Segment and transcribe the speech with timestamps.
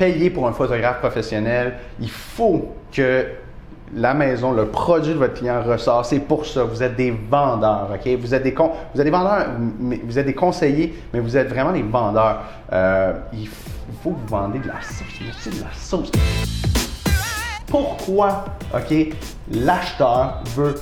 [0.00, 1.74] payez pour un photographe professionnel.
[2.00, 3.26] Il faut que
[3.94, 6.06] la maison, le produit de votre client ressort.
[6.06, 6.64] C'est pour ça.
[6.64, 8.10] Vous êtes des vendeurs, OK?
[8.18, 11.36] Vous êtes des, con- vous êtes des vendeurs, mais vous êtes des conseillers, mais vous
[11.36, 12.40] êtes vraiment des vendeurs.
[12.72, 13.46] Euh, il,
[14.02, 15.54] faut que vous vendez de la sauce.
[15.54, 16.10] De la sauce.
[17.66, 19.14] Pourquoi, OK,
[19.52, 20.76] l'acheteur veut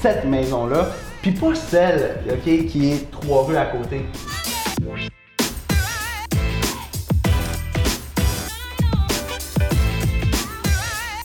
[0.00, 0.88] cette maison-là,
[1.22, 4.04] puis pas celle, OK, qui est trois rues à côté?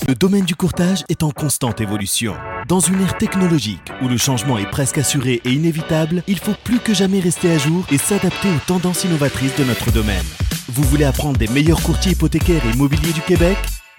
[0.09, 2.33] Le domaine du courtage est en constante évolution.
[2.67, 6.79] Dans une ère technologique où le changement est presque assuré et inévitable, il faut plus
[6.79, 10.25] que jamais rester à jour et s'adapter aux tendances innovatrices de notre domaine.
[10.67, 13.55] Vous voulez apprendre des meilleurs courtiers hypothécaires et immobiliers du Québec?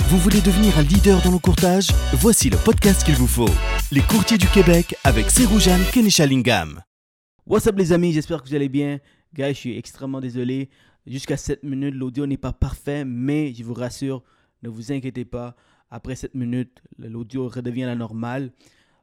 [0.08, 1.90] Vous voulez devenir un leader dans le courtage?
[2.14, 3.54] Voici le podcast qu'il vous faut.
[3.92, 6.82] Les courtiers du Québec avec Seroujan Kenishalingam.
[7.46, 8.98] What's up les amis, j'espère que vous allez bien.
[9.32, 10.70] Guys, je suis extrêmement désolé.
[11.06, 14.24] Jusqu'à 7 minutes, l'audio n'est pas parfait, mais je vous rassure,
[14.64, 15.54] ne vous inquiétez pas.
[15.90, 18.52] Après 7 minutes, l'audio redevient la normale.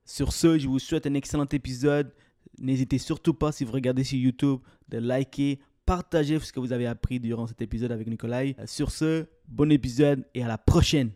[0.06, 2.14] Sur ce, je vous souhaite un excellent épisode.
[2.60, 6.88] N'hésitez surtout pas, si vous regardez sur YouTube, de liker, partager ce que vous avez
[6.88, 8.56] appris durant cet épisode avec Nicolai.
[8.66, 11.12] Sur ce, bon épisode et à la prochaine.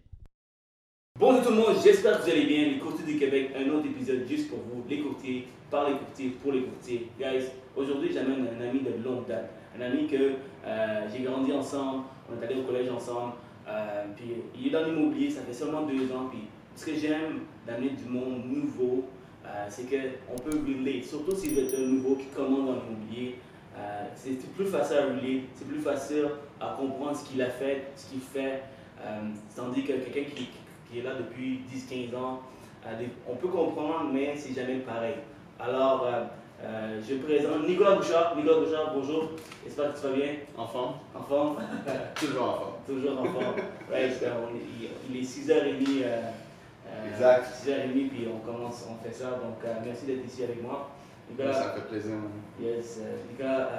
[1.17, 2.65] Bonjour tout le monde, j'espère que vous allez bien.
[2.65, 6.29] Les courtiers du Québec, un autre épisode juste pour vous, les courtiers, par les courtiers,
[6.41, 7.07] pour les courtiers.
[7.17, 10.33] Guys, aujourd'hui j'amène un ami de longue date, un ami que
[10.65, 13.33] euh, j'ai grandi ensemble, on est allé au collège ensemble,
[13.71, 14.25] euh, puis
[14.59, 16.27] il est dans l'immobilier, ça fait seulement deux ans.
[16.29, 16.41] Puis
[16.75, 19.05] ce que j'aime d'amener du monde nouveau,
[19.45, 23.35] euh, c'est qu'on peut relate, surtout si vous êtes un nouveau qui commande dans l'immobilier.
[23.77, 26.27] euh, c'est plus facile à relate, c'est plus facile
[26.59, 28.63] à comprendre ce qu'il a fait, ce qu'il fait.
[29.55, 30.49] Tandis que quelqu'un qui,
[30.91, 32.41] qui est là depuis 10-15 ans,
[33.27, 35.15] on peut comprendre, mais c'est jamais pareil.
[35.59, 36.05] Alors,
[36.63, 38.35] euh, je présente Nicolas Bouchard.
[38.35, 39.31] Nicolas Bouchard, bonjour.
[39.63, 40.33] J'espère que tu vas bien.
[40.55, 41.01] Enfant?
[41.15, 41.57] En forme
[42.15, 42.70] Toujours enfant.
[42.91, 43.55] Toujours en forme.
[43.91, 46.03] Ouais, on il, il est 6h30.
[46.03, 46.21] euh,
[46.87, 47.43] euh, Exact.
[47.65, 49.31] 6h30, puis on commence, on fait ça.
[49.31, 50.89] Donc, euh, merci d'être ici avec moi.
[51.29, 52.11] Nicolas, Ça fait plaisir.
[52.15, 52.29] man.
[52.61, 53.69] Yes, euh, Nicolas,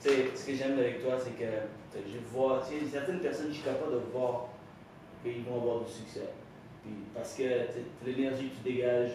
[0.00, 1.50] tu sais, ce que j'aime avec toi, c'est que
[1.94, 4.46] je vois, tu sais, certaines personnes, je suis capable de voir
[5.22, 6.28] qu'ils vont avoir du succès.
[6.82, 7.42] Puis, parce que
[8.06, 9.12] l'énergie que tu dégages,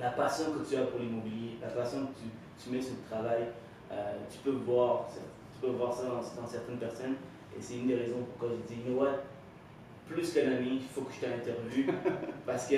[0.00, 2.28] la passion que tu as pour l'immobilier, la passion que tu,
[2.62, 3.46] tu mets sur le travail,
[4.30, 5.20] tu peux voir, ça-
[5.54, 7.16] tu peux voir ça dans, dans certaines personnes.
[7.58, 9.16] Et c'est une des raisons pourquoi je dis, you know what,
[10.08, 11.92] plus qu'un ami, il faut que je t'interviewe
[12.46, 12.76] parce que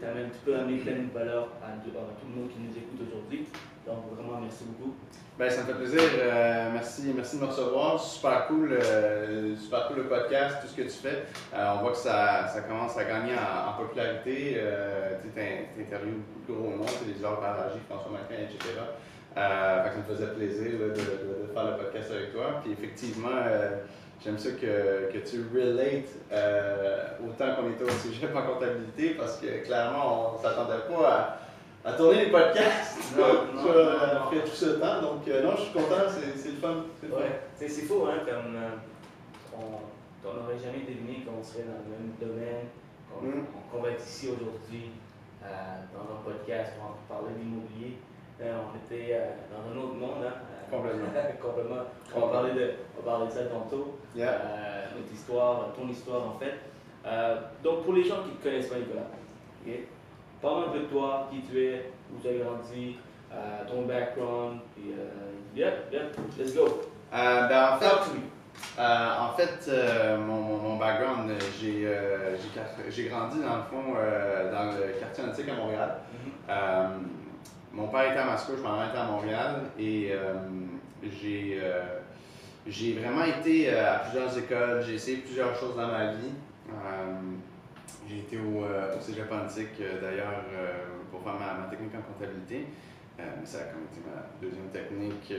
[0.00, 3.00] t'amènes- tu peux amener plein de valeur à, à tout le monde qui nous écoute
[3.06, 3.46] aujourd'hui.
[3.86, 4.94] Donc vraiment, merci beaucoup.
[5.38, 6.00] Ben, ça me fait plaisir.
[6.00, 8.00] Euh, merci, merci de me recevoir.
[8.00, 11.24] Super cool, euh, super cool le podcast, tout ce que tu fais.
[11.54, 14.56] Euh, on voit que ça, ça commence à gagner en, en popularité.
[15.22, 15.40] Tu
[15.82, 18.80] interviews gros monde, tu sais, les Laure Baragi, François Macron, etc.
[19.34, 22.60] Ça me faisait plaisir là, de, de- de faire le podcast avec toi.
[22.62, 23.28] Puis effectivement,
[24.24, 29.36] j'aime ça que, que tu relates euh, autant qu'on était au sujet en comptabilité parce
[29.36, 31.38] que clairement, on ne s'attendait pas à
[31.84, 33.70] à tourner les podcasts Non, non,
[34.24, 35.02] après tout ce temps.
[35.02, 36.84] Donc, euh, non, je suis content, c'est le fun.
[36.98, 37.08] c'est.
[37.12, 38.70] Ouais, faux, hein, comme euh,
[40.24, 42.68] on n'aurait jamais deviné qu'on serait dans le même domaine,
[43.12, 43.82] qu'on Mm.
[43.82, 44.90] va être ici aujourd'hui
[45.42, 45.46] euh,
[45.92, 47.98] dans un podcast pour parler d'immobilier.
[48.40, 50.32] Euh, on était euh, dans un autre monde, hein.
[50.74, 51.06] Complètement.
[51.42, 51.82] complètement.
[52.14, 53.98] On va parler de, on va parler de ça tantôt.
[54.14, 54.28] Yeah.
[54.28, 56.54] Euh, notre histoire, ton histoire en fait.
[57.06, 59.02] Euh, donc pour les gens qui ne connaissent pas Nicolas,
[59.66, 59.72] ok,
[60.40, 62.96] parle un peu de toi, qui tu es, où tu as grandi,
[63.32, 63.36] euh,
[63.68, 64.94] ton background, puis
[65.54, 66.82] yep, yep, let's go.
[67.12, 68.80] Ben, en fait, Talk to me.
[68.80, 69.70] en fait
[70.18, 71.30] mon, background,
[71.60, 73.94] j'ai grandi dans le fond
[74.50, 75.96] dans le quartier antique à Montréal.
[76.12, 76.32] Mhm.
[76.48, 76.86] Euh,
[77.74, 80.34] mon père était à Mascouche, ma mère était à Montréal et euh,
[81.02, 82.00] j'ai euh,
[82.66, 86.32] j'ai vraiment été euh, à plusieurs écoles, j'ai essayé plusieurs choses dans ma vie.
[88.08, 90.44] J'ai été au, euh, au Cégep d'ailleurs
[91.10, 92.66] pour faire ma, technique en comptabilité.
[93.44, 95.32] Ça a été ma deuxième technique.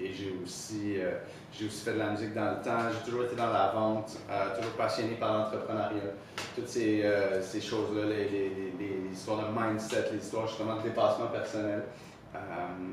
[0.00, 1.12] Et j'ai aussi, euh,
[1.52, 2.90] aussi fait de la musique dans le temps.
[2.92, 6.12] J'ai toujours été dans la vente, euh, toujours passionné par l'entrepreneuriat.
[6.54, 10.82] Toutes ces, euh, ces choses-là, les, les- les- histoires de mindset, les histoires justement de
[10.82, 11.82] dépassement personnel.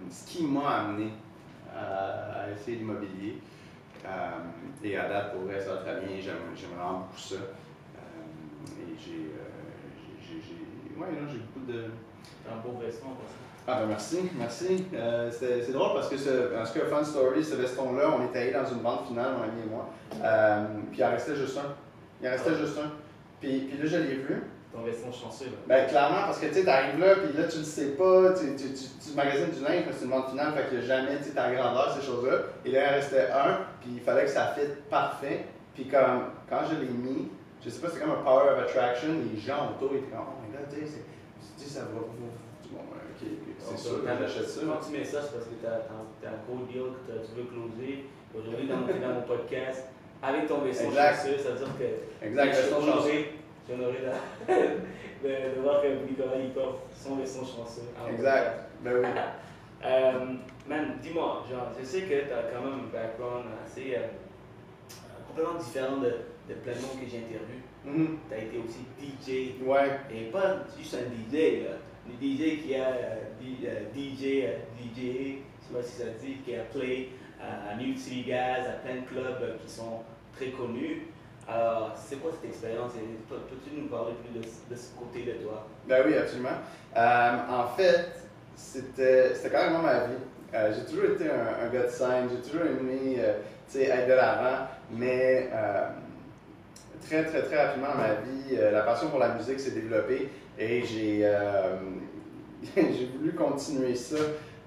[0.10, 1.10] Ce qui m'a amené
[1.76, 3.40] à, à essayer l'immobilier.
[4.84, 6.20] Et à date, pour vrai, ça va très bien.
[6.22, 6.36] J'aime
[6.78, 7.36] vraiment beaucoup ça.
[7.36, 9.32] Et j'ai-
[11.12, 11.86] non, j'ai beaucoup de,
[12.50, 13.10] Un beau veston
[13.66, 14.88] ah ben merci, merci.
[14.94, 18.66] Euh, c'est drôle parce que ce, en fun story, ce veston-là, on était allé dans
[18.66, 19.90] une vente finale, mon ami et moi.
[20.22, 21.74] Euh, puis il en restait juste un.
[22.22, 22.92] Il en restait juste un.
[23.40, 24.44] Puis, puis là, je l'ai vu.
[24.74, 25.46] ton veston chanceux.
[25.46, 25.52] Là.
[25.66, 28.74] Ben, clairement, parce que tu arrives là, puis là, tu le sais pas, tu, tu,
[28.74, 31.32] tu, tu magasines du linge, mais c'est une montre finale, fait que jamais, tu sais,
[31.32, 32.40] ta grandeur, ces choses-là.
[32.66, 35.46] Et là, il restait un, puis il fallait que ça fit parfait.
[35.74, 37.30] Puis comme, quand je l'ai mis,
[37.64, 40.70] je sais pas, c'est comme un power of attraction, les gens autour étaient comme, god,
[40.70, 41.02] tu sais,
[41.58, 42.00] tu sais, ça va.
[42.00, 43.28] Bon, ok,
[43.60, 44.62] c'est sûr, j'achète ça.
[44.66, 47.48] Quand tu mets ça, c'est parce que tu as, un gros deal que tu veux
[47.50, 48.06] closer.
[48.36, 49.86] Aujourd'hui, dans, dans mon podcast,
[50.22, 52.26] avec ton vaisseau chanceux, ça veut dire que.
[52.26, 53.34] Exact, je suis honoré,
[53.68, 53.98] je suis honoré
[55.24, 57.90] de, de, voir que Nicolas il porte son vaisseau chanceux.
[58.10, 59.08] Exact, ben oui.
[59.86, 60.26] euh,
[60.68, 63.96] man, dis-moi, genre, je sais que tu as quand même un background assez.
[63.96, 64.08] Euh,
[65.28, 66.14] complètement différent de,
[66.50, 67.62] de plein de monde que j'ai interviewé.
[67.86, 68.18] Mhm.
[68.30, 69.62] Tu as été aussi DJ.
[69.64, 70.00] Ouais.
[70.12, 71.78] Et pas juste un DJ, là.
[72.06, 76.56] Le DJ qui a euh, DJ, euh, DJ, je sais pas si ça dit, qui
[76.56, 77.10] a play
[77.40, 80.02] à New City Gas, à plein de clubs euh, qui sont
[80.36, 81.08] très connus.
[81.48, 82.92] Alors, c'est quoi cette expérience?
[82.96, 85.68] Et peux-tu nous parler plus de, de, ce côté de toi?
[85.88, 86.58] Ben oui, absolument.
[86.96, 90.74] en fait, c'était carrément ma vie.
[90.74, 95.50] j'ai toujours été un, un, gars de scène, j'ai toujours aimé être de l'avant, mais
[97.06, 101.28] très, très, très rapidement ma vie, la passion pour la musique s'est développée et j'ai
[102.76, 104.16] j'ai voulu continuer ça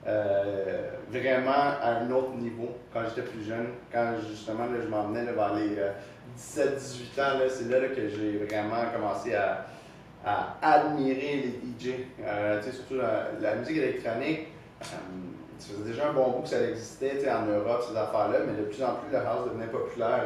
[0.06, 3.68] euh, vraiment à un autre niveau quand j'étais plus jeune.
[3.92, 8.84] Quand justement là, je m'emmenais vers les 17-18 euh, ans, c'est là, que j'ai vraiment
[8.94, 9.66] commencé à,
[10.60, 11.94] admirer les DJ.
[12.20, 13.00] Euh, surtout
[13.40, 14.48] la, musique électronique.
[14.80, 14.96] ça
[15.58, 18.82] faisait déjà un bon bout que ça existait en Europe, ces affaires-là, mais de plus
[18.82, 20.24] en plus, la house devenait populaire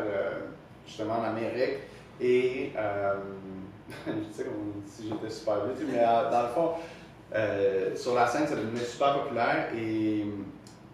[0.86, 1.78] justement en Amérique.
[2.20, 2.72] Et
[4.06, 6.70] je sais comme si j'étais super vite, mais dans le fond,
[7.34, 10.26] euh, sur la scène, ça devenait super populaire et,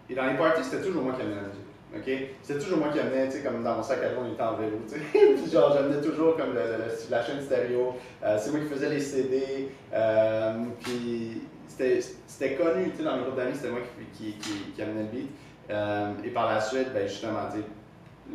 [0.09, 1.65] et dans les parties, c'était toujours moi qui amenais la musique.
[1.95, 2.29] ok?
[2.43, 4.43] C'était toujours moi qui amenais, tu sais, comme dans mon sac à dos, on était
[4.43, 4.77] en vélo,
[5.51, 7.95] genre, j'amenais toujours comme la chaîne stéréo.
[8.23, 9.69] Euh, c'est moi qui faisais les CD.
[9.93, 13.81] Euh, puis c'était connu, tu sais, dans les groupes d'amis, c'était moi
[14.13, 15.29] qui, qui, qui, amenais le beat.
[15.69, 17.61] Euh, et par la suite, ben justement, tu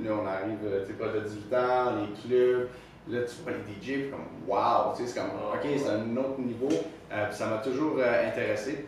[0.04, 2.68] là, on arrive, tu sais, pas de 18 ans, les clubs.
[3.08, 6.16] Là, tu vois les DJ, puis comme, wow, tu sais, c'est comme, ok, c'est un
[6.16, 6.68] autre niveau.
[7.12, 8.86] Euh, ça m'a toujours euh, intéressé.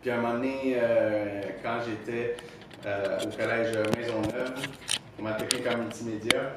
[0.00, 2.36] Puis à un moment donné, euh, quand j'étais
[2.84, 4.54] au collège Maisonneuve,
[5.14, 6.56] pour ma technique en multimédia,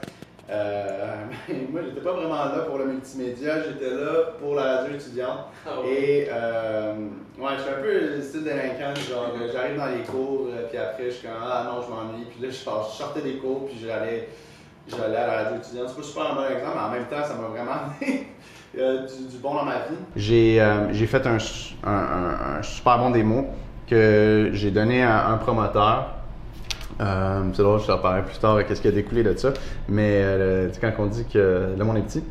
[1.71, 5.39] moi, j'étais pas vraiment là pour le multimédia, j'étais là pour la radio étudiante.
[5.65, 10.47] Ah Et ouais, je suis un peu le style délinquant, genre j'arrive dans les cours,
[10.69, 13.37] puis après je suis comme ah non, je m'ennuie, puis là je, je sortais des
[13.37, 14.29] cours, puis j'allais
[14.87, 15.89] j'allais à la radio étudiante.
[15.89, 17.93] C'est pas super un bon exemple, mais en même temps, ça m'a vraiment
[18.77, 19.97] Euh, du, bon dans ma vie.
[20.15, 21.37] J'ai euh, fait un,
[21.83, 23.47] un, super bon démo
[23.87, 26.18] que j'ai donné à un promoteur.
[27.01, 29.53] Euh, c'est drôle, je te reparlerai plus tard qu'est-ce qui a découlé de ça.
[29.87, 30.23] Mais
[30.81, 32.23] quand on dit que le monde est petit,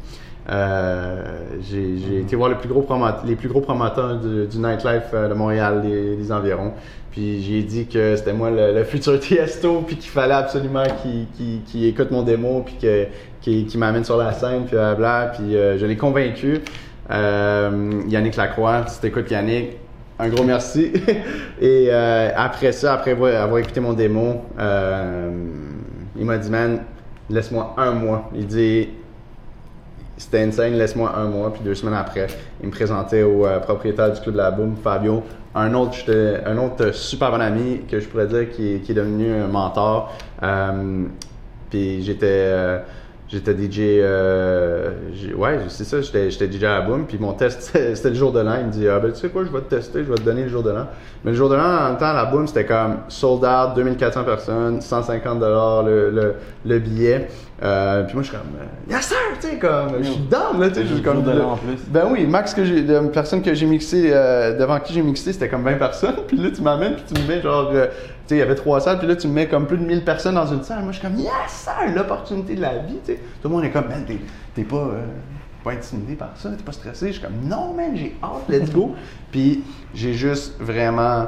[1.70, 2.69] j'ai été voir les plus
[3.49, 6.73] gros promoteurs du, nightlife de Montréal, les, environs.
[7.11, 12.11] Puis j'ai dit que c'était moi le, futur Tiesto, puis qu'il fallait absolument qu'il écoute
[12.11, 13.06] mon démo, puis que
[13.41, 16.61] qui, m'amène sur la scène, puis bla, puis euh, je l'ai convaincu.
[17.11, 19.76] Euh, Yannick Lacroix, si t'écoutes Yannick,
[20.19, 20.93] un gros merci.
[21.61, 24.43] Et euh, après ça, après avoir, écouté mon démo,
[26.17, 26.81] il m'a dit, man,
[27.31, 28.31] laisse-moi un mois.
[28.35, 28.88] Il dit,
[30.17, 31.53] c'était insane, laisse-moi un mois.
[31.53, 32.26] Puis deux semaines après,
[32.61, 35.23] il me présentait au propriétaire du club de la Boom, Fabio,
[35.55, 35.97] un autre,
[36.44, 40.12] un autre super bon ami que je pourrais dire qui est devenu un mentor.
[41.70, 42.81] puis j'étais
[43.31, 44.91] J'étais DJ, euh,
[45.37, 47.61] ouais, c'est ça, j'étais DJ à Boom, puis mon test,
[47.94, 48.56] c'était le jour de l'an.
[48.61, 50.23] Il me dit, ah ben tu sais quoi, je vais te tester, je vais te
[50.23, 50.87] donner le jour de l'an.
[51.25, 54.25] Mais le jour de l'an, en même temps, la Boom, c'était comme sold out, 2400
[54.25, 57.29] personnes, 150 le, le, le billet.
[57.63, 60.61] Euh, puis moi, je suis comme, euh, yes sir, tu sais, comme, je suis down,
[60.61, 61.25] là, tu sais, comme.
[61.25, 61.77] De en plus.
[61.89, 65.32] Ben oui, max que j'ai, de personnes que j'ai mixé, euh, devant qui j'ai mixé,
[65.32, 66.15] c'était comme 20 personnes.
[66.29, 67.91] Puis là, tu m'amènes, puis tu me mets genre, sais,
[68.31, 70.35] il y avait trois salles, puis là, tu me mets comme plus de 1000 personnes
[70.35, 70.82] dans une salle.
[70.82, 72.99] Moi, je suis comme, yes sir, l'opportunité de la vie.
[73.06, 74.05] Tout le monde est comme, man,
[74.55, 74.91] t'es pas,
[75.65, 77.08] pas intimidé par ça, t'es pas stressé.
[77.08, 78.94] Je suis comme, non, man, j'ai hâte, let's go.
[79.31, 81.27] puis j'ai juste vraiment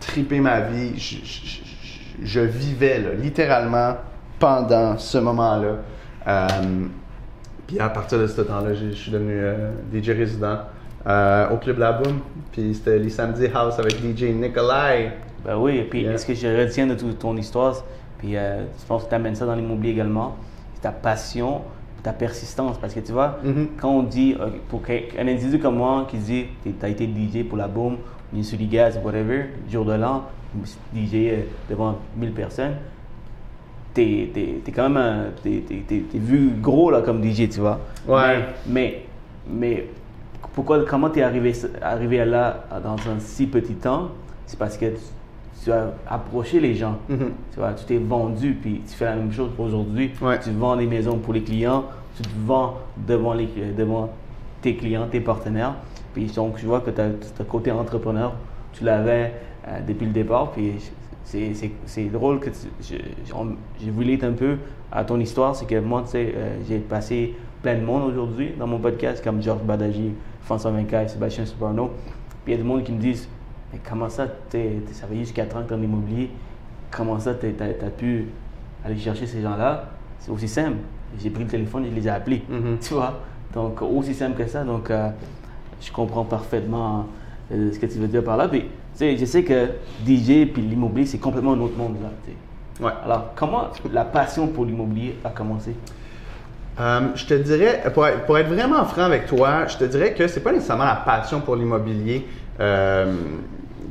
[0.00, 0.98] tripé ma vie.
[0.98, 1.64] je, je,
[2.22, 3.96] je vivais, là, littéralement
[4.38, 5.76] pendant ce moment-là.
[6.26, 6.48] Euh,
[7.66, 10.58] puis à partir de ce temps-là, je suis devenu euh, DJ résident
[11.06, 12.20] euh, au Club La Boom.
[12.52, 15.12] Puis c'était les samedis house avec DJ Nikolai.
[15.44, 17.84] Ben oui, et puis ce que je retiens de toute ton histoire,
[18.18, 20.36] puis je pense que tu amènes ça dans l'immobilier également,
[20.74, 21.60] c'est ta passion,
[22.02, 22.78] ta persistance.
[22.78, 23.66] Parce que tu vois, mm-hmm.
[23.76, 24.34] quand on dit,
[24.68, 24.82] pour
[25.18, 27.98] un individu comme moi qui dit, tu as été DJ pour La Boom,
[28.42, 30.24] sur les gaz, whatever, jour de l'an,
[30.94, 32.74] DJ devant 1000 personnes,
[33.92, 34.30] t'es,
[34.74, 37.80] quand même t'es, vu gros là comme DJ, tu vois.
[38.08, 38.44] Ouais.
[38.66, 39.02] Mais,
[39.48, 39.88] mais
[40.54, 44.10] pourquoi, comment tu es arrivé, arrivé là dans un si petit temps?
[44.46, 44.86] C'est parce que
[45.64, 46.96] tu, as approché les gens.
[47.08, 47.30] Mhm.
[47.52, 50.10] Tu vois, tu t'es vendu, puis tu fais la même chose aujourd'hui.
[50.20, 50.38] Ouais.
[50.38, 51.84] Tu vends des maisons pour les clients,
[52.16, 52.74] tu te vends
[53.08, 54.10] devant, les, devant
[54.60, 55.74] tes clients, tes partenaires.
[56.12, 58.34] Puis donc, je vois que ce côté entrepreneur,
[58.72, 59.32] tu l'avais
[59.66, 60.50] euh, depuis le départ.
[60.52, 60.74] Puis
[61.24, 64.56] c'est- drôle que tu- je- on- j'ai voulu un peu
[64.92, 65.56] à ton histoire.
[65.56, 69.24] C'est que moi, tu sais, euh, j'ai passé plein de monde aujourd'hui dans mon podcast,
[69.24, 71.90] comme Georges Badaji, François Vincaille, Sébastien Soprano.
[72.44, 73.26] Puis il y a des monde qui me disent
[73.88, 76.30] Comment ça, ça fait juste 4 ans que tu es en immobilier?
[76.90, 78.26] Comment ça, tu as, pu
[78.84, 79.90] aller chercher ces gens-là?
[80.18, 80.78] C'est aussi simple.
[81.20, 82.42] J'ai pris le téléphone et je les ai appelés.
[82.48, 82.78] Mhm.
[82.80, 83.20] Tu vois?
[83.52, 84.64] Donc, aussi simple que ça.
[84.64, 85.10] Donc, euh,
[85.80, 87.06] je comprends parfaitement
[87.52, 88.48] euh, ce que tu veux dire par là.
[88.48, 89.66] Puis, tu sais, je sais que
[90.06, 91.96] DJ puis l'immobilier, c'est complètement un autre monde.
[92.02, 92.10] Là.
[92.80, 92.92] Ouais.
[93.04, 95.74] Alors, comment la passion pour l'immobilier a commencé?
[96.80, 100.12] Euh, je te dirais, pour être, pour être vraiment franc avec toi, je te dirais
[100.12, 102.26] que c'est pas nécessairement la passion pour l'immobilier
[102.58, 103.14] euh,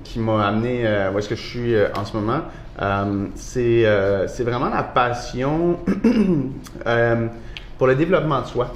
[0.04, 2.42] qui m'a amené euh, où est-ce que je suis euh, en ce moment.
[2.82, 5.78] Euh, c'est euh, c'est vraiment la passion
[7.78, 8.74] pour le développement de soi.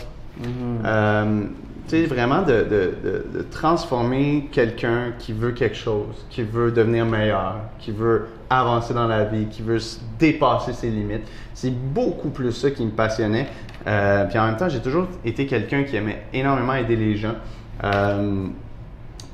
[0.86, 1.42] Euh,
[1.88, 6.70] tu sais, vraiment de, de- de- de transformer quelqu'un qui veut quelque chose, qui veut
[6.72, 11.26] devenir meilleur, qui veut avancer dans la vie, qui veut se dépasser ses limites.
[11.54, 13.48] C'est beaucoup plus ça qui me passionnait.
[13.86, 17.36] Puis en même temps, j'ai toujours été quelqu'un qui aimait énormément aider les gens.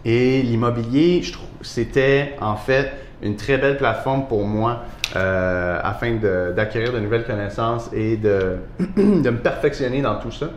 [0.05, 2.91] Et l'immobilier, je trouve, c'était en fait
[3.22, 4.83] une très belle plateforme pour moi
[5.15, 6.15] euh, afin
[6.55, 8.57] d'acquérir de, nouvelles connaissances et de,
[8.98, 10.50] de me perfectionner dans tout ça.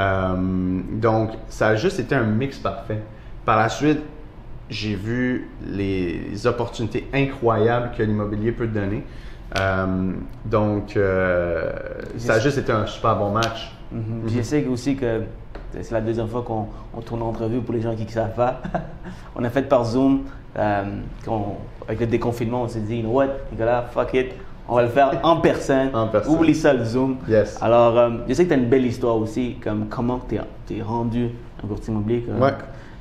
[0.00, 0.34] Euh,
[0.92, 3.00] donc, ça a juste été un mix parfait.
[3.44, 4.00] Par la suite,
[4.68, 9.04] j'ai vu les opportunités incroyables que l'immobilier peut donner.
[9.58, 10.12] Euh,
[10.44, 10.98] donc,
[12.18, 13.72] ça a juste été un super bon match.
[14.26, 15.22] Puis Je sais aussi que
[15.72, 18.60] c'est la deuxième fois qu'on on tourne l'entrevue pour les gens qui ne savent pas.
[19.36, 20.22] on a fait par Zoom.
[20.58, 20.82] euh,
[21.24, 21.56] qu'on-
[21.86, 24.32] avec le déconfinement, on s'est dit, you know what, Nicolas, fuck it.
[24.68, 25.88] On va le faire en personne.
[25.94, 26.34] En personne.
[26.34, 27.16] Oublie ça le Zoom.
[27.28, 27.56] Yes.
[27.62, 30.36] Alors, euh, je sais que tu as une belle histoire aussi, comme comment tu
[30.74, 31.30] es, rendu
[31.62, 32.24] un courtier immobilier.
[32.38, 32.52] Ouais.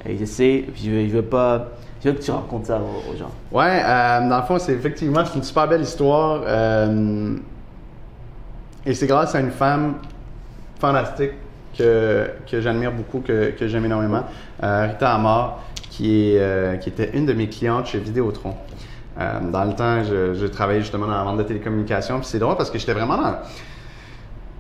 [0.06, 1.68] Et je sais, puis je veux, pas.
[2.02, 3.32] Je veux que tu racontes ça aux, aux gens.
[3.52, 6.42] Ouais, euh, dans le fond, c'est effectivement une super belle histoire.
[6.46, 7.36] euh,
[8.86, 9.96] et c'est grâce à une femme
[10.80, 11.32] fantastique
[11.78, 14.24] que, j'admire beaucoup, que, j'aime énormément,
[14.64, 15.64] euh, Rita Amar,
[16.02, 18.56] euh, qui était une de mes clientes chez Vidéotron.
[19.20, 22.20] Euh, dans le temps, je, travaillais justement dans la vente de télécommunications.
[22.20, 23.36] Puis c'est drôle parce que j'étais vraiment dans.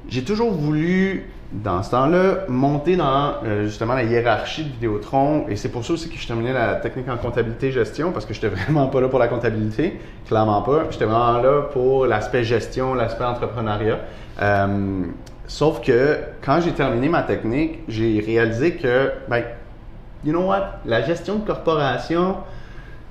[0.09, 5.45] J'ai toujours voulu, dans ce temps-là, monter dans justement la hiérarchie de Vidéotron.
[5.49, 8.47] Et c'est pour ça aussi que je terminais la technique en comptabilité-gestion parce que j'étais
[8.47, 10.85] vraiment pas là pour la comptabilité, clairement pas.
[10.89, 13.99] J'étais vraiment là pour l'aspect gestion, l'aspect entrepreneuriat.
[15.47, 19.43] Euh, sauf que quand j'ai terminé ma technique, j'ai réalisé que, ben,
[20.23, 22.37] you know what, la gestion de corporation,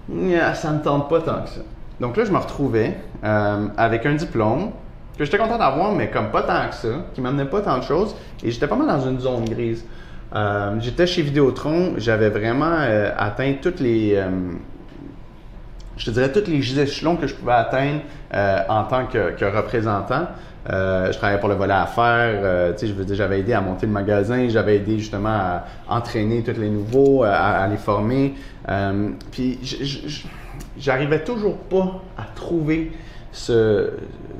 [0.08, 1.60] Nya, ça ne tente pas tant que ça.
[2.00, 4.70] Donc là, je me retrouvais euh, avec un diplôme
[5.18, 7.82] que j'étais content d'avoir, mais comme pas tant que ça, qui m'amenait pas tant de
[7.82, 8.14] choses,
[8.44, 9.84] et j'étais pas mal dans une zone grise.
[10.34, 14.28] Euh, j'étais chez Vidéotron, j'avais vraiment euh, atteint toutes les, euh,
[15.96, 18.00] je te dirais, tous les échelons que je pouvais atteindre
[18.34, 20.26] euh, en tant que représentant.
[20.68, 23.52] Euh, je travaillais pour le volet affaires, euh, tu sais, je veux dire, j'avais aidé
[23.52, 27.76] à monter le magasin, j'avais aidé justement à entraîner tous les nouveaux, à, à les
[27.76, 28.34] former.
[28.68, 29.60] Euh, puis
[30.76, 32.90] j'arrivais toujours pas à trouver
[33.30, 33.90] ce,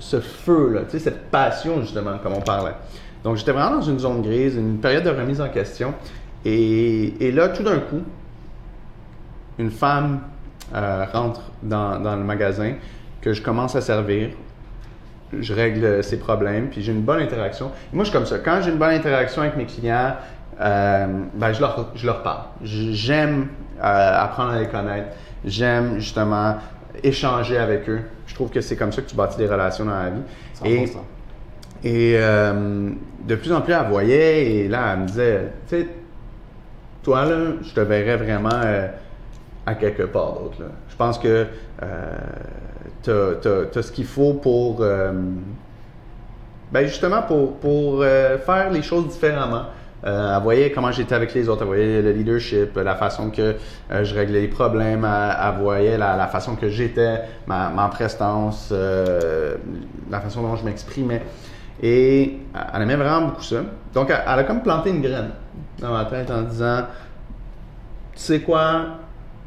[0.00, 2.75] feu-là, tu sais, cette passion justement, comme on parlait.
[3.23, 5.95] Donc j'étais vraiment dans une zone grise, une période de remise en question.
[6.45, 8.02] Et, là, tout d'un coup,
[9.59, 10.21] une femme
[10.75, 12.75] euh, rentre dans le magasin
[13.21, 14.30] que je commence à servir.
[15.38, 17.73] Je règle ses problèmes, puis j'ai une bonne interaction.
[17.92, 18.38] Et moi, je suis comme ça.
[18.38, 20.14] Quand j'ai une bonne interaction avec mes clients,
[20.61, 22.45] euh, ben, je, leur, je leur parle.
[22.62, 25.09] J'aime euh, apprendre à les connaître.
[25.45, 26.56] J'aime justement
[27.02, 28.00] échanger avec eux.
[28.26, 30.23] Je trouve que c'est comme ça que tu bâtis des relations dans la vie.
[30.64, 30.90] Et, 100%.
[31.85, 32.90] et euh,
[33.25, 35.88] de plus en plus, elle voyait et là, elle me disait, tu sais,
[37.02, 38.88] toi, là, je te verrais vraiment euh,
[39.66, 40.62] à quelque part d'autre.
[40.88, 41.47] Je pense que
[43.02, 45.12] tu as, ce qu'il faut pour, euh,
[46.72, 49.64] ben justement, pour, pour euh, faire les choses différemment.
[50.04, 53.56] Euh, elle voyait comment j'étais avec les autres, elle voyait le leadership, la façon que
[53.90, 57.88] euh, je réglais les problèmes, elle, elle voyait la, la façon que j'étais, ma, ma
[57.88, 61.22] prestance, la façon dont je m'exprimais.
[61.82, 62.38] Et
[62.74, 63.62] elle aimait vraiment beaucoup ça.
[63.94, 65.30] Donc, elle, a comme planté une graine
[65.78, 66.82] dans ma tête en disant
[68.14, 68.98] Tu sais quoi,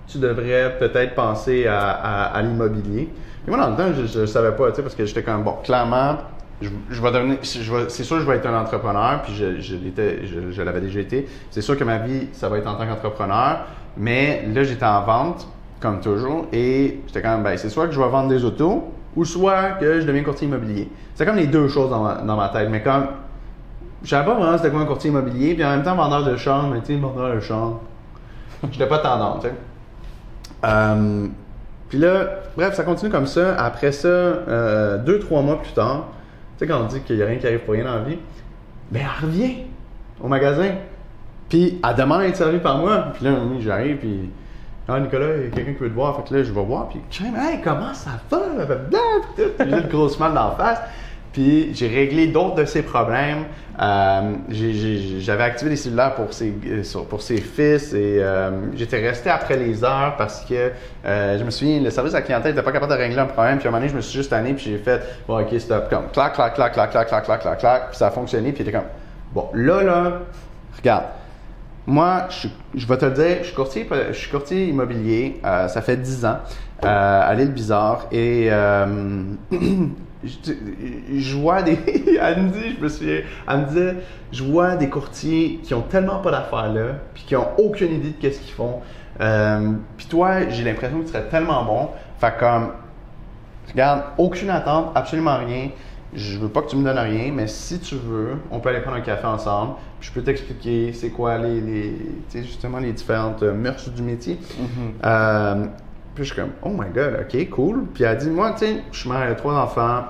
[0.08, 3.10] tu devrais peut-être penser à l'immobilier.
[3.50, 5.56] Moi, dans le temps, je ne savais pas, tu sais, parce que j'étais comme, bon,
[5.64, 6.18] clairement,
[6.62, 9.76] je, je vais devenir, c'est sûr que je vais être un entrepreneur, puis je, je
[9.76, 11.28] l'étais, je, l'avais déjà été.
[11.50, 13.66] C'est sûr que ma vie, ça va être en tant qu'entrepreneur,
[13.98, 15.48] mais là, j'étais en vente,
[15.80, 18.92] comme toujours, et j'étais quand même, ben, c'est soit que je vais vendre des autos,
[19.16, 20.90] ou soit que je deviens courtier immobilier.
[21.16, 23.08] C'est comme les deux choses dans ma, dans ma tête, mais comme,
[24.04, 26.36] je savais pas vraiment c'était quoi un courtier immobilier, puis en même temps, vendeur de
[26.36, 27.80] char, mais tu sais, vendeur de char,
[28.72, 29.54] j'étais pas tendance, tu sais.
[30.66, 31.28] Euh,
[31.90, 33.56] puis là, bref, ça continue comme ça.
[33.56, 36.10] Après ça, euh, deux, trois mois plus tard,
[36.58, 38.04] tu sais, quand on dit qu'il n'y a rien qui arrive pour rien dans la
[38.04, 38.20] vie,
[38.92, 39.56] ben, elle revient
[40.22, 40.76] au magasin.
[41.50, 43.08] Puis elle demande à être servie par moi.
[43.14, 44.30] Puis là, j'arrive, puis.
[44.88, 46.16] Ah, Nicolas, il y a quelqu'un qui veut te voir.
[46.16, 46.90] Fait que là, je vais voir.
[46.90, 48.40] Puis, hey, comment ça va?
[49.36, 50.80] Puis j'ai le gros smile d'en face.
[51.34, 53.46] Puis j'ai réglé d'autres de ses problèmes.
[53.80, 54.34] Euh,
[55.20, 59.56] J'avais activé des cellulaires pour ses, euh, pour ses fils et euh, j'étais resté après
[59.56, 60.72] les heures parce que
[61.06, 63.60] je me souviens, le service à la clientèle n'était pas capable de régler un problème.
[63.60, 65.60] Puis à un moment donné, je me suis juste tanné puis j'ai fait bon, ok,
[65.60, 65.90] stop.
[65.90, 67.90] Comme clac, clac, clac, clac, clac, clac, clac, clac, clac.
[67.90, 68.52] Puis ça a fonctionné.
[68.52, 68.90] Puis il était comme
[69.34, 70.20] bon, là, là,
[70.78, 71.06] regarde.
[71.86, 75.40] Moi, je, je vais te le dire, je suis courtier, je suis courtier immobilier.
[75.44, 76.38] ça fait 10 ans
[76.84, 78.08] à l'île Bizarre.
[78.12, 78.50] Et
[80.24, 80.54] je,
[81.14, 81.78] je vois des.
[82.22, 83.96] elle me dit, je me souviens, elle me disait,
[84.32, 88.10] je vois des courtiers qui ont tellement pas d'affaires là, puis qui ont aucune idée
[88.10, 88.82] de qu'est-ce qu'ils font.
[89.22, 91.90] Euh, puis toi, j'ai l'impression que tu serais tellement bon.
[92.20, 92.72] Fait comme,
[93.72, 95.70] regarde, aucune attente, absolument rien.
[96.14, 98.82] Je veux pas que tu me donnes rien, mais si tu veux, on peut aller
[98.82, 99.74] prendre un café ensemble.
[100.00, 101.94] Puis je peux t'expliquer c'est quoi les,
[102.34, 104.40] justement les différentes euh, mœurs du métier.
[105.06, 105.66] Euh,
[106.20, 107.86] puis je suis comme, oh my god, ok, cool.
[107.94, 110.04] Puis elle dit, moi, tu sais, je suis mère de trois enfants.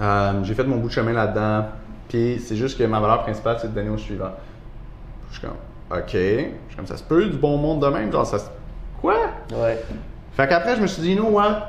[0.00, 1.66] Euh, j'ai fait mon bout de chemin là-dedans.
[2.08, 4.30] Puis c'est juste que ma valeur principale, c'est de donner au suivant.
[5.30, 5.56] Je suis comme,
[5.90, 6.10] ok.
[6.10, 6.16] Je
[6.68, 8.10] suis comme, ça se peut du bon monde de même.
[8.10, 8.46] Genre, ça se.
[9.02, 9.16] Quoi?
[9.52, 9.78] Ouais.
[10.32, 11.68] Fait qu'après, je me suis dit, know what?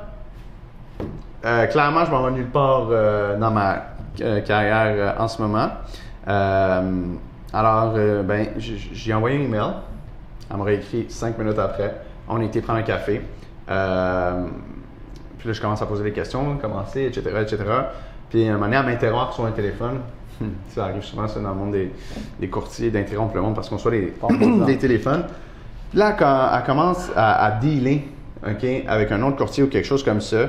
[1.43, 3.83] Euh, clairement, je m'en vais nulle part euh, dans ma
[4.45, 5.71] carrière en ce moment.
[6.25, 9.73] Alors, ben, j'ai envoyé un email.
[10.49, 11.95] Elle m'aurait écrit cinq minutes après.
[12.27, 13.21] On été prendre un café.
[13.69, 14.45] Euh,
[15.37, 17.63] puis là, je commence à poser des questions, commencer, etc., etc.
[18.29, 19.99] Puis, à un moment donné, elle m'interrompt sur un téléphone.
[20.69, 21.91] ça arrive souvent, ça, dans le monde des,
[22.39, 24.13] des courtiers, d'interrompre le monde parce qu'on soit les,
[24.65, 25.25] des téléphones.
[25.89, 28.01] Puis là, quand elle commence à, à dealer,
[28.45, 30.47] OK, avec un autre courtier ou quelque chose comme ça,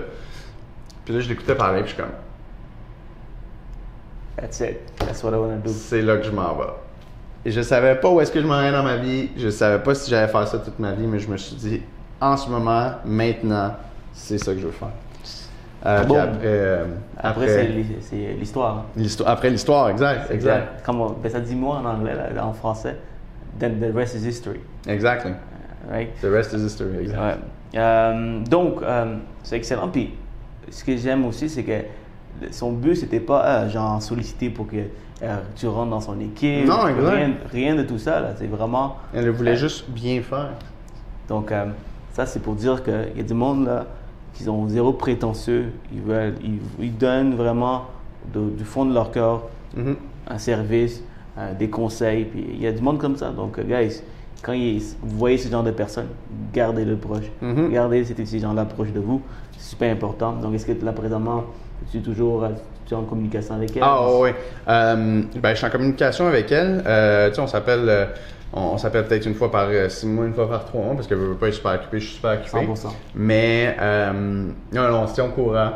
[1.05, 2.12] puis là, je l'écoutais parler, puis je suis comme,
[4.37, 4.97] That's it.
[4.99, 5.73] That's what I want to do.
[5.73, 6.73] c'est là que je m'en vais.
[7.47, 9.81] Et je savais pas où est-ce que je m'en allais dans ma vie, je savais
[9.81, 11.81] pas si j'allais faire ça toute ma vie, mais je me suis dit,
[12.21, 13.73] en ce moment, maintenant,
[14.13, 14.89] c'est ça que je veux faire.
[15.87, 16.19] Euh, puis Bon?
[16.19, 16.85] après, euh,
[17.17, 18.87] Après, c'est l'hi- c'est l'histoire.
[19.27, 20.83] après l'histoire, exact, exact, Exact.
[20.85, 22.97] Comment, ben, ça dit moi en anglais, là, en français.
[23.61, 24.59] Then the rest is history.
[24.89, 25.33] exactly.
[25.89, 26.09] Right?
[26.21, 27.21] The rest is history, exact.
[27.21, 27.79] Ouais.
[27.81, 29.87] Euh, donc, euh, c'est excellent.
[29.87, 30.15] Puis,
[30.69, 31.83] ce que j'aime aussi, c'est que
[32.51, 34.83] son but, c'était pas euh, genre solliciter pour que euh,
[35.57, 36.67] tu rentres dans son équipe.
[36.67, 36.85] Non.
[36.85, 38.21] Rien, rien de tout ça.
[38.21, 38.29] là.
[38.37, 38.97] C'est vraiment.
[39.15, 39.57] Elle voulait Ouais.
[39.57, 40.51] juste bien faire.
[41.29, 41.67] Donc, euh,
[42.13, 43.87] ça, c'est pour dire qu'il y a du monde là
[44.35, 45.73] qui ont zéro prétentieux.
[45.93, 47.85] Ils, veulent, ils, ils donnent vraiment
[48.35, 49.43] de- du fond de leur cœur
[49.75, 49.97] Mhm.
[50.29, 51.03] un service,
[51.39, 52.25] euh, des conseils.
[52.27, 53.31] Puis il y a du monde comme ça.
[53.31, 54.03] Donc, euh, guys,
[54.43, 56.09] quand il- vous voyez ce genre de personnes,
[56.53, 57.31] gardez-le proche.
[57.41, 57.71] Mhm.
[57.73, 59.23] Gardez ces, ces gens-là proches de vous.
[59.57, 60.33] C'est super important.
[60.35, 61.45] Donc, est-ce que là, présentement,
[61.91, 62.51] tu es toujours euh,
[62.87, 63.83] tu es en communication avec elle?
[63.85, 64.31] Ah oui.
[64.68, 66.83] Euh, ben, je suis en communication avec elle.
[66.87, 68.07] Euh, tu sais, on s'appelle, euh,
[68.53, 71.07] on, on s'appelle peut-être une fois par six mois, une fois par trois mois, parce
[71.07, 72.59] qu'elle veut pas être super occupée, je suis super occupé.
[72.59, 72.92] 100%.
[73.14, 75.70] Mais non, non, on se tient au courant.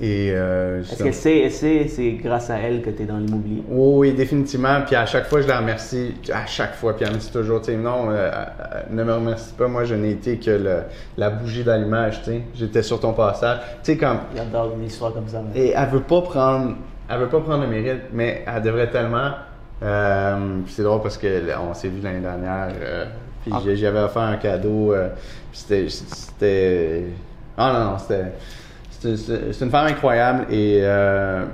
[0.00, 3.02] Euh, et euh, Est-ce ça- qu'elle sait, elle sait c'est grâce à elle que tu
[3.02, 3.62] es dans l'immobilier?
[3.68, 4.80] Oui, oui, définitivement.
[4.86, 6.14] Puis à chaque fois, je la remercie.
[6.32, 6.96] À chaque fois.
[6.96, 9.68] Puis elle me dit toujours, tu sais, non, euh, euh, ne me remercie pas.
[9.68, 10.82] Moi, je n'ai été que le-
[11.16, 12.42] la bougie d'allumage, tu sais.
[12.54, 13.58] J'étais sur ton passage.
[13.82, 14.18] Tu sais, comme.
[14.36, 15.42] J'adore une histoire comme ça.
[15.54, 16.76] mais- Et elle veut pas prendre,
[17.10, 19.30] elle veut pas prendre le mérite, mais elle devrait tellement.
[19.82, 22.68] Euh, puis c'est drôle parce que là, on s'est vu l'année dernière.
[23.42, 23.58] puis Ah.
[23.74, 24.94] j'avais offert un cadeau.
[25.50, 27.02] puis c'était, c'était.
[27.58, 28.32] Ah non non, c'était, c'était-
[29.02, 31.44] c'est une femme incroyable et euh,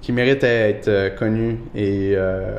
[0.00, 2.12] qui mérite d'être euh, connue et.
[2.16, 2.58] euh,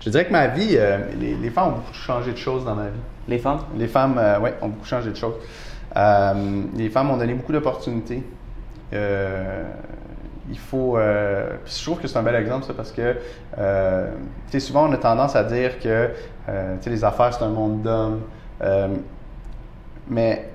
[0.00, 2.74] je dirais que ma vie, euh, les, les femmes ont beaucoup changé de choses dans
[2.76, 3.00] ma vie.
[3.26, 3.60] Les femmes?
[3.76, 5.34] Les femmes, ouais, ont beaucoup changé de choses.
[5.94, 8.22] Les femmes m'ont donné beaucoup d'opportunités.
[8.92, 10.96] Il faut.
[11.64, 14.92] puis je trouve que c'est un bel exemple, ça, parce que, tu sais, souvent, on
[14.92, 16.06] a tendance à dire que,
[16.46, 18.20] tu sais, les affaires, c'est un monde d'hommes.
[20.08, 20.48] Mais,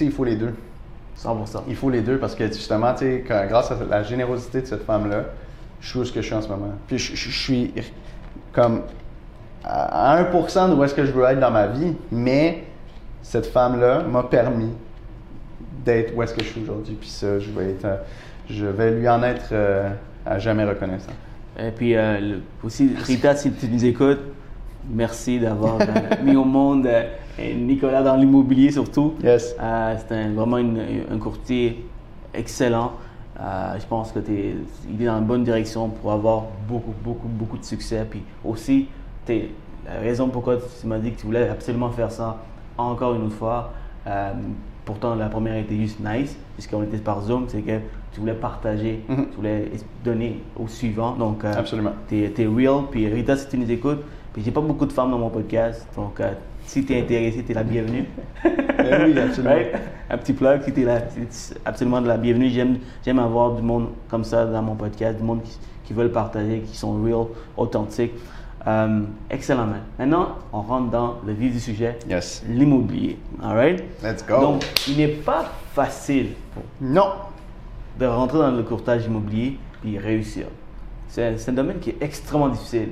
[0.00, 0.54] il faut les deux.
[1.18, 1.62] 100%.
[1.68, 4.66] Il faut les deux parce que justement, tu sais, quand- grâce à la générosité de
[4.66, 5.24] cette femme-là,
[5.80, 6.72] je suis où ce que je suis en ce moment.
[6.88, 7.72] Puis je, je- je suis
[8.52, 8.82] comme
[9.62, 12.64] à à 1% de où est-ce que je veux être dans ma vie, mais
[13.22, 14.70] cette femme-là m'a permis
[15.84, 16.96] d'être où est-ce que je suis aujourd'hui.
[17.00, 17.96] Puis ça, je vais, être, euh,
[18.50, 19.88] je vais lui en être euh,
[20.26, 21.12] à jamais reconnaissant.
[21.58, 24.20] Et puis euh, aussi, Rita, si tu nous écoutes,
[24.90, 25.78] merci d'avoir
[26.24, 27.04] mis au monde euh,
[27.38, 29.14] Nicolas dans l'immobilier surtout.
[29.22, 29.54] Yes.
[29.60, 31.84] Euh, c'est un- vraiment une- un courtier
[32.32, 32.92] excellent.
[33.40, 34.54] Euh, je pense que t'es-
[34.88, 38.06] il est dans la bonne direction pour avoir beaucoup, beaucoup, beaucoup de succès.
[38.08, 38.86] Puis aussi,
[39.24, 39.50] t'es-
[39.86, 42.38] la raison pourquoi tu m'as dit que tu voulais absolument faire ça
[42.78, 43.72] encore une autre fois,
[44.06, 44.32] euh,
[44.84, 47.78] pourtant la première était juste nice, puisqu'on était par Zoom, c'est que
[48.12, 49.26] tu voulais partager, Mhm.
[49.30, 49.70] tu voulais
[50.04, 51.12] donner au suivant.
[51.16, 51.92] Donc, euh, Absolument.
[52.08, 52.84] T'es es real.
[52.90, 55.86] Puis Rita, si tu nous écoutes, puis j'ai pas beaucoup de femmes dans mon podcast,
[55.96, 56.32] donc euh,
[56.64, 58.04] si tu es intéressé, tu es la bienvenue.
[58.44, 58.48] Eh
[59.04, 59.54] oui, absolument.
[59.54, 59.66] Right?
[60.10, 62.50] Un petit plug, si tu es c'est absolument de la bienvenue.
[62.50, 66.60] J'aime avoir du monde comme ça dans mon podcast, du monde qui, qui veulent partager,
[66.60, 68.12] qui sont real, authentiques.
[68.66, 69.80] Euh, excellent, man.
[69.98, 72.42] Maintenant, on rentre dans le vif du sujet, Yes.
[72.48, 73.18] l'immobilier.
[73.42, 73.82] All right?
[74.02, 74.40] Let's go.
[74.40, 76.28] Donc, il n'est pas facile
[76.80, 77.08] Non.
[78.00, 80.46] de rentrer dans le courtage immobilier puis réussir.
[81.08, 82.88] C'est un, un domaine qui est extrêmement difficile.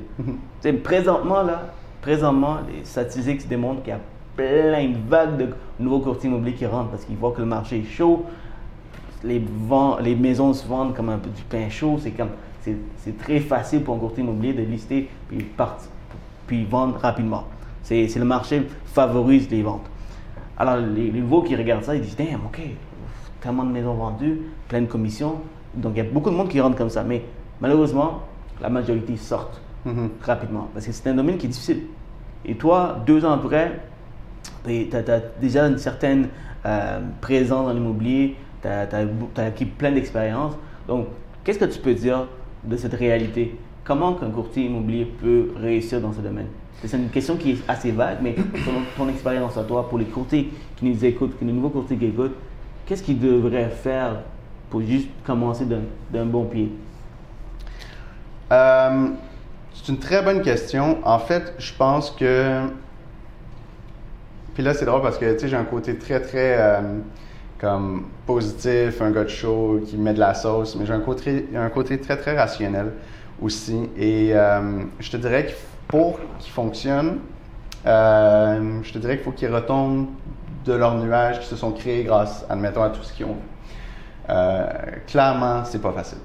[0.61, 4.01] Sais, présentement, là, présentement, les statistiques démontrent qu'il y a
[4.37, 5.49] plein de vagues de
[5.81, 8.27] nouveaux courtiers immobiliers qui rentrent parce qu'ils voient que le marché est chaud.
[9.25, 11.99] Les, vend- les maisons se vendent comme un peu du pain chaud.
[12.03, 12.31] C'est comme
[12.99, 15.91] c'est très facile pour un courtier immobilier de lister puis partir,
[16.47, 17.45] puis vendre rapidement.
[17.83, 19.87] C'est le marché favorise les ventes.
[20.57, 22.61] Alors, les, les nouveaux qui regardent ça, ils disent Damn, OK,
[23.41, 25.37] tellement de maisons vendues, plein de commissions.
[25.75, 27.03] Donc, il y a beaucoup de monde qui rentre comme ça.
[27.03, 27.23] Mais
[27.61, 28.21] malheureusement,
[28.61, 30.11] la majorité sortent Mhm.
[30.23, 31.83] rapidement parce que c'est un domaine qui est difficile.
[32.45, 33.81] Et toi, deux ans après,
[34.65, 36.29] tu as, déjà une certaine
[36.67, 38.89] euh, présence dans l'immobilier, tu as,
[39.37, 40.55] acquis plein d'expérience.
[40.87, 41.07] Donc,
[41.45, 42.27] qu'est-ce que tu peux dire
[42.65, 43.57] de cette réalité?
[43.85, 46.47] Comment qu'un courtier immobilier peut réussir dans ce domaine?
[46.85, 50.05] C'est une question qui est assez vague, mais ton, ton expérience à toi, pour les
[50.05, 52.35] courtiers qui nous écoutent, les nouveaux courtiers qui écoutent,
[52.87, 54.17] qu'est-ce qu'ils devraient faire
[54.69, 56.73] pour juste commencer d'un d'un bon pied?
[58.51, 59.09] Euh,
[59.75, 60.99] c'est une très bonne question.
[61.05, 62.61] En fait, je pense que.
[64.55, 66.81] Puis là, c'est drôle parce que tu sais, j'ai un côté très, très euh,
[67.63, 71.49] comme positif, un gars de show qui met de la sauce, mais j'ai un côté,
[71.55, 72.93] un côté très, très rationnel
[73.41, 73.89] aussi.
[73.97, 75.53] Et euh, je te dirais que
[75.87, 77.21] pour qu'il fonctionne,
[77.87, 80.09] euh, je te dirais qu'il faut qu'ils retombent
[80.65, 83.49] de leurs nuages qui se sont créés grâce, admettons, à tout ce qu'ils ont vu.
[84.29, 84.67] Euh,
[85.07, 86.19] clairement, c'est pas facile.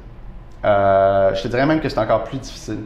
[0.63, 2.79] Je te dirais même que c'est encore plus difficile.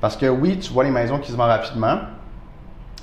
[0.00, 1.98] Parce que oui, tu vois les maisons qui se vendent rapidement,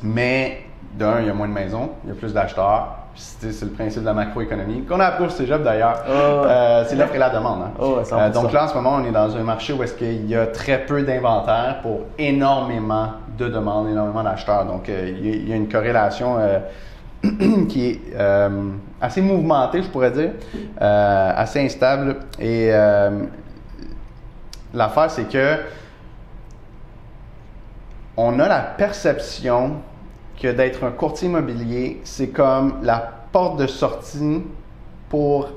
[0.03, 0.61] mais
[0.93, 2.97] d'un, il y a moins de maisons, il y a plus d'acheteurs.
[3.17, 5.99] C'est le principe de la macroéconomie, qu'on a appris au cégep d'ailleurs.
[6.05, 6.17] Oh, ouais.
[6.49, 7.61] Euh, c'est l'offre et la demande.
[7.63, 7.71] hein.
[7.79, 8.13] Oh, 100%.
[8.13, 10.35] Euh, donc là, en ce moment, on est dans un marché où est-ce qu'il y
[10.35, 14.65] a très peu d'inventaire pour énormément de demandes, énormément d'acheteurs.
[14.65, 16.37] Donc, euh, il y a- une corrélation
[17.69, 18.01] qui est
[19.01, 20.31] assez mouvementée, je pourrais dire,
[20.79, 22.17] assez instable.
[22.39, 22.69] Et
[24.73, 25.57] l'affaire, c'est que
[28.17, 29.77] on a la perception
[30.41, 32.97] que d'être un courtier immobilier, c'est comme la
[33.31, 34.43] porte de sortie
[35.09, 35.49] pour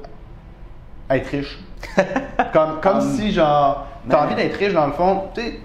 [1.10, 1.58] être riche.
[2.52, 5.60] comme comme si, genre, tu as mais- envie d'être riche, dans le fond, tu sais,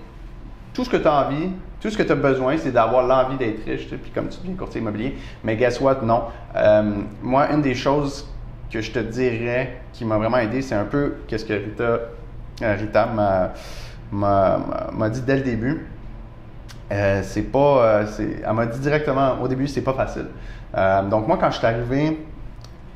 [0.73, 1.49] tout ce que tu as envie,
[1.81, 4.55] tout ce que tu as besoin, c'est d'avoir l'envie d'être riche, puis comme tu dis,
[4.55, 5.17] courtier immobilier.
[5.43, 5.99] Mais guess what?
[6.03, 6.23] Non.
[6.55, 6.83] Euh,
[7.21, 8.27] moi, une des choses
[8.71, 11.83] que je te dirais qui m'a vraiment aidé, c'est un peu qu'est-ce que Rita,
[12.63, 13.05] euh, Rita
[14.11, 15.87] m'a dit dès le début.
[16.91, 18.03] Euh, c'est pas.
[18.03, 18.05] euh,
[18.45, 20.27] elle m'a dit directement au début, c'est pas facile.
[20.75, 22.19] Euh, donc, moi, quand je suis arrivé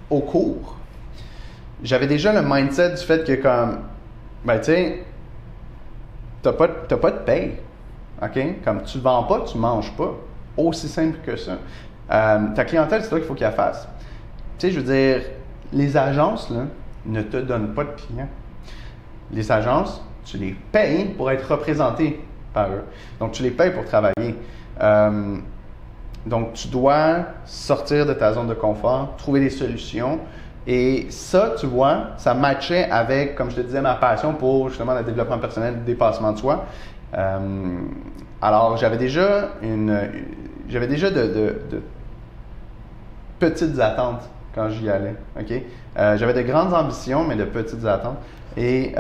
[0.10, 0.76] au cours,
[1.84, 3.80] j'avais déjà le mindset du fait que, comme,
[4.44, 5.04] ben, tu sais,
[6.42, 7.54] t'as pas, pas de paye.
[8.22, 8.40] OK?
[8.64, 10.14] Comme tu vends pas, tu manges pas.
[10.58, 11.58] Aussi simple que ça.
[12.10, 13.88] Ta clientèle, c'est toi qu'il faut qu'elle fasse.
[14.58, 15.22] Tu sais, je veux dire,
[15.72, 16.62] les agences, là,
[17.06, 18.30] ne te donnent pas de clients.
[19.32, 22.20] Les agences, tu les payes pour être représenté
[22.66, 22.84] eux.
[23.20, 24.36] Donc, tu les payes pour travailler.
[24.82, 25.38] Euh,
[26.26, 30.20] donc, tu dois sortir de ta zone de confort, trouver des solutions.
[30.66, 34.94] Et ça, tu vois, ça matchait avec, comme je te disais, ma passion pour justement
[34.94, 36.66] le développement personnel, le dépassement de soi.
[37.18, 37.40] Euh,
[38.42, 39.98] alors, j'avais déjà une,
[40.68, 41.62] j'avais déjà de,
[43.40, 45.16] petites attentes quand j'y allais.
[45.98, 48.18] Euh, j'avais de grandes ambitions, mais de petites attentes.
[48.58, 48.94] Et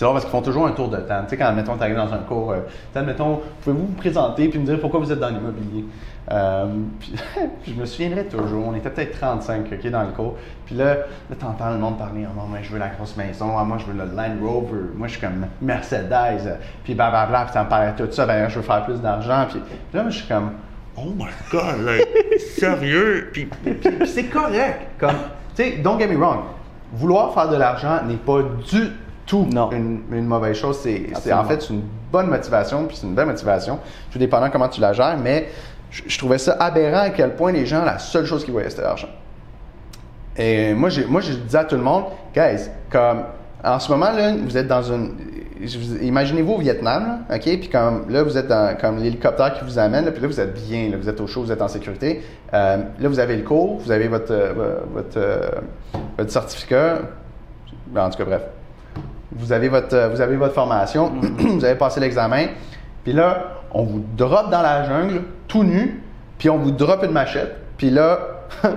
[0.00, 1.22] c'est parce qu'ils font toujours un tour de temps.
[1.24, 2.60] Tu sais, quand, admettons, tu arrives dans un cours, euh,
[2.94, 5.84] admettons, pouvez-vous vous présenter puis me dire pourquoi vous êtes dans l'immobilier?
[6.30, 6.66] Euh,
[7.62, 10.36] puis, je me souviendrai toujours, on était peut-être 35 ok, dans le cours.
[10.64, 13.58] Puis là, là tu entends le monde parler, ah, moi, je veux la grosse maison,
[13.58, 17.52] ah, moi, je veux le Land Rover, moi, je suis comme Mercedes, puis blablabla, puis
[17.52, 19.46] ça me parlait tout ça, ben, je veux faire plus d'argent.
[19.50, 20.52] Puis, puis là, moi, je suis comme,
[20.96, 22.08] oh my god, like,
[22.56, 23.28] sérieux?
[23.34, 24.92] Puis, puis- puis c'est correct.
[24.98, 25.10] Comme,
[25.54, 26.38] tu sais, don't get me wrong,
[26.94, 28.92] vouloir faire de l'argent n'est pas du
[29.30, 29.70] tout Non.
[29.70, 30.78] Une, une mauvaise chose.
[30.80, 33.78] C'est, en fait une bonne motivation, puis c'est une belle motivation,
[34.10, 35.48] tout dépendant comment tu la gères, mais
[35.92, 38.70] je, je trouvais ça aberrant à quel point les gens, la seule chose qu'ils voyaient,
[38.70, 39.08] c'était l'argent.
[40.36, 43.22] Et moi, je disais à tout le monde, guys, comme
[43.62, 45.14] en ce moment, là, vous êtes dans une.
[46.00, 47.42] Imaginez-vous au Vietnam, là, OK?
[47.42, 50.40] Puis comme là, vous êtes dans comme l'hélicoptère qui vous amène, là, puis là, vous
[50.40, 52.22] êtes bien, là, vous êtes au chaud, vous êtes en sécurité.
[52.52, 55.50] Euh, là, vous avez le cours, vous avez votre, euh, votre, euh,
[56.18, 57.00] votre certificat.
[57.94, 58.42] En tout cas, bref.
[59.40, 62.48] Vous avez votre, euh, vous avez votre formation, vous avez passé l'examen,
[63.04, 66.02] puis là, on vous drop dans la jungle, tout nu,
[66.38, 68.18] puis on vous drop une machette, puis là,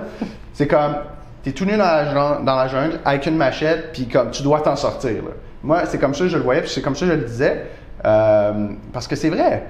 [0.52, 0.96] c'est comme,
[1.42, 5.22] t'es tout nu dans la, jungle avec une machette, puis comme, tu dois t'en sortir.
[5.62, 7.24] Moi, c'est comme ça que je le voyais, puis c'est comme ça que je le
[7.24, 7.66] disais,
[8.04, 9.66] euh, parce que c'est vrai.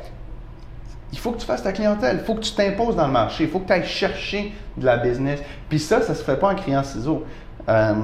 [1.12, 3.44] Il faut que tu fasses ta clientèle, il faut que tu t'imposes dans le marché,
[3.44, 5.40] il faut que tu ailles chercher de la business.
[5.68, 7.22] Puis ça, ça se fait pas en criant ciseaux.
[7.68, 7.94] Euh,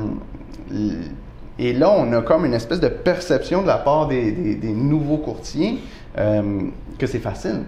[1.68, 4.72] et là, on a comme une espèce de perception de la part des, des- des
[4.72, 5.78] nouveaux courtiers
[6.18, 6.62] euh,
[6.98, 7.62] que c'est facile.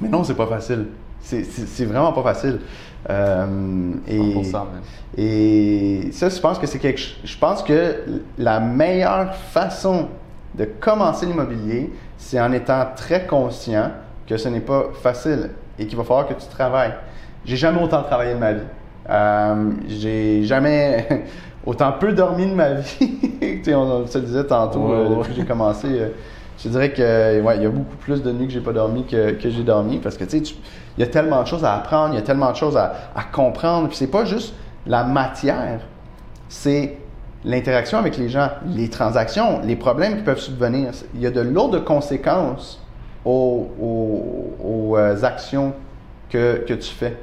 [0.00, 0.86] Mais non, c'est pas facile.
[1.20, 2.60] C'est- vraiment pas facile.
[3.08, 4.66] Euh, et, 100%, man.
[5.16, 7.96] et ça, je pense que c'est quelque Je pense que
[8.38, 10.08] la meilleure façon
[10.54, 13.90] de commencer l'immobilier, c'est en étant très conscient
[14.26, 16.94] que ce n'est pas facile et qu'il va falloir que tu travailles.
[17.44, 18.60] J'ai jamais autant travaillé de ma vie.
[19.08, 21.24] Euh, j'ai jamais
[21.66, 23.18] autant peu dormi de ma vie.
[23.74, 25.86] On, on se le disait tantôt euh, depuis que j'ai commencé.
[25.88, 26.08] euh,
[26.62, 29.04] je dirais que ouais, il y a beaucoup plus de nuits que j'ai pas dormi
[29.04, 30.54] que, que j'ai dormi parce que tu sais,
[30.98, 32.92] il y a tellement de choses à apprendre, il y a tellement de choses à,
[33.14, 33.88] à comprendre.
[33.88, 34.54] Puis c'est pas juste
[34.86, 35.80] la matière,
[36.48, 36.96] c'est
[37.44, 40.90] l'interaction avec les gens, les transactions, les problèmes qui peuvent subvenir.
[41.14, 42.82] Il y a de lourdes conséquences
[43.24, 45.72] aux, aux- aux, euh, actions
[46.28, 47.16] que, que tu fais.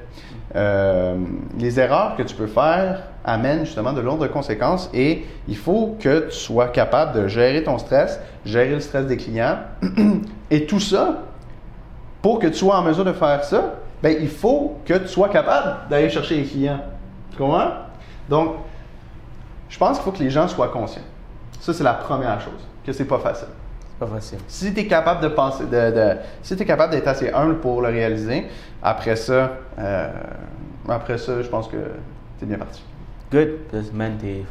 [0.56, 1.16] Euh,
[1.60, 6.30] les erreurs que tu peux faire amènent justement de lourdes conséquences et il faut que
[6.30, 9.58] tu sois capable de gérer ton stress, gérer le stress des clients
[10.50, 11.20] et tout ça,
[12.22, 15.30] pour que tu sois en mesure de faire ça, ben, il faut que tu sois
[15.30, 16.80] capable d'aller chercher les clients.
[17.32, 17.72] Tu comprends?
[18.30, 18.56] Donc,
[19.70, 21.02] je pense qu'il faut que les gens soient conscients.
[21.60, 23.48] Ça, c'est la première chose, que c'est pas facile.
[23.90, 24.38] C'est pas facile.
[24.48, 27.90] Si tu es capable de penser, de, de- si capable d'être assez humble pour le
[27.90, 28.46] réaliser,
[28.82, 30.10] après ça, euh,
[30.88, 31.78] après ça, je pense que
[32.38, 32.84] tu es bien parti.
[33.32, 34.44] Good, parce que man, t'es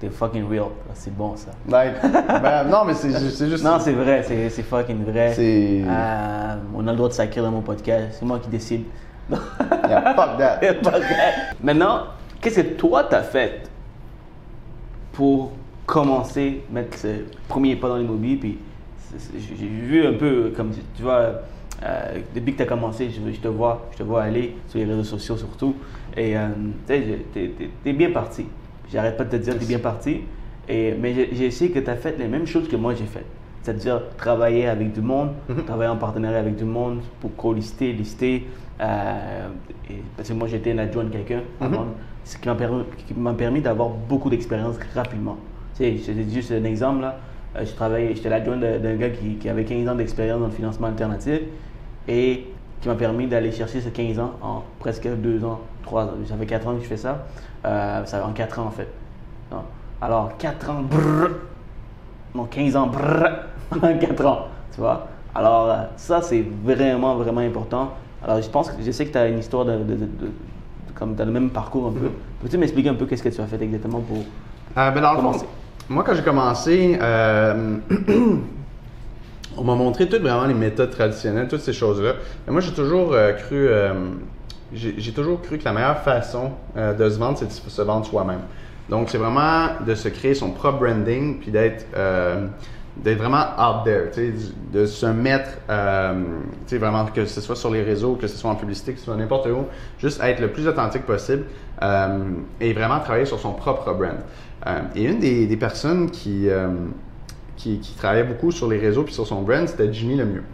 [0.00, 0.64] t'es fucking real.
[0.94, 1.50] C'est bon ça.
[1.68, 1.94] Like,
[2.42, 3.64] ben, non, mais c'est ju- c'est juste.
[3.64, 5.34] Non, c'est vrai, c'est c'est fucking vrai.
[5.38, 8.16] Euh, on a le droit de sacrer dans mon podcast.
[8.18, 8.84] C'est moi qui décide.
[9.88, 10.60] Yeah, fuck that.
[11.62, 12.04] Maintenant,
[12.40, 13.68] qu'est-ce que toi t'as fait
[15.12, 15.52] pour
[15.86, 17.08] commencer, mettre ce
[17.48, 18.58] premier pas dans l'immobilier puis
[19.34, 21.42] j'ai vu un peu comme tu vois
[21.82, 24.78] euh, depuis que tu as commencé, je, je te vois, je te vois aller sur
[24.78, 25.74] les réseaux sociaux surtout
[26.16, 26.48] et euh,
[26.86, 26.94] tu
[27.32, 27.50] t'es
[27.82, 28.46] t'es bien parti.
[28.92, 30.20] J'arrête pas de te dire t'es bien parti
[30.68, 33.24] et mais j'ai- essayé que tu as fait les mêmes choses que moi j'ai fait.
[33.62, 35.30] C'est-à-dire travailler avec du monde,
[35.66, 38.46] travailler en partenariat avec du monde pour co-lister, lister.
[38.80, 39.48] euh,
[39.90, 41.86] et- parce que moi j'étais un adjoint de quelqu'un avant,
[42.24, 42.84] ce qui m'a permis,
[43.38, 45.38] permis d'avoir beaucoup d'expérience rapidement.
[45.76, 47.18] Tu dis juste un exemple là.
[47.56, 50.52] Euh, je travaillais, j'étais l'adjoint d'un gars qui, qui avait 15 ans d'expérience dans le
[50.52, 51.40] financement alternatif
[52.08, 52.46] et
[52.80, 56.10] qui m'a permis d'aller chercher ces 15 ans en presque 2 ans, 3 ans.
[56.26, 57.24] Ça fait 4 ans que je fais ça.
[57.64, 58.88] Euh, ça fait en 4 ans en fait.
[59.52, 59.62] Non.
[60.02, 61.30] Alors 4 ans, brrr,
[62.34, 63.28] non 15 ans, brrr,
[63.82, 64.38] en 4 ans,
[64.74, 65.06] tu vois.
[65.34, 67.92] Alors euh, ça c'est vraiment, vraiment important.
[68.22, 70.32] Alors je pense que je sais que tu as une histoire de, de- de- de-
[70.94, 72.10] comme tu as le même parcours un peu.
[72.42, 74.18] Peux-tu m'expliquer un peu qu'est-ce que tu as fait exactement pour...
[74.18, 75.46] Euh, ben, dans le fond, Commencer?
[75.88, 77.76] Moi, quand j'ai commencé, euh,
[79.56, 82.14] on m'a montré toutes vraiment les méthodes traditionnelles, toutes ces choses-là.
[82.46, 83.92] Mais moi, j'ai toujours euh, cru, euh,
[84.72, 88.40] j'ai toujours cru que la meilleure façon de se vendre, c'est de se vendre soi-même.
[88.88, 91.86] Donc, c'est vraiment de se créer son propre branding, puis d'être
[92.96, 94.10] d'être vraiment out there,
[94.72, 96.22] de se mettre, euh,
[96.66, 98.98] tu sais, vraiment que ce soit sur les réseaux, que ce soit en publicité, que
[98.98, 99.66] ce soit n'importe où,
[99.98, 101.44] juste être le plus authentique possible
[101.82, 102.18] euh,
[102.60, 104.18] et vraiment travailler sur son propre brand.
[104.66, 106.68] Euh, et une des, des personnes qui, euh,
[107.56, 110.44] qui, qui travaillait beaucoup sur les réseaux puis sur son brand, c'était Jimmy Lemieux.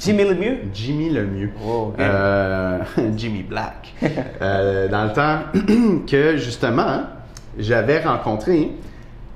[0.00, 0.56] Jimmy le mieux?
[0.72, 1.50] Jimmy Lemieux.
[1.66, 1.92] Oh,
[3.16, 3.94] Jimmy Black.
[4.00, 5.40] Dans le temps
[6.06, 7.02] que, justement,
[7.58, 8.72] j'avais rencontré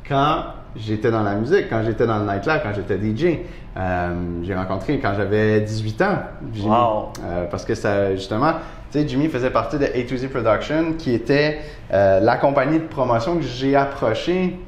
[0.08, 0.42] quand
[0.78, 3.38] j'étais dans la musique, quand j'étais dans le nightlife, quand j'étais DJ.
[3.76, 6.18] Euh, j'ai rencontré quand j'avais 18 ans,
[6.52, 6.68] Jimmy.
[6.68, 7.12] Wow.
[7.24, 8.52] Euh, parce que ça, justement,
[8.90, 11.58] tu sais, Jimmy faisait partie de A to Z Production, qui était
[11.92, 14.58] euh, la compagnie de promotion que j'ai approchée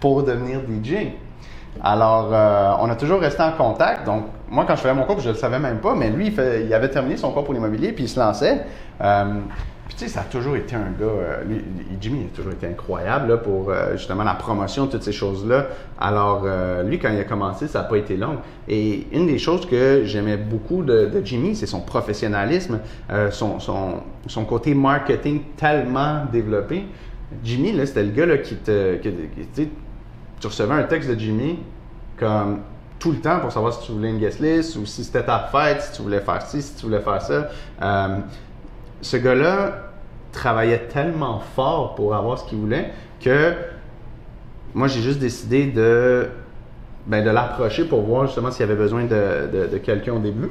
[0.00, 1.08] pour devenir DJ.
[1.82, 2.28] Alors,
[2.80, 4.06] on a toujours resté en contact.
[4.06, 6.28] Donc, moi, quand je faisais mon cours, je ne le savais même pas, mais lui,
[6.28, 8.64] il, fait- il avait terminé son cours pour l'immobilier, puis il se lançait.
[9.86, 11.62] Puis tu sais, ça a toujours été un gars, euh, lui,
[12.00, 15.66] Jimmy a toujours été incroyable là, pour euh, justement la promotion, toutes ces choses-là.
[16.00, 18.38] Alors euh, lui, quand il a commencé, ça n'a pas été long.
[18.68, 22.80] Et une des choses que j'aimais beaucoup de, de Jimmy, c'est son professionnalisme,
[23.30, 26.84] son, son, son côté marketing tellement développé.
[27.44, 28.96] Jimmy, là, c'était le gars là, qui te...
[28.96, 29.68] qui-
[30.38, 31.58] tu recevais un texte de Jimmy
[32.18, 32.58] comme
[32.98, 35.48] tout le temps pour savoir si tu voulais une guest list ou si c'était ta
[35.52, 37.48] fête, si tu voulais faire ci, si tu voulais faire ça.
[37.82, 38.18] Euh,
[39.00, 39.90] ce gars-là
[40.32, 43.54] travaillait tellement fort pour avoir ce qu'il voulait que
[44.76, 46.26] moi, j'ai juste décidé de,
[47.06, 50.50] ben, de l'approcher pour voir justement s'il y avait besoin de, de- quelqu'un au début.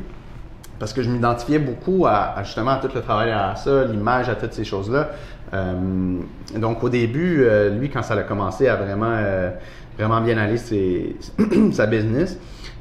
[0.79, 4.33] Parce que je m'identifiais beaucoup à, justement à tout le travail à ça, l'image, à
[4.35, 5.11] toutes ces choses-là.
[5.53, 6.17] Euh,
[6.55, 9.51] donc au début, euh, lui, quand ça a commencé à vraiment, euh,
[9.95, 10.57] vraiment bien aller
[11.71, 12.39] sa business,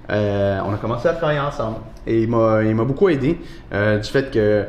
[0.09, 0.13] on
[0.73, 1.77] a commencé à travailler ensemble.
[2.07, 3.39] Et il m'a beaucoup aidé
[3.71, 4.65] du fait que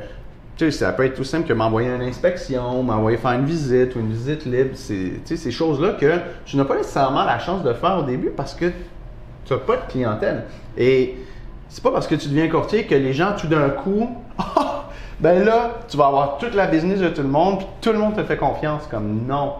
[0.58, 3.96] tu sais, ça peut être tout simple que m'envoyer une inspection, m'envoyer faire une visite
[3.96, 4.72] ou une visite libre.
[4.74, 8.04] C'est tu sais, ces choses-là que tu n'as pas nécessairement la chance de faire au
[8.04, 8.66] début parce que
[9.46, 10.46] tu n'as pas de clientèle.
[10.78, 11.16] Et
[11.68, 14.90] c'est pas parce que tu deviens courtier que les gens, tout d'un coup, Ah!
[15.20, 18.00] ben là, tu vas avoir toute la business de tout le monde, puis tout le
[18.00, 18.84] monde te fait confiance.
[18.90, 19.54] Comme non.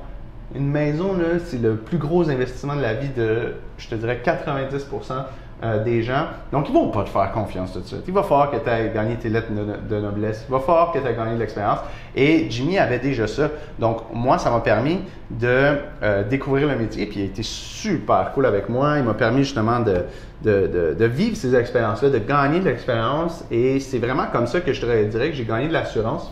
[0.54, 4.22] Une maison, là, c'est le plus gros investissement de la vie de, je te dirais,
[4.24, 5.14] 90%
[5.64, 6.28] euh, des gens.
[6.52, 8.04] Donc, ils vont pas te faire confiance tout de suite.
[8.08, 10.46] Il va falloir que tu aies gagné tes lettres de, noblesse.
[10.48, 11.80] Il va falloir que tu aies gagné de l'expérience.
[12.16, 13.50] Et Jimmy avait déjà ça.
[13.80, 17.06] Donc, moi, ça m'a permis de euh, découvrir le métier.
[17.06, 18.98] Puis, il a été super cool avec moi.
[18.98, 23.46] Il m'a permis justement de vivre ces expériences-là, de gagner de l'expérience.
[23.50, 26.32] Et c'est vraiment comme ça que je te dirais que j'ai gagné de l'assurance.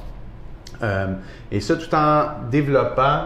[0.81, 1.07] Euh,
[1.51, 3.25] et ça tout en développant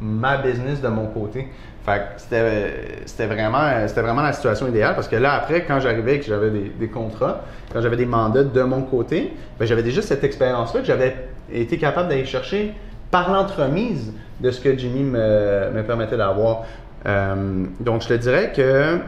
[0.00, 1.48] ma business de mon côté.
[1.84, 6.50] Fait c'était, vraiment, la situation idéale parce que là, après, quand j'arrivais et que j'avais
[6.50, 7.42] des, contrats,
[7.72, 11.14] quand j'avais des mandats de mon côté, ben, j'avais déjà cette expérience-là que j'avais
[11.52, 12.72] été capable d'aller chercher
[13.10, 16.64] par l'entremise de ce que Jimmy me, me permettait d'avoir.
[17.06, 18.98] Euh, donc, je te dirais que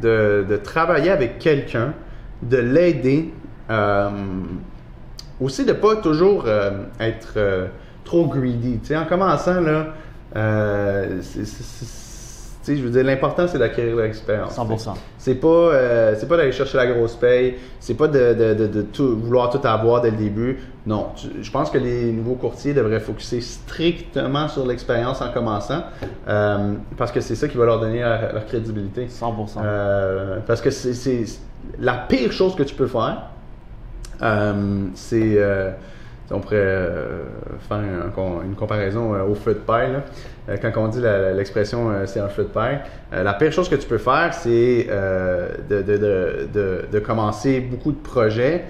[0.00, 1.94] de, travailler avec quelqu'un,
[2.42, 3.32] de l'aider,
[3.70, 4.10] euh,
[5.40, 7.68] aussi de pas toujours euh, être
[8.04, 8.78] trop greedy.
[8.94, 9.86] En commençant, là,
[10.36, 11.20] euh,
[12.66, 14.56] je veux dire, l'important, c'est d'acquérir l'expérience.
[14.56, 14.94] 100%.
[15.18, 18.66] C'est pas, euh, c'est pas d'aller chercher la grosse paye, c'est pas de, de- de-
[18.66, 20.58] de tout- vouloir tout avoir dès le début.
[20.86, 25.82] Non, tu- je pense que les nouveaux courtiers devraient focuser strictement sur l'expérience en commençant,
[26.26, 29.08] euh, parce que c'est ça qui va leur donner leur, leur crédibilité.
[29.08, 29.60] 100%.
[29.62, 31.24] Euh, parce que c'est,
[31.78, 33.24] la pire chose que tu peux faire,
[34.22, 35.36] euh, c'est.
[36.30, 37.22] On pourrait euh,
[37.68, 39.92] faire un- une comparaison euh, au feu de paille.
[39.92, 39.98] là.
[40.48, 42.80] Euh, quand on dit l'expression c'est un feu de paille,
[43.12, 44.86] la pire chose que tu peux faire, c'est
[45.68, 48.64] de, de- de- commencer beaucoup de projets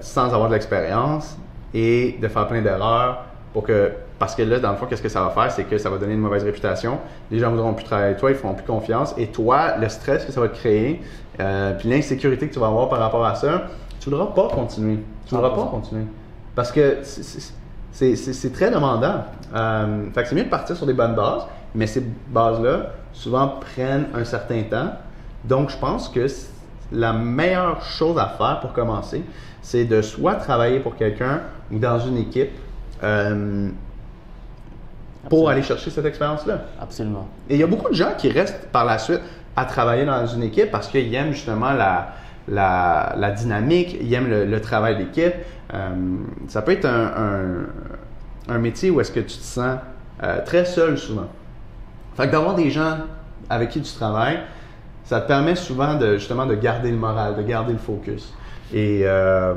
[0.00, 1.36] sans avoir de l'expérience
[1.74, 3.90] et de faire plein d'erreurs pour que.
[4.18, 5.52] Parce que là, dans le fond, qu'est-ce que ça va faire?
[5.52, 6.98] C'est que ça va donner une mauvaise réputation.
[7.30, 9.14] Les gens voudront plus travailler avec toi, ils feront plus confiance.
[9.16, 11.00] Et toi, le stress que ça va te créer,
[11.78, 13.68] puis l'insécurité que tu vas avoir par rapport à ça,
[14.00, 14.98] tu ne voudras pas continuer.
[15.26, 15.70] Tu ne voudras pas 100%.
[15.70, 16.02] continuer.
[16.58, 16.98] Parce que
[17.92, 19.22] c'est- très demandant.
[19.54, 21.42] Euh, fait que c'est mieux de partir sur des bonnes bases,
[21.72, 24.90] mais ces bases-là, souvent, prennent un certain temps.
[25.44, 26.26] Donc, je pense que
[26.90, 29.22] la meilleure chose à faire pour commencer,
[29.62, 32.50] c'est de soit travailler pour quelqu'un ou dans une équipe
[33.04, 33.68] euh,
[35.30, 36.62] pour aller chercher cette expérience-là.
[36.82, 37.28] Absolument.
[37.48, 39.20] Et il y a beaucoup de gens qui restent par la suite
[39.54, 42.08] à travailler dans une équipe parce qu'ils aiment justement la,
[42.50, 45.34] la, la dynamique, ils aiment le, le travail d'équipe.
[45.74, 45.88] Euh,
[46.48, 47.06] ça peut être un,
[48.48, 49.76] un- un métier où est-ce que tu te sens
[50.22, 51.26] euh, très seul souvent.
[52.16, 52.96] Fait que d'avoir des gens
[53.50, 54.38] avec qui tu travailles,
[55.04, 58.32] ça te permet souvent de justement de garder le moral, de garder le focus.
[58.72, 59.54] Et euh,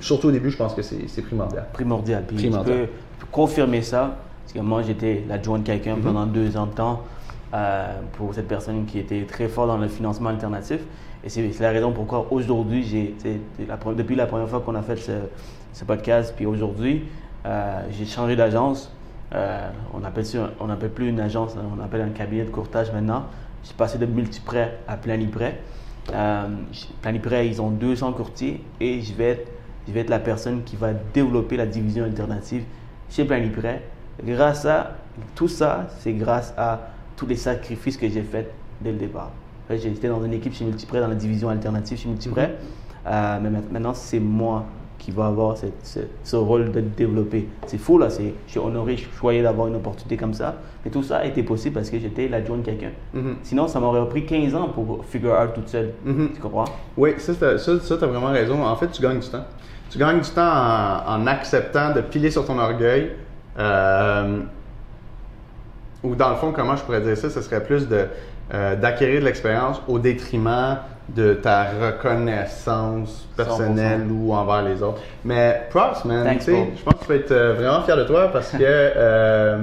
[0.00, 1.66] surtout au début, je pense que c'est primordial.
[1.72, 2.24] primordial.
[2.26, 2.76] Puis Primordial.
[2.76, 2.88] je peux
[3.30, 6.02] confirmer ça, parce que moi j'étais l'adjoint de quelqu'un Mhm.
[6.02, 7.02] pendant deux ans de temps
[7.54, 10.80] euh, pour cette personne qui était très fort dans le financement alternatif.
[11.24, 13.14] Et c'est la raison pourquoi aujourd'hui,
[13.96, 17.04] depuis la première fois qu'on a fait ce, podcast, puis aujourd'hui,
[17.46, 18.92] euh, j'ai changé d'agence.
[19.34, 22.92] Euh, on appelle ça- on appelle plus une agence, on appelle un cabinet de courtage
[22.92, 23.24] maintenant.
[23.64, 25.60] J'ai passé de multiprêt à planiprêt.
[26.12, 26.48] Euh,
[27.00, 29.48] planiprêt, ils ont 200 courtiers et je vais être,
[29.86, 32.64] je vais être la personne qui va développer la division alternative
[33.08, 33.82] chez Planiprêt.
[34.24, 34.96] Grâce à
[35.34, 36.80] tout ça, c'est grâce à
[37.16, 39.30] tous les sacrifices que j'ai faits dès le départ.
[39.70, 42.56] J'étais dans une équipe chez Multiprêt, dans la division alternative chez Multiprêt.
[43.06, 44.64] Euh, mais ma- maintenant, c'est moi
[44.98, 47.48] qui va avoir cette- ce, ce rôle de développer.
[47.66, 50.54] C'est fou là, je suis honoré, je suis choyé d'avoir une opportunité comme ça.
[50.84, 52.90] Mais tout ça a été possible parce que j'étais l'adjoint de quelqu'un.
[53.14, 53.36] Mhm.
[53.42, 55.90] Sinon, ça m'aurait pris 15 ans pour figure out toute seule.
[56.04, 56.30] Mhm.
[56.34, 56.66] Tu comprends?
[56.96, 58.62] Oui, ça, tu as vraiment raison.
[58.64, 59.44] En fait, tu gagnes du temps.
[59.90, 63.10] tu gagnes du temps en, en acceptant de piler sur ton orgueil.
[63.58, 64.40] Euh,
[66.02, 68.06] ou dans le fond, comment je pourrais dire ça, ce serait plus de
[68.52, 70.78] euh, d'acquérir de l'expérience au détriment
[71.08, 74.10] de ta reconnaissance personnelle 100%.
[74.12, 75.00] ou envers les autres.
[75.24, 76.24] Mais props, man.
[76.76, 79.58] Je pense que tu peux être euh, vraiment fier de toi parce que, euh,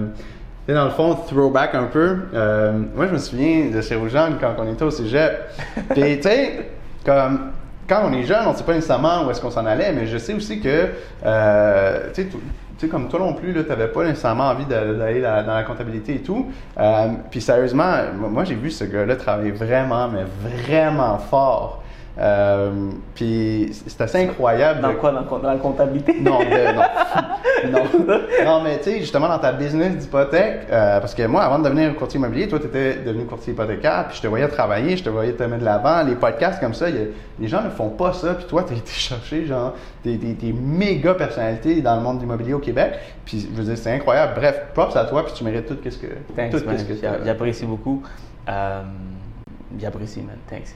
[0.67, 2.17] dans le fond, throwback un peu.
[2.33, 3.97] euh, moi, je me souviens de chez
[4.39, 5.49] quand on était au cégep.
[5.89, 6.69] Puis, tu sais,
[7.05, 7.51] comme
[7.87, 10.05] quand on est jeune, on ne sait pas nécessairement où est-ce qu'on s'en allait, mais
[10.05, 10.89] je sais aussi que,
[11.25, 12.39] euh, tu sais, tout-
[12.79, 16.15] tu sais, comme toi non plus, tu n'avais pas nécessairement envie d'aller dans la comptabilité
[16.15, 16.47] et tout.
[16.77, 20.23] Euh, puis sérieusement, moi, j'ai vu ce gars-là travailler vraiment, mais
[20.63, 21.78] vraiment fort.
[22.19, 24.81] Euh, puis c'est assez incroyable.
[24.81, 25.11] Dans de- quoi?
[25.11, 26.19] Dans, dans la comptabilité?
[26.19, 26.83] Non, de- non.
[27.71, 28.19] non.
[28.45, 31.63] Non, mais tu sais, justement, dans ta business d'hypothèque, euh, parce que moi, avant de
[31.63, 35.03] devenir courtier immobilier, toi, tu étais devenu courtier hypothécaire, puis je te voyais travailler, je
[35.03, 36.03] te voyais te mettre de l'avant.
[36.03, 36.89] Les podcasts comme ça, a-
[37.39, 40.33] les gens ne font pas ça, puis toi, tu as été chercher, genre, des, des,
[40.33, 42.95] des méga personnalités dans le monde de l'immobilier au Québec.
[43.23, 44.33] Puis, je veux dire, c'est incroyable.
[44.35, 46.07] Bref, props à toi, puis tu mérites tout ce que.
[46.35, 46.77] Thanks, tout man.
[46.77, 48.03] ce que J'a- J'apprécie beaucoup.
[48.49, 48.81] Euh,
[49.79, 50.35] J'apprécie, man.
[50.49, 50.75] Thanks.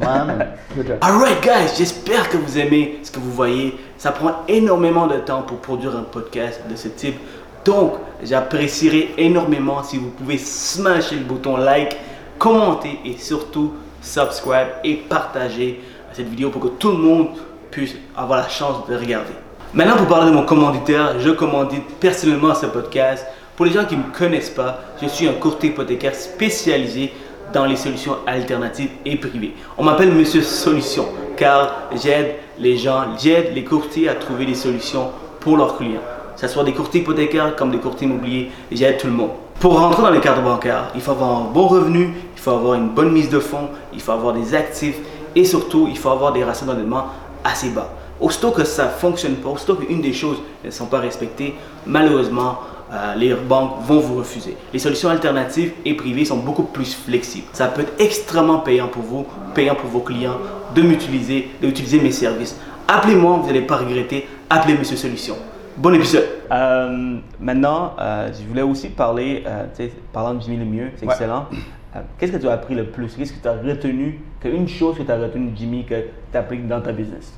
[1.00, 3.76] Alright guys, j'espère que vous aimez ce que vous voyez.
[3.98, 7.16] Ça prend énormément de temps pour produire un podcast de ce type.
[7.64, 11.96] Donc, j'apprécierais énormément si vous pouvez smasher le bouton like,
[12.38, 15.80] commenter et surtout subscribe et partager
[16.12, 17.28] cette vidéo pour que tout le monde
[17.70, 19.32] puisse avoir la chance de regarder.
[19.74, 23.26] Maintenant, pour parler de mon commanditaire, je commandite personnellement ce podcast.
[23.56, 27.12] Pour les gens qui ne me connaissent pas, je suis un courtier hypothécaire spécialisé
[27.52, 29.54] dans les solutions alternatives et privées.
[29.78, 35.10] On m'appelle Monsieur Solution car j'aide les gens, j'aide les courtiers à trouver des solutions
[35.40, 36.00] pour leurs clients.
[36.34, 39.30] Que ce soit des courtiers hypothécaires comme des courtiers immobiliers, j'aide tout le monde.
[39.58, 42.74] Pour rentrer dans les cadres bancaires, il faut avoir un bon revenu, il faut avoir
[42.74, 44.96] une bonne mise de fonds, il faut avoir des actifs
[45.34, 47.06] et surtout, il faut avoir des ratios d'endettement
[47.44, 47.90] assez bas.
[48.20, 51.54] Aussitôt que ça ne fonctionne pas, aussitôt qu'une des choses ne sont pas respectées,
[51.86, 52.58] malheureusement,
[52.92, 54.56] euh, les banques vont vous refuser.
[54.72, 57.46] Les solutions alternatives et privées sont beaucoup plus flexibles.
[57.52, 60.38] Ça peut être extrêmement payant pour vous, payant pour vos clients
[60.74, 62.58] de m'utiliser, d'utiliser mes services.
[62.88, 64.26] Appelez-moi, vous n'allez pas regretter.
[64.48, 65.36] Appelez Monsieur Solution.
[65.76, 66.26] Bon épisode.
[66.50, 69.44] Euh, maintenant, euh, je voulais aussi parler,
[70.12, 71.12] parlant de Jimmy le mieux, c'est Ouais.
[71.12, 71.46] excellent.
[72.18, 73.14] Qu'est-ce que tu as appris le plus?
[73.16, 74.20] Qu'est-ce que tu as retenu?
[74.40, 75.94] Que Une chose que tu as retenue de Jimmy que
[76.32, 77.32] tu appliques dans ta business?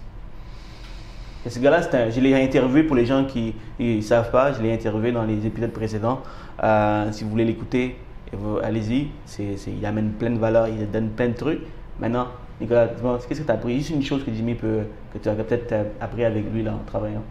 [1.44, 3.54] Et ce gars-là, un- je l'ai interviewé pour les gens qui
[3.96, 6.20] ne savent pas, je l'ai interviewé dans les épisodes précédents.
[6.62, 7.96] Euh, si vous voulez l'écouter,
[8.32, 9.08] vous- allez-y.
[9.38, 11.60] Il amène plein de valeurs, il donne plein de trucs.
[12.00, 12.28] Maintenant,
[12.60, 13.78] Nicolas, dis-moi, qu'est-ce que tu as appris?
[13.78, 14.80] Juste une chose que Jimmy peut,
[15.12, 17.22] que tu as peut-être euh, appris avec lui là, en travaillant.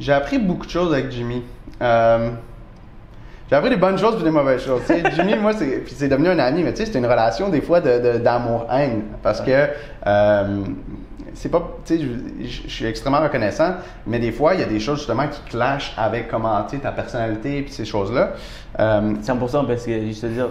[0.00, 1.42] J'ai appris beaucoup de choses avec Jimmy.
[1.80, 2.30] Euh,
[3.48, 4.80] j'ai appris des bonnes choses et des mauvaises choses.
[5.14, 7.80] Jimmy, moi, c'est, puis devenu un ami, mais tu sais, c'est une relation des fois
[7.80, 9.02] de, de- d'amour-haine.
[9.22, 9.68] Parce que
[10.06, 10.64] euh,
[11.34, 11.62] c'est pas.
[11.84, 13.74] Tu sais, je, je- je suis extrêmement reconnaissant,
[14.06, 16.82] mais des fois, il y a des choses justement qui clashent avec comment, tu sais,
[16.82, 18.30] ta personnalité et ces choses-là.
[18.80, 20.48] Euh, 100% parce que, juste te dire,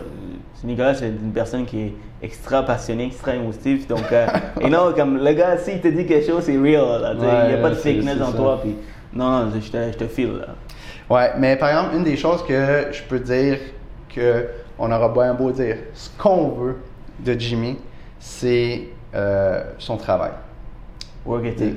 [0.61, 3.87] ce Nicolas, c'est une personne qui est extra passionnée, extra émotive.
[3.87, 4.27] Donc, euh,
[4.61, 7.01] et non, comme le gars, s'il te dit quelque chose, c'est real.
[7.01, 8.37] là, il n'y a pas de fakeness en ça.
[8.37, 8.59] toi.
[8.61, 8.75] Puis,
[9.13, 10.37] non, non, je te, je te file.
[10.39, 10.47] Là.
[11.09, 13.57] Ouais, mais par exemple, une des choses que je peux dire
[14.13, 14.47] que
[14.79, 16.77] on aura bien beau dire ce qu'on veut
[17.19, 17.77] de Jimmy,
[18.19, 20.31] c'est euh, son travail.
[21.25, 21.75] Work ethic.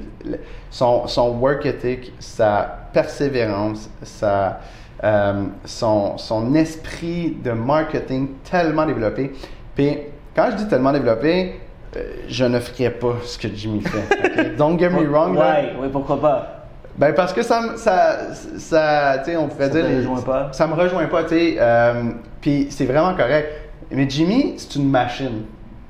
[0.71, 4.61] Son, son work ethic, sa persévérance, sa,
[5.05, 9.33] euh, son, son esprit de marketing tellement développé.
[9.75, 9.99] Puis,
[10.35, 11.61] quand je dis tellement développé,
[11.97, 14.57] euh, je ne ferais pas ce que Jimmy fait.
[14.59, 15.37] Don't get me wrong.
[15.37, 16.53] Ouais, ouais, pourquoi pas?
[16.99, 19.83] Ben parce que ça, me- ça, ça tu sais, on pourrait Ça dire.
[19.85, 20.49] te les- rejoint pas?
[20.53, 21.57] Ça me rejoint pas, tu sais.
[21.59, 22.05] euh,
[22.41, 23.49] Puis c'est vraiment correct.
[23.91, 25.43] Mais Jimmy, c'est une machine.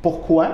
[0.03, 0.49] Pourquoi?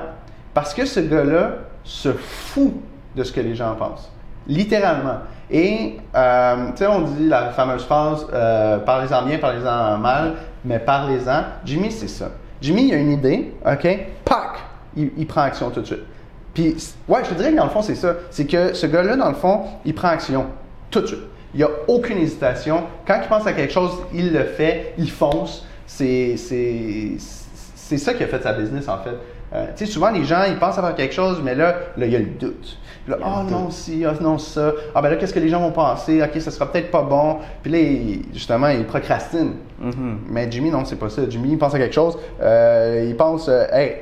[0.54, 1.52] Parce que ce gars-là
[1.84, 2.74] se fout
[3.16, 4.10] de ce que les gens pensent.
[4.46, 5.18] Littéralement.
[5.50, 10.34] Et, euh, tu sais, on dit la fameuse phrase euh, parlez-en bien, parlez-en mal,
[10.64, 11.44] mais parlez-en.
[11.64, 12.30] Jimmy, c'est ça.
[12.60, 13.98] Jimmy, il a une idée, OK?
[14.24, 14.58] Pac!
[14.96, 16.04] Il, prend action tout de suite.
[16.52, 16.76] Puis,
[17.08, 18.14] ouais, je te dirais que dans le fond, c'est ça.
[18.30, 20.46] C'est que ce gars-là, dans le fond, il prend action
[20.90, 21.22] tout de suite.
[21.54, 22.84] Il n'y a aucune hésitation.
[23.06, 25.66] Quand il pense à quelque chose, il le fait, il fonce.
[25.86, 29.16] C'est ça qui a fait sa business, en fait.
[29.54, 32.06] Euh, tu sais, souvent, les gens, ils pensent à faire quelque chose, mais là, là,
[32.06, 32.78] il y a le doute.
[33.04, 34.72] Puis là, ah le non, si, ah non, ça.
[34.94, 36.22] Ah ben là, qu'est-ce que les gens vont penser?
[36.22, 37.38] Ok, ça sera peut-être pas bon.
[37.62, 39.54] Puis là, il- justement, il procrastine.
[39.80, 40.18] Mhm.
[40.28, 41.22] Mais Jimmy, non, c'est pas ça.
[41.28, 42.16] Jimmy, il pense à quelque chose.
[42.40, 43.96] euh, il pense, euh, hey,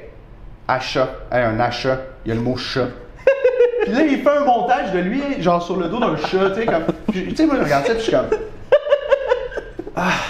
[0.69, 1.09] achat.
[1.33, 1.99] Hey, un achat.
[2.25, 2.89] Il y a le mot chat.
[3.83, 6.61] puis là, il fait un montage de lui, genre sur le dos d'un chat, tu
[6.61, 6.85] sais, comme.
[7.13, 8.29] Tu sais, moi, je regarde ça, puis je suis comme.
[9.97, 10.11] Ah.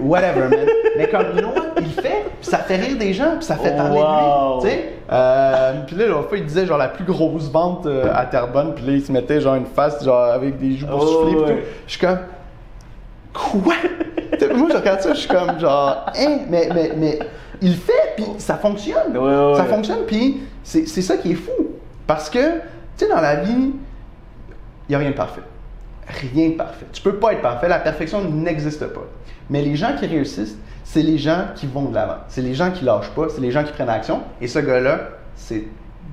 [0.00, 0.66] Whatever, man.
[0.96, 1.62] Mais comme, you know what?
[1.80, 4.60] Il fait, puis ça fait rire des gens, puis ça fait Oh, parler wow.
[4.62, 4.72] de lui.
[4.72, 4.92] Tu sais?
[5.12, 8.74] Euh, puis là, l'autre fois, il disait genre la plus grosse vente euh, à Terrebonne,
[8.74, 11.44] puis là, il se mettait genre une face genre avec des joues Oh, boursouflées, puis
[11.44, 11.60] ouais.
[11.60, 11.66] tout.
[11.86, 12.18] Je suis comme,
[13.32, 13.74] quoi?
[14.56, 17.18] Moi, je regarde ça, je suis comme genre, hein, mais, mais, mais
[17.60, 19.16] il fait, puis ça fonctionne.
[19.16, 19.18] Ouais,
[19.50, 21.52] ouais, Ça fonctionne, puis c'est c'est ça qui est fou.
[22.06, 23.52] Parce que, tu sais, dans la vie,
[24.88, 25.42] il n'y a rien de parfait.
[26.08, 26.86] Rien de parfait.
[26.92, 29.04] Tu peux pas être parfait, la perfection n'existe pas.
[29.50, 32.18] Mais les gens qui réussissent, c'est les gens qui vont de l'avant.
[32.28, 34.20] C'est les gens qui lâchent pas, c'est les gens qui prennent action.
[34.40, 35.00] Et ce gars-là,
[35.34, 35.64] c'est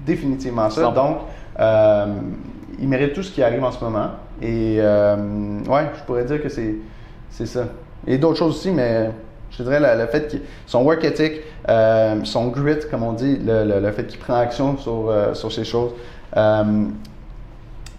[0.05, 0.81] définitivement ça.
[0.91, 0.93] 100%.
[0.95, 1.17] Donc,
[1.59, 2.05] euh,
[2.79, 4.09] il mérite tout ce qui arrive en ce moment.
[4.41, 5.15] Et euh,
[5.67, 6.75] ouais, je pourrais dire que c'est
[7.29, 7.65] c'est ça.
[8.07, 9.11] Et d'autres choses aussi, mais
[9.51, 13.13] je te dirais le, le fait que son work ethic, euh, son grit, comme on
[13.13, 15.91] dit, le, le- le fait qu'il prend action sur, euh, sur ces choses,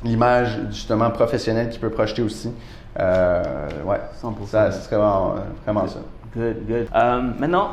[0.04, 2.50] l'image justement professionnelle qu'il peut projeter aussi.
[3.00, 3.42] Euh,
[3.86, 4.46] ouais, 100%.
[4.46, 5.34] ça, ce serait vraiment,
[5.64, 5.98] vraiment ça.
[6.36, 6.86] Good, good.
[6.94, 7.70] Euh, maintenant,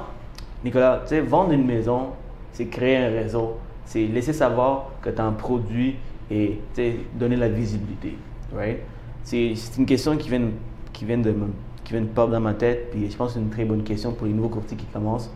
[0.64, 2.08] Nicolas, tu sais, vendre une maison,
[2.54, 5.96] c'est créer un réseau, c'est laisser savoir que tu as un produit
[6.30, 8.18] et tu sais, donner la visibilité,
[8.56, 8.80] right?
[9.24, 10.42] C'est une question qui vient,
[10.94, 11.52] qui vient de me-
[11.84, 13.84] qui vient de pop dans ma tête, puis je pense que c'est une très bonne
[13.84, 15.30] question pour les nouveaux courtiers qui commencent.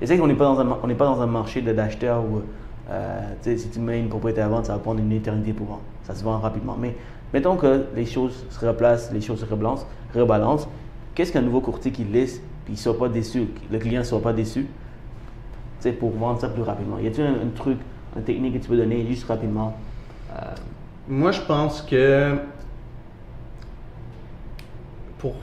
[0.00, 2.40] Et c'est qu'on n'est pas dans un, on n'est pas dans un marché d'acheteurs où,
[2.90, 5.82] euh, si tu mets une propriété à vendre, ça va prendre une éternité pour vendre.
[6.08, 6.76] Ça se vend rapidement.
[6.80, 6.96] Mais
[7.32, 10.68] mettons que les choses se replacent, les choses se rebalancent.
[11.14, 14.06] Qu'est-ce qu'un nouveau courtier qui lisse, puis il ne soit pas déçu, le client ne
[14.06, 14.66] soit pas déçu,
[15.80, 16.98] sais, pour vendre ça plus rapidement?
[16.98, 17.78] Y a-t-il un, truc,
[18.16, 19.76] une technique que tu peux donner juste rapidement?
[20.32, 20.54] Euh,
[21.08, 22.36] Moi, je pense que
[25.18, 25.34] pour,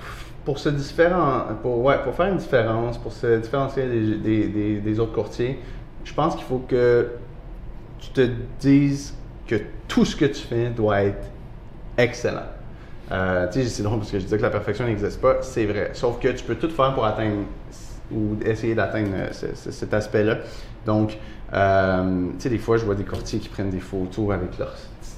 [0.43, 5.59] pour se ouais, pour faire une différence, pour se différencier des- des autres courtiers,
[6.03, 7.11] je pense qu'il faut que
[7.99, 9.15] tu te dises
[9.47, 9.55] que
[9.87, 11.27] tout ce que tu fais doit être
[11.97, 12.41] excellent.
[13.11, 15.65] Euh, tu sais, c'est drôle parce que je disais que la perfection n'existe pas, c'est
[15.65, 15.91] vrai.
[15.93, 17.43] Sauf que tu peux tout faire pour atteindre
[18.11, 20.37] ou essayer d'atteindre euh, ce- ce- cet aspect-là.
[20.85, 21.17] Donc,
[21.53, 24.73] euh, tu sais, des fois, je vois des courtiers qui prennent des photos avec leur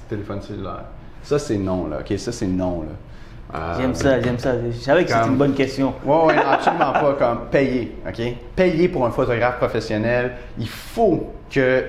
[0.08, 0.84] téléphone cellulaire.
[1.22, 1.98] Ça, c'est non, là.
[2.00, 3.58] OK, ça, c'est non, là.
[3.58, 4.52] Euh, J'aime ça, j'aime ça.
[4.70, 5.94] Je savais que c'était une bonne question.
[6.04, 7.16] Ouais, ouais, absolument pas.
[7.18, 8.20] Comme payer, OK?
[8.54, 10.32] Payer pour un photographe professionnel.
[10.58, 11.84] Il faut que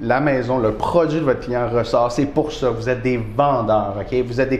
[0.00, 2.12] la maison, le produit de votre client ressort.
[2.12, 2.70] C'est pour ça.
[2.70, 4.14] Vous êtes des vendeurs, OK?
[4.26, 4.58] Vous êtes des,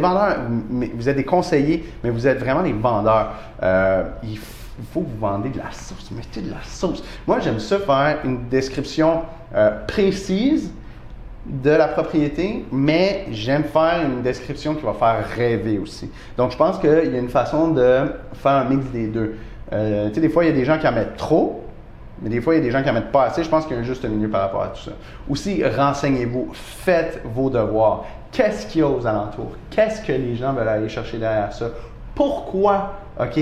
[0.00, 0.36] vendeurs,
[0.70, 3.32] vous êtes des conseillers, mais vous êtes vraiment des vendeurs.
[3.62, 6.10] Euh, il faut que vous vendez de la sauce.
[6.10, 7.02] Mettez de la sauce.
[7.26, 9.22] Moi, j'aime ça faire une description
[9.54, 10.72] euh, précise
[11.46, 16.10] de la propriété, mais j'aime faire une description qui va faire rêver aussi.
[16.36, 19.36] Donc, je pense qu'il y a une façon de faire un mix des deux.
[19.72, 21.64] Euh, tu sais, des fois, il y a des gens qui en mettent trop,
[22.22, 23.42] mais des fois, il y a des gens qui en mettent pas assez.
[23.42, 24.92] Je pense qu'il y a un juste milieu par rapport à tout ça.
[25.28, 28.04] Aussi, renseignez-vous, faites vos devoirs.
[28.32, 29.52] Qu'est-ce qu'il y a aux alentours?
[29.70, 31.70] Qu'est-ce que les gens veulent aller chercher derrière ça?
[32.14, 33.40] Pourquoi, OK,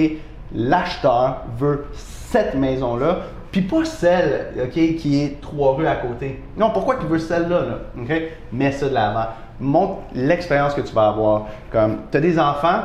[0.54, 3.18] l'acheteur veut cette maison-là,
[3.50, 6.42] puis pas celle, OK, qui est trois rues à côté?
[6.56, 7.78] Non, pourquoi il veut celle-là, là?
[7.98, 8.22] OK?
[8.52, 9.26] Mets ça de l'avant.
[9.58, 11.46] Montre l'expérience que tu vas avoir.
[11.72, 12.80] Comme, tu as des enfants,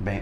[0.00, 0.20] ben,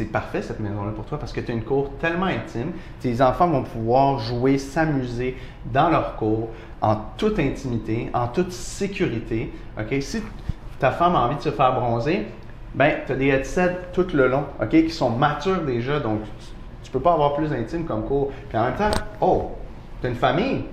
[0.00, 2.72] c'est parfait cette maison-là pour toi parce que tu as une cour tellement intime.
[3.00, 5.36] Tes enfants vont pouvoir jouer, s'amuser
[5.66, 6.48] dans leur cour
[6.80, 9.52] en toute intimité, en toute sécurité.
[9.78, 9.94] OK?
[10.00, 10.22] Si
[10.78, 12.28] ta femme a envie de se faire bronzer,
[12.74, 16.46] ben, tu as des headsets tout le long, OK, qui sont matures déjà, donc tu,
[16.84, 18.32] tu peux pas avoir plus intime comme cours.
[18.48, 18.90] Puis en même temps,
[19.20, 19.50] oh,
[20.00, 20.64] tu as une famille,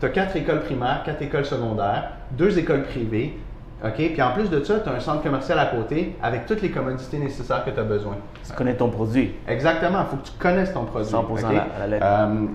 [0.00, 3.38] tu as quatre écoles primaires, quatre écoles secondaires, deux écoles privées.
[3.84, 3.94] OK?
[3.96, 6.70] Puis en plus de ça, tu as un centre commercial à côté avec toutes les
[6.70, 8.16] commodités nécessaires que tu as besoin.
[8.46, 9.34] Tu connais ton produit.
[9.46, 10.00] Exactement.
[10.00, 11.10] Il faut que tu connaisses ton produit.
[11.10, 11.44] 100% OK?
[11.44, 12.06] à la- la lettre.
[12.08, 12.46] Euh,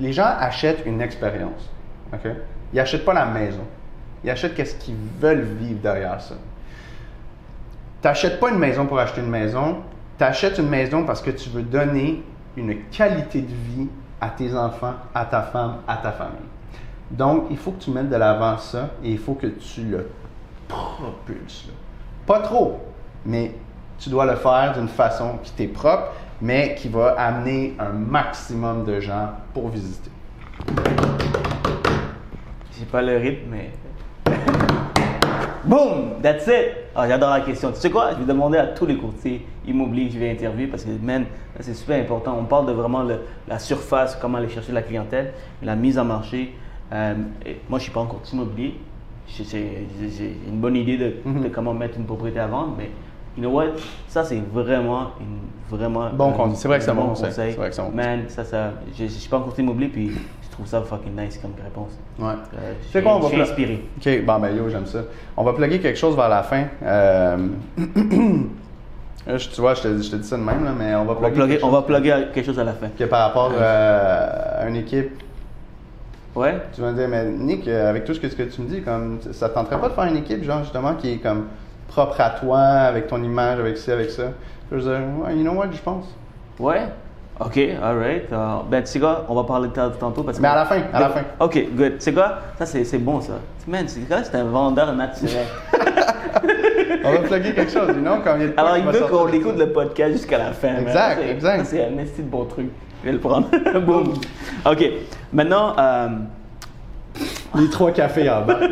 [0.00, 1.70] les gens achètent une expérience.
[2.12, 2.30] OK?
[2.72, 3.62] Ils n'achètent pas la maison.
[4.22, 6.34] Ils achètent qu'est-ce qu'ils veulent vivre derrière ça.
[8.02, 9.78] Tu n'achètes pas une maison pour acheter une maison.
[10.18, 12.22] Tu achètes une maison parce que tu veux donner
[12.56, 13.88] une qualité de vie
[14.20, 16.36] à tes enfants, à ta femme, à ta famille.
[17.10, 20.08] Donc, il faut que tu mettes de l'avant ça et il faut que tu le
[20.68, 21.66] propulses.
[21.68, 21.74] là.
[22.26, 22.80] Pas trop,
[23.26, 23.52] mais
[23.98, 28.84] tu dois le faire d'une façon qui t'est propre, mais qui va amener un maximum
[28.84, 30.10] de gens pour visiter.
[32.78, 33.70] J'ai pas le rythme, mais.
[35.64, 36.20] Boom!
[36.22, 36.72] That's it!
[36.94, 37.70] Ah, J'adore la question.
[37.72, 38.12] Tu sais quoi?
[38.12, 41.24] Je vais demander à tous les courtiers immobiliers que je vais interviewer parce que, man,
[41.60, 42.36] c'est super important.
[42.38, 43.02] On parle de vraiment
[43.48, 46.54] la surface, comment aller chercher la clientèle, la mise en marché.
[46.92, 47.14] Euh,
[47.68, 48.78] moi, je suis pas un courtier immobilier.
[49.28, 51.06] J'ai une bonne idée de,
[51.42, 52.90] de comment mettre une propriété à vendre, mais
[53.36, 53.68] you know what?
[54.06, 56.10] Ça, c'est vraiment, une, vraiment.
[56.12, 56.56] Bon conseil.
[56.56, 57.32] C'est vrai que c'est bon conseil.
[57.32, 58.72] C'est vrai que bon Man, ça, ça.
[58.96, 61.98] Je je suis pas un courtier immobilier, puis je trouve ça fucking nice comme réponse.
[62.18, 62.26] Ouais.
[62.56, 63.84] Euh, C'est quoi, on va inspiré.
[63.98, 65.00] OK, bon, ben yo, j'aime ça.
[65.36, 66.64] On va plugger quelque chose vers la fin.
[69.26, 71.06] Euh, je- tu vois, je te, je te dis ça de même, là, mais on
[71.06, 72.88] va On va plugger plugger, quelque on chose va plugger quelque chose à la fin.
[72.88, 75.22] que par rapport euh, à une équipe.
[76.34, 76.54] Ouais?
[76.74, 78.68] Tu vas me dire, mais Nick, euh, avec tout ce que, ce que tu me
[78.68, 81.46] dis, comme, ça te tenterait pas de faire une équipe, genre, justement, qui est comme
[81.88, 84.24] propre à toi, avec ton image, avec ci, avec ça?
[84.72, 86.06] Je veux dire, ouais, you know what, je pense.
[86.58, 86.82] Ouais?
[87.40, 88.32] Ok, alright.
[88.32, 90.42] Euh, ben, tu sais quoi, on va parler de ça tantôt parce que.
[90.42, 91.20] Mais à la fin, à la fin.
[91.40, 91.94] Ok, good.
[91.94, 93.32] Tu sais quoi, ça c'est bon ça.
[93.66, 95.44] Man, c'est quoi, c'est un vendeur naturel.
[97.04, 99.00] On va plugger quelque chose, you know, quand il y a de Alors il veut
[99.06, 100.72] qu'on écoute le podcast jusqu'à la fin.
[100.74, 100.82] man.
[100.82, 101.64] Exact, c'est- exact.
[101.66, 102.70] C'est un esti de bon truc.
[103.04, 103.48] Je vais le prendre.
[103.80, 104.14] Boum.
[104.64, 104.82] Ok,
[105.30, 105.76] maintenant.
[105.78, 106.08] euh,
[107.56, 108.58] Les trois cafés en bas.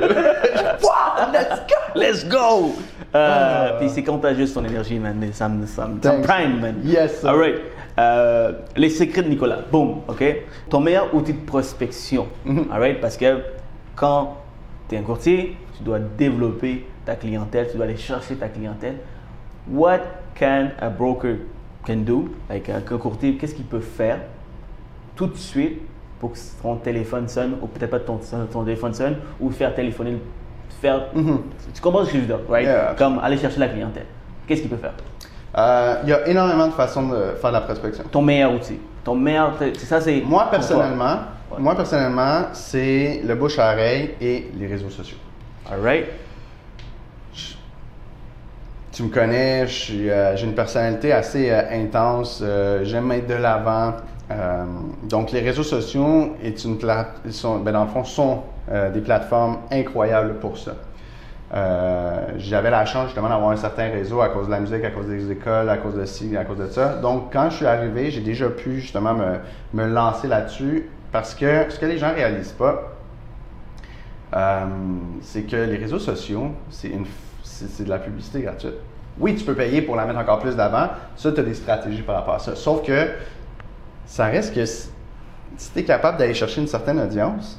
[0.83, 1.76] Wow, let's go!
[1.95, 2.72] Let's go!
[3.14, 3.76] Euh, Ah.
[3.78, 5.22] Puis c'est contagieux son énergie, man.
[5.33, 6.26] Ça me, ça me, ça me Thanks.
[6.26, 6.76] prime, man.
[6.83, 7.28] Yes, sir.
[7.28, 7.57] Alright.
[7.99, 9.59] Euh, les secrets de Nicolas.
[9.70, 10.24] Boom, ok?
[10.70, 12.26] Ton meilleur outil de prospection.
[12.47, 12.68] Mhm.
[12.72, 13.01] Alright?
[13.03, 13.43] Parce que
[13.95, 14.39] quand
[14.89, 18.97] tu es un courtier, tu dois développer ta clientèle, tu dois aller chercher ta clientèle.
[19.70, 20.01] What
[20.35, 21.37] can a broker
[21.87, 22.28] can do?
[22.51, 24.18] Like un courtier, qu'est-ce qu'il peut faire
[25.16, 25.80] tout de suite
[26.20, 28.18] pour que ton téléphone sonne, ou peut-être pas ton,
[28.53, 30.16] ton téléphone sonne, ou faire téléphoner,
[30.80, 31.07] faire.
[31.74, 32.64] Tu comprends ce que je veux dire, right?
[32.66, 32.95] Yeah.
[32.97, 34.07] Comme aller chercher la clientèle.
[34.47, 34.95] Qu'est-ce qu'il peut faire?
[35.59, 38.05] Euh, Il y a énormément de façons de faire de la prospection.
[38.11, 38.78] Ton meilleur outil.
[39.05, 39.55] Ton meilleur.
[39.78, 40.20] Ça, c'est.
[40.24, 41.16] Moi, personnellement,
[41.51, 41.59] Ouais.
[41.59, 45.18] moi, personnellement, c'est le bouche à oreille et les réseaux sociaux.
[45.66, 45.74] toi.
[45.76, 46.07] Alright?
[48.93, 52.40] Tu me connais, euh, j'ai une personnalité assez euh, intense.
[52.43, 53.95] euh, j'aime être de l'avant.
[55.05, 56.78] Donc, les réseaux sociaux est une
[57.30, 58.43] sont, ben, dans le fond, sont
[58.95, 60.72] des plateformes incroyables pour ça.
[62.38, 65.07] J'avais la chance justement d'avoir un certain réseau à cause de la musique, à cause
[65.07, 66.97] des écoles, à cause de ci, à cause de ça.
[67.03, 69.34] Donc, quand je suis arrivé, j'ai déjà pu justement me,
[69.74, 72.95] me lancer là-dessus parce que ce que les gens réalisent pas,
[75.20, 77.05] c'est que les réseaux sociaux, c'est une
[77.53, 78.74] c'est de la publicité gratuite.
[79.18, 80.88] Oui, tu peux payer pour la mettre encore plus d'avant.
[81.16, 82.57] Ça, tu as des stratégies par rapport à ça.
[82.57, 83.11] Sauf que
[84.07, 84.88] ça reste que si,
[85.74, 87.59] tu es capable d'aller chercher une certaine audience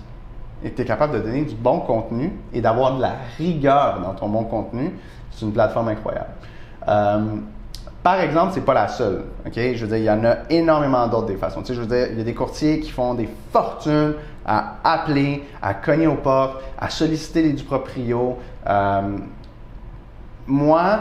[0.64, 4.00] et que tu es capable de donner du bon contenu et d'avoir de la rigueur
[4.02, 4.94] dans ton bon contenu,
[5.32, 6.32] c'est une plateforme incroyable.
[6.88, 7.20] Euh,
[8.02, 9.24] par exemple, c'est pas la seule.
[9.46, 11.62] Je veux dire, il y en a énormément d'autres des façons.
[11.62, 14.16] Tu sais, je veux dire, il y a des courtiers qui font des fortunes
[14.46, 17.64] à appeler, à cogner aux portes, à solliciter les du.
[18.68, 19.18] Euh,
[20.48, 21.00] moi,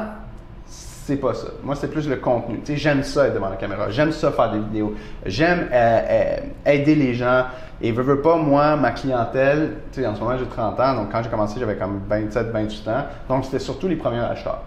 [0.67, 1.49] c'est pas ça.
[1.63, 2.61] Moi, c'est plus le contenu.
[2.61, 3.91] Tu sais, j'aime ça être devant la caméra.
[3.91, 4.95] J'aime ça faire des vidéos.
[5.27, 7.45] J'aime euh, euh, aider les gens.
[7.81, 10.95] Et veux, veux pas, moi, ma clientèle, tu sais, en ce moment, j'ai 30 ans.
[10.95, 13.05] Donc, quand j'ai commencé, j'avais comme 27, 28 ans.
[13.29, 14.63] Donc, c'était surtout les premiers acheteurs.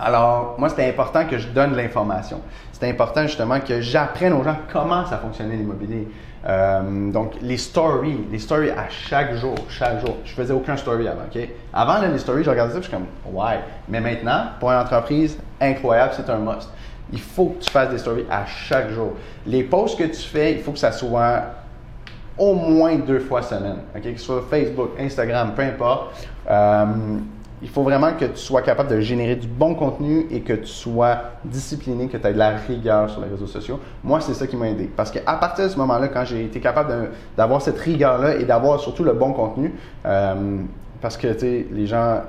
[0.00, 2.40] Alors, moi, c'était important que je donne l'information.
[2.72, 6.08] C'était important justement que j'apprenne aux gens comment ça fonctionnait l'immobilier.
[6.46, 10.16] Euh, donc, les stories, les stories à chaque jour, chaque jour.
[10.24, 11.48] Je faisais aucun story avant, OK?
[11.72, 13.58] Avant, les stories, je regardais ça, je suis comme, ouais.
[13.88, 16.70] Mais maintenant, pour une entreprise, incroyable, c'est un must.
[17.12, 19.14] Il faut que tu fasses des stories à chaque jour.
[19.46, 21.42] Les posts que tu fais, il faut que ça soit
[22.38, 24.02] au moins deux fois semaine, ok?
[24.02, 26.28] Que ce soit Facebook, Instagram, peu importe.
[26.48, 26.86] Euh,
[27.60, 30.66] il faut vraiment que tu sois capable de générer du bon contenu et que tu
[30.66, 33.80] sois discipliné, que tu aies de la rigueur sur les réseaux sociaux.
[34.04, 34.88] Moi, c'est ça qui m'a aidé.
[34.94, 38.78] Parce qu'à partir de ce moment-là, quand j'ai été capable d'avoir cette rigueur-là et d'avoir
[38.78, 39.74] surtout le bon contenu,
[40.06, 40.58] euh,
[41.00, 42.20] parce que, tu sais, les gens,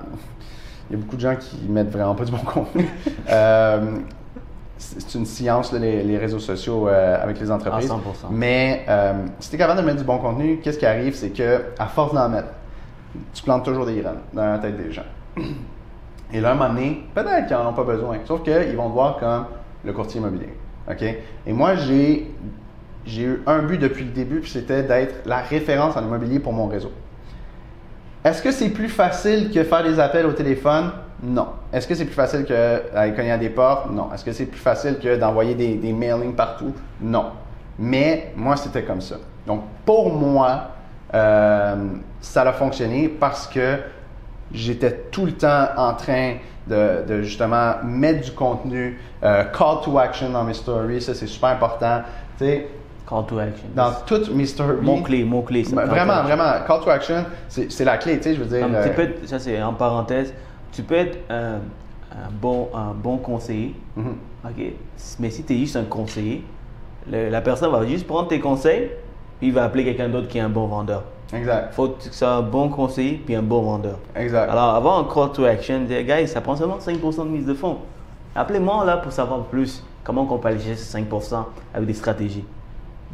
[0.90, 2.88] il y a beaucoup de gens qui mettent vraiment pas du bon contenu.
[3.30, 3.98] Euh,
[4.82, 7.92] c'est une science, là, les, les réseaux sociaux euh, avec les entreprises.
[7.92, 7.98] À 100%.
[8.32, 8.86] Mais
[9.40, 11.14] si tu es capable de mettre du bon contenu, qu'est-ce qui arrive?
[11.16, 12.48] C'est que à force d'en mettre,
[13.34, 15.04] tu plantes toujours des graines dans la tête des gens.
[16.32, 18.18] Et là, un moment donné, peut-être qu'ils n'en ont pas besoin.
[18.26, 19.46] Sauf qu'ils vont te voir comme
[19.84, 20.54] le courtier immobilier.
[20.90, 21.04] OK?
[21.48, 22.32] Et moi, j'ai,
[23.06, 26.54] j'ai eu un but depuis le début, puis c'était d'être la référence en immobilier pour
[26.54, 26.92] mon réseau.
[28.24, 30.92] Est-ce que c'est plus facile que faire des appels au téléphone?
[31.24, 31.48] Non.
[31.72, 33.90] Est-ce que c'est plus facile que d'aller cogner à des portes?
[33.92, 34.10] Non.
[34.14, 36.74] Est-ce que c'est plus facile que d'envoyer des, des mailings partout?
[37.02, 37.28] Non.
[37.78, 39.16] Mais moi, c'était comme ça.
[39.48, 40.72] Donc, pour moi,
[41.14, 41.76] euh,
[42.20, 43.78] ça a fonctionné parce que
[44.54, 46.36] j'étais tout le temps en train
[46.68, 51.28] de, de justement mettre du contenu, euh, call to action dans mes stories, ça c'est
[51.28, 52.02] super important.
[52.38, 52.68] Tu sais,
[53.10, 53.68] Call to action.
[53.76, 54.78] dans toutes mes stories.
[54.84, 55.64] Mon clé, mon clé.
[55.64, 58.62] Vraiment, vraiment, call to action, c'est la clé, tu sais, je veux dire.
[58.62, 60.32] Comme euh, tu peux être- ça c'est en parenthèse,
[60.72, 61.56] tu peux être un,
[62.12, 64.16] un bon, un bon conseiller, mhm.
[64.46, 64.64] ok?
[65.20, 66.44] Mais si tu es juste un conseiller,
[67.12, 68.92] le- la personne va juste prendre tes conseils,
[69.40, 71.04] puis il va appeler quelqu'un d'autre qui est un bon vendeur.
[71.34, 74.00] Exact, faut que tu sois un bon conseiller puis un bon vendeur.
[74.16, 74.50] exact.
[74.50, 77.54] Alors, avoir un call to action, dire, guys, ça prend seulement 5% de mise de
[77.54, 77.78] fonds.
[78.36, 82.46] Appelez-moi là pour savoir plus comment on peut aller chercher ces 5% avec des stratégies?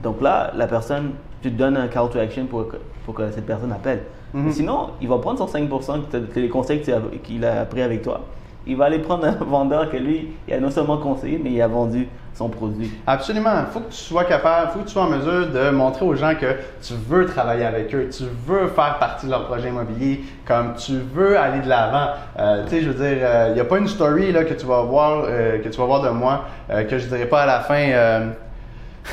[0.01, 1.11] Donc là, la personne,
[1.41, 4.03] tu te donnes un call to action pour que, pour que cette personne appelle.
[4.34, 4.43] Mhm.
[4.45, 7.01] Mais Sinon, il va prendre son 5%, que t'as- que les conseils que tu as-
[7.24, 8.22] qu'il a appris avec toi,
[8.68, 11.61] il va aller prendre un vendeur que lui, il a non seulement conseillé, mais il
[11.61, 12.91] a vendu son produit.
[13.07, 13.61] Absolument.
[13.61, 16.05] Il faut que tu sois capable, il faut que tu sois en mesure de montrer
[16.05, 19.70] aux gens que tu veux travailler avec eux, tu veux faire partie de leur projet
[19.70, 22.11] immobilier, comme tu veux aller de l'avant.
[22.38, 24.53] Euh, tu sais, je veux dire, euh, il n'y a pas une story là, que,
[24.53, 27.43] tu vas voir, euh, que tu vas voir de moi que je ne dirai pas
[27.43, 28.32] à la fin.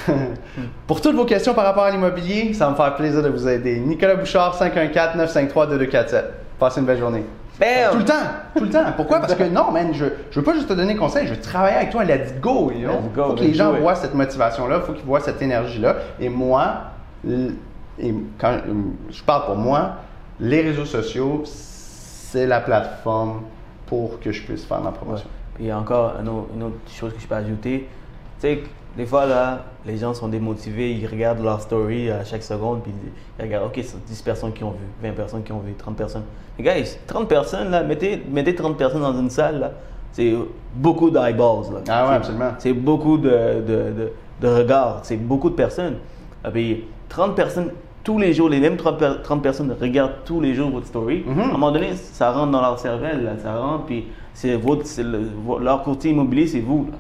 [0.87, 3.47] Pour toutes vos questions par rapport à l'immobilier, ça va me faire plaisir de vous
[3.47, 3.79] aider.
[3.79, 6.25] Nicolas Bouchard, 514-953-2247.
[6.59, 7.25] Passez une belle journée.
[7.59, 8.15] Tout le temps,
[8.57, 8.85] tout le temps.
[8.97, 9.21] Pourquoi?
[9.21, 11.77] Parce que non, man, je, je veux pas juste te donner conseil, je veux travailler
[11.77, 12.73] avec toi, let's go.
[12.75, 15.97] Il faut que les gens voient cette motivation-là, il faut qu'ils voient cette énergie-là.
[16.19, 16.93] Et moi,
[17.99, 18.59] et quand
[19.11, 19.97] je parle pour moi,
[20.41, 23.43] les réseaux sociaux, c'est la plateforme
[23.87, 25.29] pour que je puisse faire ma promotion.
[25.61, 27.89] Et encore une autre, chose que je peux ajouter,
[28.41, 28.63] tu sais,
[28.97, 32.93] des fois, là, les gens sont démotivés, ils regardent leur story à chaque seconde, puis
[33.39, 35.97] ils regardent, OK, c'est 10 personnes qui ont vu, 20 personnes qui ont vu, 30
[35.97, 36.25] personnes.
[36.59, 36.75] Les gars,
[37.07, 39.73] 30 personnes, là, mettez, mettez 30 personnes dans une salle, là,
[40.13, 40.35] c'est
[40.75, 41.73] beaucoup d'eyeballs.
[41.73, 41.81] Là.
[41.89, 42.53] Ah ouais, absolument.
[42.59, 43.31] C'est beaucoup de,
[43.67, 45.97] de, de, regards, c'est beaucoup de personnes.
[46.47, 47.71] Et puis, 30 personnes
[48.05, 51.25] tous les jours, les mêmes 30, 30 personnes regardent tous les jours votre story.
[51.27, 51.41] Mm-hmm.
[51.41, 54.85] À un moment donné, ça rentre dans leur cervelle, là, ça rentre, puis c'est votre,
[55.61, 56.89] leur courtier immobilier, c'est vous.
[56.91, 56.99] Là.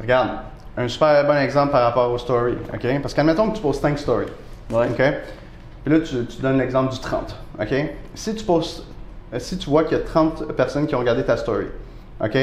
[0.00, 0.30] Regarde,
[0.78, 2.56] un super bon exemple par rapport aux stories.
[2.72, 2.86] OK?
[3.02, 4.26] Parce qu'admettons que tu poses 5 stories.
[4.70, 4.86] Ouais.
[4.86, 7.36] Puis là, tu, tu donnes l'exemple du 30.
[7.60, 7.74] OK?
[8.14, 8.86] Si tu poses,
[9.34, 11.66] euh, si tu vois qu'il y a 30 personnes qui ont regardé ta story,
[12.22, 12.38] OK?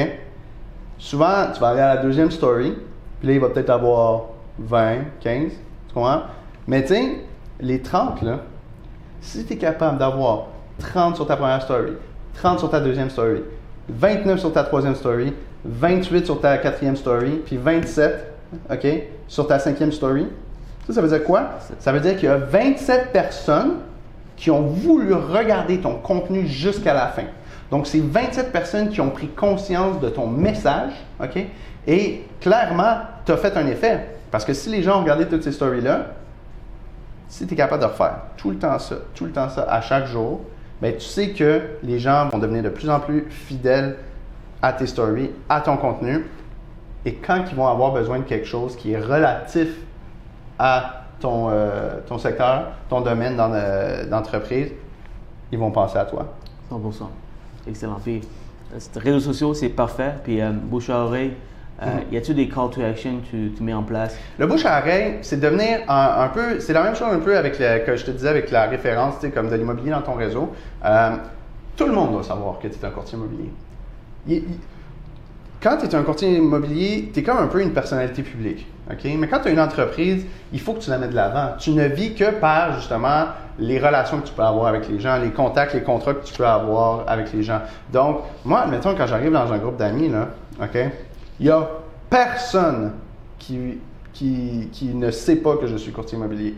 [0.98, 2.74] Souvent, tu vas aller à la deuxième story,
[3.20, 4.24] puis là, il va peut-être avoir
[4.58, 5.52] 20, 15,
[5.88, 6.22] tu comprends?
[6.66, 7.20] Mais tu sais,
[7.60, 8.40] les 30, là,
[9.22, 11.92] si tu es capable d'avoir 30 sur ta première story,
[12.34, 13.42] 30 sur ta deuxième story,
[13.88, 15.32] 29 sur ta troisième story,
[15.68, 18.32] 28 sur ta quatrième story, puis 27,
[18.70, 18.86] OK,
[19.28, 20.26] sur ta cinquième story.
[20.86, 21.50] Ça, ça veut dire quoi?
[21.78, 23.76] Ça veut dire qu'il y a 27 personnes
[24.36, 27.24] qui ont voulu regarder ton contenu jusqu'à la fin.
[27.70, 31.44] Donc, c'est 27 personnes qui ont pris conscience de ton message, OK?
[31.86, 34.06] Et clairement, tu as fait un effet.
[34.30, 36.06] Parce que si les gens ont regardé toutes ces stories-là,
[37.28, 39.80] si tu es capable de refaire tout le temps ça, tout le temps ça, à
[39.80, 40.42] chaque jour,
[40.80, 43.96] bien, tu sais que les gens vont devenir de plus en plus fidèles
[44.62, 46.26] à tes stories, à ton contenu.
[47.04, 49.68] Et quand ils vont avoir besoin de quelque chose qui est relatif
[50.58, 54.72] à ton, euh, ton secteur, ton domaine d'entreprise,
[55.52, 56.34] ils vont penser à toi.
[56.70, 57.08] 100%.
[57.68, 58.00] Excellent.
[58.02, 58.22] Puis,
[58.72, 60.14] les réseaux sociaux, c'est parfait.
[60.24, 61.34] Puis, euh, bouche à oreille,
[61.82, 62.14] euh, mm-hmm.
[62.14, 64.16] y a-t-il des call to action que tu, mets en place?
[64.38, 67.58] Le bouche à oreille, c'est devenir un, peu, c'est la même chose un peu avec
[67.58, 70.52] le, que je te disais avec la référence, comme de l'immobilier dans ton réseau.
[71.76, 73.50] tout le monde doit savoir que tu es un courtier immobilier
[75.62, 78.66] quand tu es un courtier immobilier, tu es comme un peu une personnalité publique.
[78.88, 81.56] Mais quand tu as une entreprise, il faut que tu la mettes de l'avant.
[81.58, 83.26] Tu ne vis que par justement
[83.58, 86.34] les relations que tu peux avoir avec les gens, les contacts, les contrats que tu
[86.34, 87.62] peux avoir avec les gens.
[87.92, 90.90] Donc, moi, admettons, quand j'arrive dans un groupe d'amis, il
[91.40, 91.68] n'y a
[92.08, 92.92] personne
[93.38, 93.78] qui,
[94.12, 96.54] qui, qui ne sait pas que je suis courtier immobilier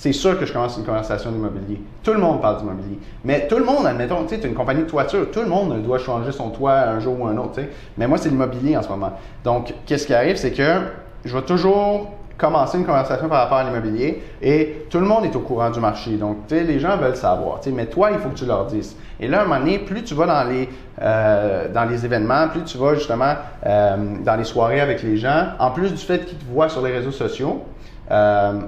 [0.00, 1.78] c'est sûr que je commence une conversation d'immobilier.
[2.02, 2.98] Tout le monde parle d'immobilier.
[3.22, 5.98] Mais tout le monde, admettons, tu sais, une compagnie de toiture, tout le monde doit
[5.98, 7.60] changer son toit un jour ou un autre.
[7.98, 9.12] Mais moi, c'est l'immobilier en ce moment.
[9.44, 10.80] Donc, qu'est-ce qui arrive, c'est que
[11.26, 15.36] je vais toujours commencer une conversation par rapport à l'immobilier et tout le monde est
[15.36, 16.12] au courant du marché.
[16.12, 18.96] Donc, tu sais, les gens veulent savoir, mais toi, il faut que tu leur dises.
[19.20, 20.66] Et là, à un moment donné, plus tu vas dans les,
[21.02, 23.34] euh, dans les événements, plus tu vas justement
[23.66, 26.80] euh, dans les soirées avec les gens, en plus du fait qu'ils te voient sur
[26.80, 27.64] les réseaux sociaux,
[28.10, 28.60] euh,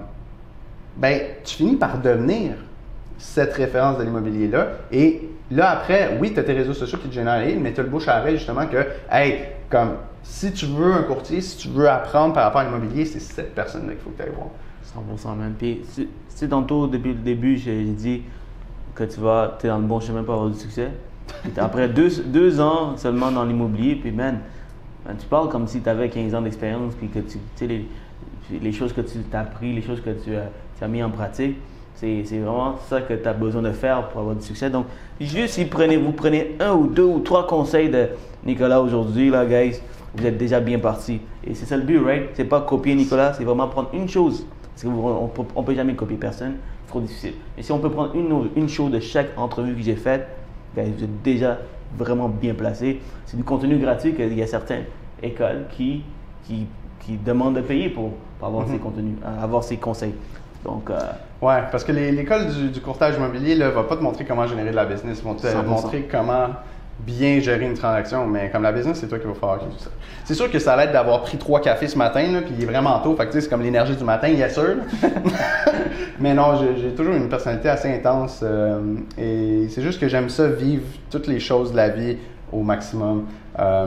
[0.96, 2.54] ben, tu finis par devenir
[3.18, 4.68] cette référence de l'immobilier-là.
[4.90, 7.84] Et là, après, oui, tu as tes réseaux sociaux qui te génèrent, mais tu as
[7.84, 9.40] le bouche à justement que, hey,
[9.70, 13.20] comme si tu veux un courtier, si tu veux apprendre par rapport à l'immobilier, c'est
[13.20, 14.48] cette personne-là qu'il faut que tu ailles voir.
[15.32, 15.54] 100% même.
[15.58, 18.22] Puis, tu sais, tantôt, depuis le début, j'ai dit
[18.94, 20.90] que tu vas, es dans le bon chemin pour avoir du succès.
[21.56, 24.38] après deux, deux, ans seulement dans l'immobilier, puis man,
[25.18, 27.88] tu parles comme si tu avais 15 ans d'expérience, puis que tu sais, les,
[28.60, 30.50] les choses que tu as appris, les choses que tu as
[30.88, 31.56] mis en pratique.
[31.94, 34.68] C'est vraiment ça que tu as besoin de faire pour avoir du succès.
[34.70, 34.86] Donc,
[35.20, 38.08] juste si prenez, vous prenez un ou deux ou trois conseils de
[38.44, 39.78] Nicolas aujourd'hui, là, guys,
[40.16, 41.20] vous êtes déjà bien parti.
[41.46, 42.30] Et c'est ça le but, right?
[42.34, 44.44] C'est pas copier Nicolas, c'est vraiment prendre une chose.
[44.74, 46.54] Parce qu'on ne peut jamais copier personne,
[46.84, 47.34] c'est trop difficile.
[47.56, 50.26] Mais si on peut prendre une, une chose de chaque entrevue que j'ai faite,
[50.76, 51.58] guys, vous êtes déjà
[51.96, 53.00] vraiment bien placé.
[53.26, 54.84] C'est du contenu gratuit qu'il y a certaines
[55.22, 56.02] écoles qui,
[56.44, 56.66] qui,
[57.00, 58.10] qui demandent de payer pour,
[58.42, 58.72] avoir mm-hmm.
[58.72, 60.14] ces contenus, avoir ces conseils.
[60.64, 60.98] Donc, euh,
[61.40, 64.76] ouais, parce que l'école du, courtage immobilier ne va pas te montrer comment générer de
[64.76, 66.48] la business, ils vont te montrer comment
[67.00, 69.58] bien gérer une transaction, mais comme la business, c'est toi qui vas faire.
[69.58, 69.90] Tout ça.
[70.24, 72.98] C'est sûr que ça l'aide d'avoir pris trois cafés ce matin, puis il est vraiment
[73.00, 74.76] tôt, fait que c'est comme l'énergie du matin, a sûr.
[76.20, 80.46] mais non, j'ai toujours une personnalité assez intense, euh, et c'est juste que j'aime ça
[80.46, 82.18] vivre toutes les choses de la vie
[82.52, 83.26] au maximum.
[83.58, 83.86] Euh,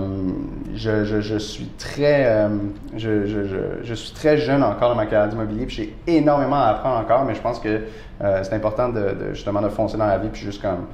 [0.75, 2.49] je, je, je, suis très, euh,
[2.95, 3.39] je, je,
[3.83, 7.25] je, suis très jeune encore dans ma carrière d'immobilier, puis j'ai énormément à apprendre encore,
[7.25, 7.81] mais je pense que
[8.21, 10.85] euh, c'est important de, de, justement de foncer dans la vie, puis juste comme,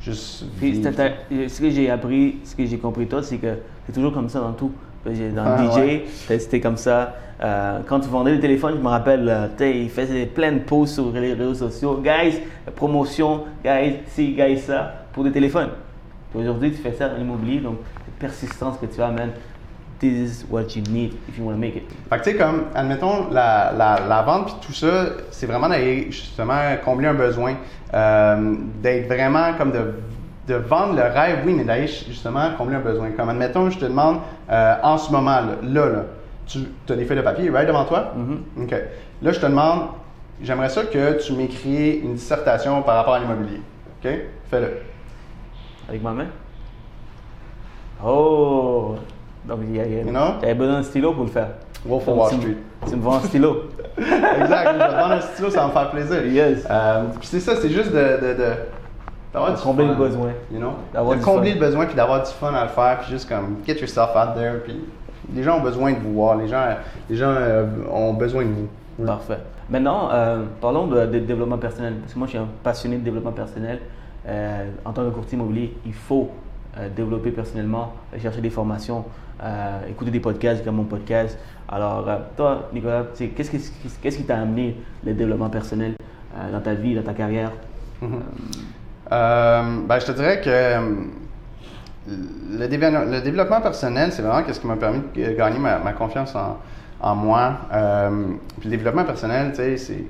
[0.00, 3.54] juste ce que j'ai appris, ce que j'ai compris toi, c'est que
[3.86, 4.72] c'est toujours comme ça dans tout.
[5.04, 7.14] Dans ah, DJ, c'était comme ça.
[7.88, 11.32] quand tu vendais le téléphone, je me rappelle, il faisait plein de posts sur les
[11.32, 12.02] réseaux sociaux.
[12.04, 12.40] Guys,
[12.76, 15.70] promotion, guys, si, guys, ça, pour des téléphones.
[16.34, 19.32] Aujourd'hui, tu fais ça dans l'immobilier, donc la persistance que tu amènes,
[19.98, 21.84] this is what you need if you want to make it.
[22.08, 25.68] Fait que tu sais, comme, admettons, la, la, la vente puis tout ça, c'est vraiment
[25.68, 27.54] d'aller justement combler un besoin,
[27.92, 29.94] euh, d'être vraiment comme de,
[30.48, 33.10] de vendre le rêve, oui, mais d'aller justement combler un besoin.
[33.10, 34.20] Comme, admettons, je te demande,
[34.50, 36.04] euh, en ce moment, là, là, là
[36.46, 38.12] tu as des feuilles de papier, right, devant toi?
[38.16, 38.64] Mm-hmm.
[38.64, 38.74] OK.
[39.22, 39.82] Là, je te demande,
[40.42, 43.60] j'aimerais ça que tu m'écris une dissertation par rapport à l'immobilier.
[44.02, 44.10] OK?
[44.50, 44.89] Fais-le.
[45.90, 46.26] Avec ma main?
[48.06, 48.94] Oh!
[49.44, 50.34] Donc, il y a, you know?
[50.40, 51.48] besoin d'un stylo pour le faire.
[51.84, 52.56] Wolf of Wall Street.
[52.86, 53.64] Tu me vends un stylo.
[53.98, 56.26] exact, je vais te vendre un stylo, ça va me faire plaisir.
[56.26, 56.64] Yes.
[56.70, 57.98] Euh, puis c'est ça, c'est juste de.
[57.98, 58.52] de, de
[59.32, 60.30] d'avoir du combler le besoin.
[60.52, 60.74] You know?
[60.92, 63.80] De combler le besoin puis d'avoir du fun à le faire, puis juste comme get
[63.80, 64.60] yourself out there.
[64.64, 64.76] Puis
[65.34, 66.64] les gens ont besoin de vous voir, les gens,
[67.08, 69.04] les gens euh, ont besoin de vous.
[69.04, 69.38] Parfait.
[69.68, 71.94] Maintenant, euh, parlons de, de, développement personnel.
[72.00, 73.80] Parce que moi, je suis un passionné de développement personnel.
[74.28, 76.30] Euh, en tant que courtier immobilier, il faut
[76.76, 79.04] euh, développer personnellement, chercher des formations,
[79.42, 81.38] euh, écouter des podcasts comme mon podcast.
[81.68, 82.06] Alors,
[82.36, 83.60] toi, Nicolas, qu'est-ce qui
[84.02, 85.94] qu'est-ce qui t'a amené le développement personnel
[86.52, 87.52] dans ta vie, dans ta carrière?
[88.02, 89.86] Mm-hmm.
[89.86, 90.80] ben, Je te dirais que
[92.08, 96.34] le, le développement personnel, c'est vraiment ce qui m'a permis de gagner ma, ma confiance
[96.34, 96.58] en,
[97.00, 97.52] en moi.
[98.58, 100.04] puis le développement personnel, tu sais, c'est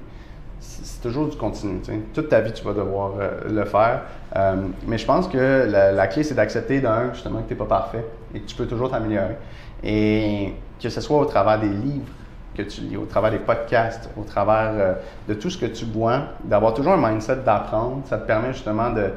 [0.61, 1.80] c'est toujours du continu.
[2.12, 4.02] Toute ta vie, tu vas devoir euh, le faire.
[4.36, 4.56] Euh,
[4.86, 8.04] mais je pense que la, clé, c'est d'accepter d'un, justement, que tu n'es pas parfait
[8.34, 9.36] et que tu peux toujours t'améliorer.
[9.82, 12.12] Et que ce soit au travers des livres
[12.54, 14.94] que tu lis, au travers des podcasts, au travers euh,
[15.28, 18.90] de tout ce que tu vois, d'avoir toujours un mindset d'apprendre, ça te permet justement
[18.90, 19.11] de,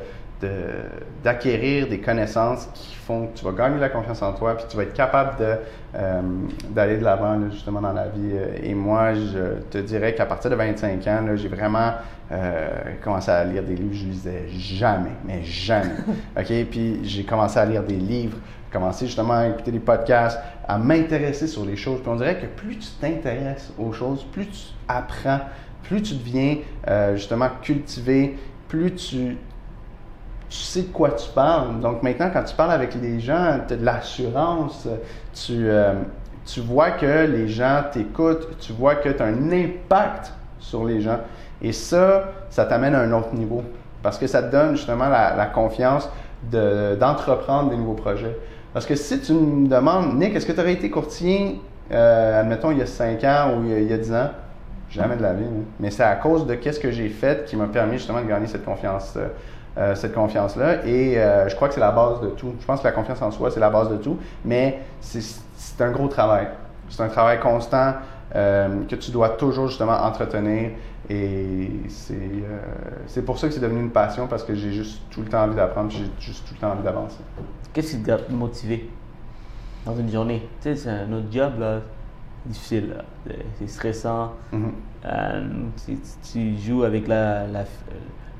[1.23, 4.77] d'acquérir des connaissances qui font que tu vas gagner la confiance en toi, puis tu
[4.77, 5.55] vas être capable de,
[5.95, 6.21] euh,
[6.69, 8.31] d'aller de l'avant justement dans la vie.
[8.61, 11.93] Et moi, je te dirais qu'à partir de 25 ans, j'ai vraiment
[12.31, 12.67] euh,
[13.03, 13.93] commencé à lire des livres.
[13.93, 15.91] Je lisais jamais, mais jamais.
[16.37, 16.51] OK?
[16.71, 18.37] Puis j'ai commencé à lire des livres,
[18.71, 21.99] commencé justement à écouter des podcasts, à m'intéresser sur les choses.
[22.01, 25.41] Puis on dirait que plus tu t'intéresses aux choses, plus tu apprends,
[25.83, 28.37] plus tu deviens euh, justement cultivé,
[28.67, 29.37] plus tu
[30.53, 31.79] tu sais de quoi tu parles.
[31.79, 34.87] Donc maintenant, quand tu parles avec les gens, tu as de l'assurance,
[35.33, 35.93] tu, euh,
[36.45, 41.01] tu vois que les gens t'écoutent, tu vois que tu as un impact sur les
[41.01, 41.17] gens.
[41.59, 43.63] Et ça, ça t'amène à un autre niveau.
[44.03, 46.07] Parce que ça te donne justement la, confiance
[46.51, 48.37] d'entreprendre des nouveaux projets.
[48.73, 51.59] Parce que si tu me demandes, Nick, est-ce que tu aurais été courtier,
[51.91, 54.29] euh, admettons, il y a 5 ans ou il y a, 10 ans?
[54.91, 55.45] Jamais de la vie.
[55.45, 55.63] Hein.
[55.79, 58.45] Mais c'est à cause de qu'est-ce que j'ai fait qui m'a permis justement de gagner
[58.45, 59.13] cette confiance.
[59.17, 59.27] Euh,
[59.75, 60.85] euh, cette confiance-là.
[60.85, 62.53] Et euh, je crois que c'est la base de tout.
[62.59, 65.89] Je pense que la confiance en soi, c'est la base de tout, mais c'est un
[65.89, 66.47] gros travail.
[66.89, 67.93] C'est un travail constant
[68.35, 70.73] euh, que tu dois toujours justement entretenir.
[71.09, 75.27] Et c'est pour ça que c'est devenu une passion parce que j'ai juste tout le
[75.27, 77.23] temps envie d'apprendre, j'ai juste tout le temps envie d'avancer.
[77.73, 78.91] Qu'est-ce qui t'a motivé
[79.87, 80.47] dans une journée?
[80.61, 81.79] Tu sais, c'est un autre job, là,
[82.45, 82.93] difficile,
[83.57, 84.33] c'est stressant.
[84.53, 85.41] Mm-hmm.
[85.83, 85.97] tu,
[86.31, 87.65] tu, joues avec la, la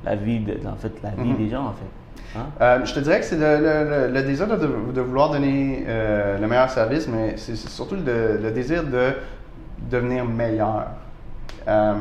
[0.04, 1.36] la vie, de, en fait, la vie mhm.
[1.36, 2.36] des gens, en fait.
[2.36, 2.46] Hein?
[2.60, 6.46] Euh, je te dirais que c'est le, le, désir de, de, vouloir donner euh, le
[6.48, 9.12] meilleur service, mais c'est surtout le, désir de
[9.90, 10.86] devenir meilleur.
[11.68, 11.94] Euh,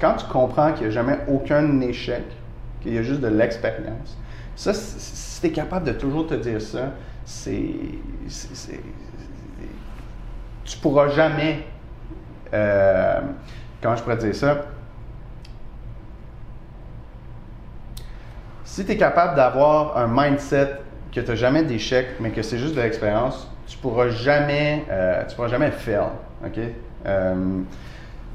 [0.00, 2.24] quand tu comprends qu'il n'y a jamais aucun échec,
[2.80, 4.18] qu'il y a juste de l'expérience,
[4.56, 6.92] ça, si tu es capable de toujours te dire ça,
[7.24, 7.70] c'est.
[10.64, 11.66] Tu pourras jamais.
[12.50, 14.56] comment je pourrais dire ça?
[18.70, 20.76] Si tu es capable d'avoir un mindset
[21.10, 25.24] que tu n'as jamais d'échec, mais que c'est juste de l'expérience, tu pourras jamais, euh,
[25.26, 26.06] tu pourras jamais fail.
[26.46, 26.60] OK?
[27.04, 27.34] Euh,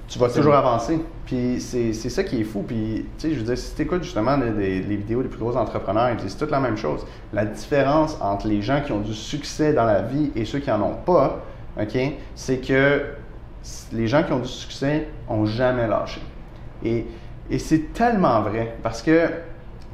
[0.09, 0.99] tu vas toujours avancer.
[1.25, 2.65] Puis c'est ça qui est fou.
[2.67, 5.55] Puis, tu sais, je veux dire, si tu écoutes justement les, vidéos des plus gros
[5.55, 7.07] entrepreneurs, ils disent toute la même chose.
[7.31, 10.69] La différence entre les gens qui ont du succès dans la vie et ceux qui
[10.69, 11.45] n'en ont pas,
[11.81, 11.97] OK,
[12.36, 13.05] c'est que
[13.93, 16.19] les gens qui ont du succès ont jamais lâché.
[16.83, 17.07] Et,
[17.49, 19.29] et c'est tellement vrai parce que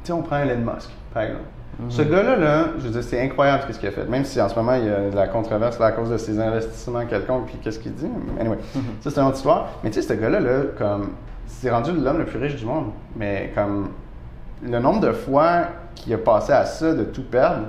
[0.04, 1.44] sais, on prend Elon Musk, par exemple.
[1.78, 1.90] Mhm.
[1.90, 4.04] Ce gars-là, là, je veux dire, c'est incroyable ce qu'il a fait.
[4.04, 6.38] Même si en ce moment, il y a de la controverse à cause de ses
[6.38, 8.08] investissements quelconques, puis qu'est-ce qu'il dit.
[8.38, 8.82] Anyway, mhm.
[9.00, 9.68] ça, c'est une autre histoire.
[9.82, 11.12] Mais tu sais, ce gars-là, là, comme,
[11.46, 12.90] c'est rendu l'homme le plus riche du monde.
[13.16, 13.90] Mais comme,
[14.62, 15.62] le nombre de fois
[15.94, 17.66] qu'il a passé à ça, de tout perdre,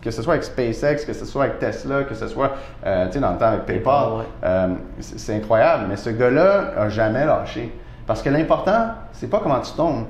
[0.00, 2.52] que ce soit avec SpaceX, que ce soit avec Tesla, que ce soit
[2.84, 4.24] euh, tu sais, dans le temps avec PayPal, ouais.
[4.44, 4.68] euh,
[5.00, 5.86] c'est c'est incroyable.
[5.88, 7.72] Mais ce gars-là a jamais lâché.
[8.06, 10.04] Parce que l'important, c'est pas comment tu tombes,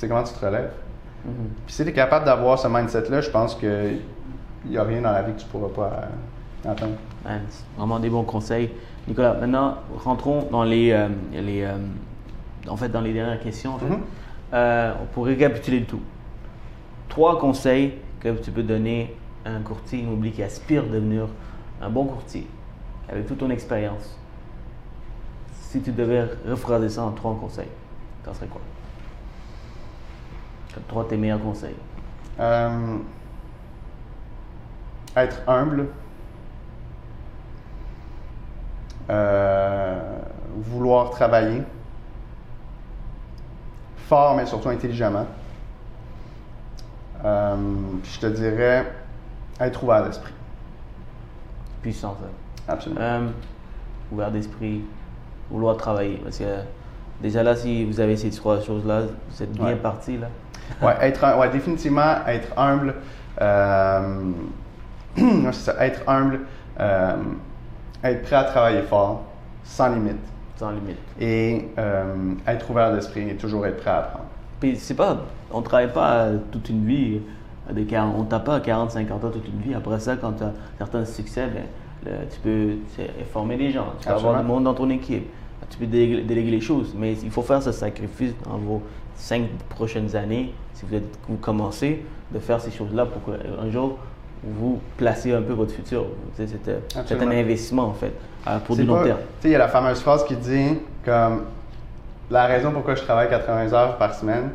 [0.00, 0.70] c'est comment tu te relèves.
[1.26, 1.32] Mhm.
[1.66, 4.00] Puis si tu es capable d'avoir ce mindset-là, je pense qu'il
[4.64, 5.92] n'y a rien dans la vie que tu pourras pas
[6.66, 6.96] euh, atteindre.
[7.76, 8.70] Vraiment des bons conseils.
[9.06, 11.76] Nicolas, maintenant, rentrons dans les, euh, les, euh,
[12.66, 13.74] en fait, dans les dernières questions.
[13.74, 13.86] en fait.
[14.54, 16.00] Euh, pour récapituler le tout.
[17.10, 21.26] Trois conseils que tu peux donner à un courtier immobilier qui aspire à devenir
[21.82, 22.46] un bon courtier,
[23.08, 24.18] avec toute ton expérience.
[25.52, 27.68] Si tu devais rephraser ça en trois conseils,
[28.24, 28.60] ça serait quoi?
[30.88, 31.74] Trois de tes meilleurs conseils.
[32.38, 32.96] Euh,
[35.16, 35.88] être humble.
[39.10, 39.98] Euh,
[40.56, 41.62] vouloir travailler.
[43.96, 45.26] Fort, mais surtout intelligemment.
[47.24, 47.56] Euh,
[48.02, 48.86] puis je te dirais
[49.60, 50.32] être ouvert d'esprit.
[51.82, 52.72] Puissant, ça.
[52.72, 53.00] Absolument.
[53.00, 53.28] Euh,
[54.12, 54.82] ouvert d'esprit,
[55.50, 56.16] vouloir travailler.
[56.22, 56.44] Parce que
[57.20, 59.76] déjà là, si vous avez ces trois choses-là, vous êtes bien Ouais.
[59.76, 60.28] parti là.
[60.82, 62.94] Ouais, être, ouais, définitivement être humble.
[63.40, 64.30] Euh,
[65.52, 66.40] ça, être humble,
[66.78, 67.16] euh,
[68.04, 69.22] être prêt à travailler fort,
[69.64, 70.16] sans limite,
[70.56, 70.98] Sans limite.
[71.20, 74.24] et euh, être ouvert d'esprit et toujours être prêt à apprendre.
[74.60, 75.18] Puis c'est pas,
[75.50, 77.20] on travaille pas toute une vie,
[77.72, 79.74] de 40, on tape pas à 40, 50 ans toute une vie.
[79.74, 81.62] Après ça, quand tu as certains succès, ben,
[82.04, 84.40] le- tu peux tu sais, former des gens, tu peux avoir Absolument.
[84.42, 85.26] du monde dans ton équipe,
[85.68, 86.94] tu peux déléguer, déléguer les choses.
[86.98, 88.82] Mais il faut faire ce sacrifice dans vos
[89.20, 93.98] cinq prochaines années, si vous, êtes, vous commencez, de faire ces choses-là pour qu'un jour,
[94.42, 96.06] vous placez un peu votre futur.
[96.36, 98.12] C'est euh, c'est un investissement en fait,
[98.46, 99.18] euh, pour du long pas- terme.
[99.44, 101.44] Il y a la fameuse phrase qui dit comme
[102.30, 104.50] la raison pourquoi je travaille 80 heures par semaine,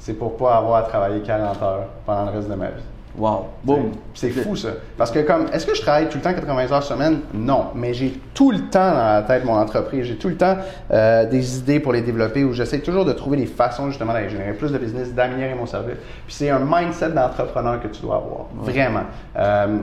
[0.00, 2.82] c'est pour pas avoir à travailler 40 heures pendant le reste de ma vie.
[3.18, 3.90] Wow, boum.
[4.14, 4.68] C'est fou ça.
[4.96, 7.20] Parce que comme, est-ce que je travaille tout le temps 80 heures semaine?
[7.34, 7.66] Non.
[7.74, 10.06] Mais j'ai tout le temps dans la tête mon entreprise.
[10.06, 10.56] J'ai tout le temps
[10.92, 14.28] euh, des idées pour les développer où j'essaie toujours de trouver des façons justement d'aller
[14.28, 15.96] générer plus de business, d'améliorer mon service.
[16.26, 18.46] Puis c'est un mindset d'entrepreneur que tu dois avoir.
[18.62, 19.04] Vraiment.
[19.36, 19.78] Euh,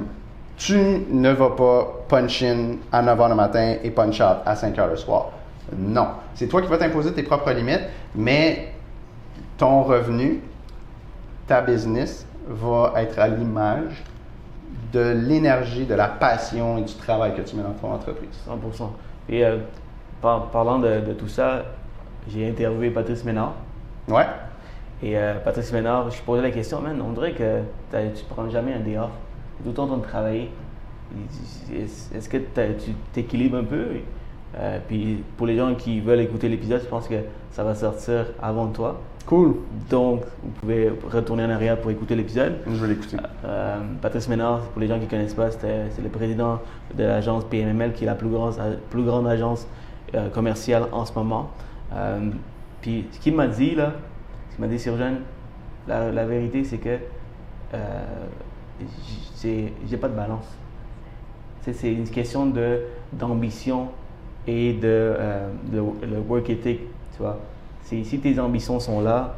[0.58, 0.78] tu
[1.10, 4.78] ne vas pas punch in à 9 h le matin et punch out à 5
[4.78, 5.32] h le soir.
[5.78, 6.08] Non.
[6.36, 7.84] C'est toi qui vas t'imposer tes propres limites,
[8.16, 8.70] mais
[9.58, 10.42] ton revenu,
[11.48, 14.04] ta business va être à l'image
[14.94, 18.30] de l'énergie, de la passion et du travail que tu mets dans ton entreprise.
[18.48, 18.90] 100%.
[19.30, 19.58] Et euh,
[20.22, 21.64] par- parlant de, de tout ça,
[22.30, 23.54] j'ai interviewé Patrice Ménard.
[24.08, 24.26] Ouais.
[25.04, 27.60] Et euh, Patrice Ménard, je posais la question, man, on dirait que
[27.92, 29.10] tu prends jamais un day off.
[29.64, 30.52] Tout le temps en train de travailler.
[31.74, 33.86] Est-ce que tu t'équilibres un peu?
[34.58, 37.16] Euh, puis pour les gens qui veulent écouter l'épisode, je pense que
[37.52, 39.02] ça va sortir avant toi.
[39.26, 39.56] Cool.
[39.90, 42.58] Donc, vous pouvez retourner en arrière pour écouter l'épisode.
[42.68, 43.18] Je vais l'écouter.
[43.44, 46.60] Euh, Patrice Ménard, pour les gens qui ne connaissent pas, c'est le président
[46.96, 48.54] de l'agence PMML, qui est la plus grande,
[48.92, 49.68] plus grande agence
[50.14, 51.50] euh, commerciale en ce moment.
[52.82, 53.94] Puis ce qu'il m'a dit, là,
[54.52, 55.18] ce qu'il m'a dit sur Jeune,
[55.88, 56.98] la, la vérité, c'est que
[59.88, 60.46] j'ai pas de balance.
[61.62, 62.82] C'est une question de-
[63.12, 63.88] d'ambition
[64.48, 66.80] et de, euh, de- le work ethic,
[67.16, 67.38] tu vois.
[67.84, 69.36] Si, si tes ambitions sont là,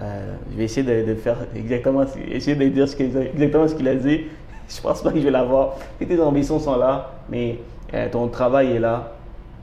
[0.00, 3.88] euh, je vais essayer de, de faire exactement, essayer de dire ce exactement ce qu'il
[3.88, 4.22] a dit.
[4.68, 5.74] Je pense pas que je vais l'avoir.
[5.98, 7.58] Si tes ambitions sont là, mais
[7.92, 9.14] euh, ton travail est là,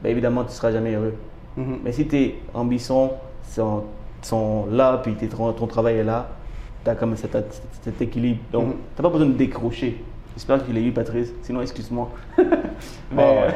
[0.04, 1.14] ben évidemment, tu seras jamais heureux.
[1.56, 1.78] Mhm.
[1.86, 3.12] Mais si tes ambitions
[3.50, 3.84] sont,
[4.22, 6.28] sont là, puis ton, ton travail est là,
[6.84, 7.38] tu as comme cet,
[7.84, 8.40] cet équilibre.
[8.52, 8.72] Donc, Mhm.
[8.74, 10.04] tu n'as pas besoin de décrocher.
[10.36, 11.32] J'espère que tu l'as eu, Patrice.
[11.42, 12.10] Sinon, excuse-moi.
[12.38, 13.56] Mais, ouais.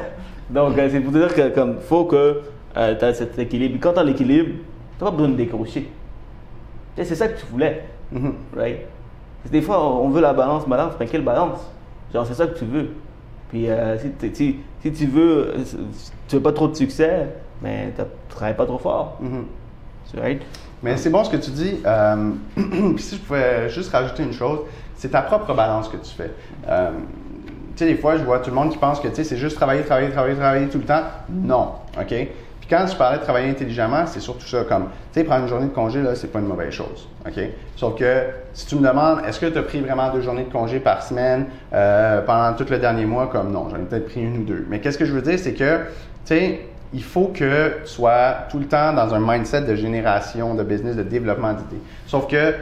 [0.51, 2.41] Euh, donc, euh, c'est pour te dire que comme faut que
[2.73, 3.77] tu as cet équilibre.
[3.81, 4.49] Quand tu as l'équilibre,
[4.97, 5.89] tu n'as pas besoin de décrocher.
[6.95, 8.33] C'est ça que tu voulais, Mhm.
[8.55, 8.79] right?
[9.51, 11.59] Des fois, on veut la balance, balance, mais quelle balance?
[12.13, 12.89] Genre, c'est ça que tu veux.
[13.49, 15.57] Puis, euh, si, si, si tu veux, euh,
[16.27, 17.27] tu veux pas trop de succès,
[17.61, 19.17] mais tu travailles pas trop fort.
[19.19, 19.45] Mhm.
[20.21, 20.41] Right?
[20.83, 21.79] Mais c'est bon ce que tu dis.
[21.85, 24.59] Euh, puis si je pouvais juste rajouter une chose,
[24.95, 26.31] c'est ta propre balance que tu fais.
[26.67, 26.91] Euh,
[27.75, 30.09] sais, des fois, je vois tout le monde qui pense que c'est juste travailler, travailler,
[30.09, 31.03] travailler, travailler tout le temps.
[31.29, 32.07] Non, OK?
[32.07, 35.49] Puis quand je parlais de travailler intelligemment, c'est surtout ça, comme, tu sais, prendre une
[35.49, 37.39] journée de congé, là, c'est pas une mauvaise chose, OK?
[37.75, 40.51] Sauf que si tu me demandes, est-ce que tu as pris vraiment deux journées de
[40.51, 44.21] congé par semaine euh, pendant tout le dernier mois, comme non, j'en ai peut-être pris
[44.21, 44.65] une ou deux.
[44.69, 45.85] Mais qu'est-ce que je veux dire, c'est que, tu
[46.25, 46.59] sais,
[46.93, 50.95] il faut que tu sois tout le temps dans un mindset de génération de business,
[50.95, 51.81] de développement d'idées.
[52.05, 52.53] Sauf que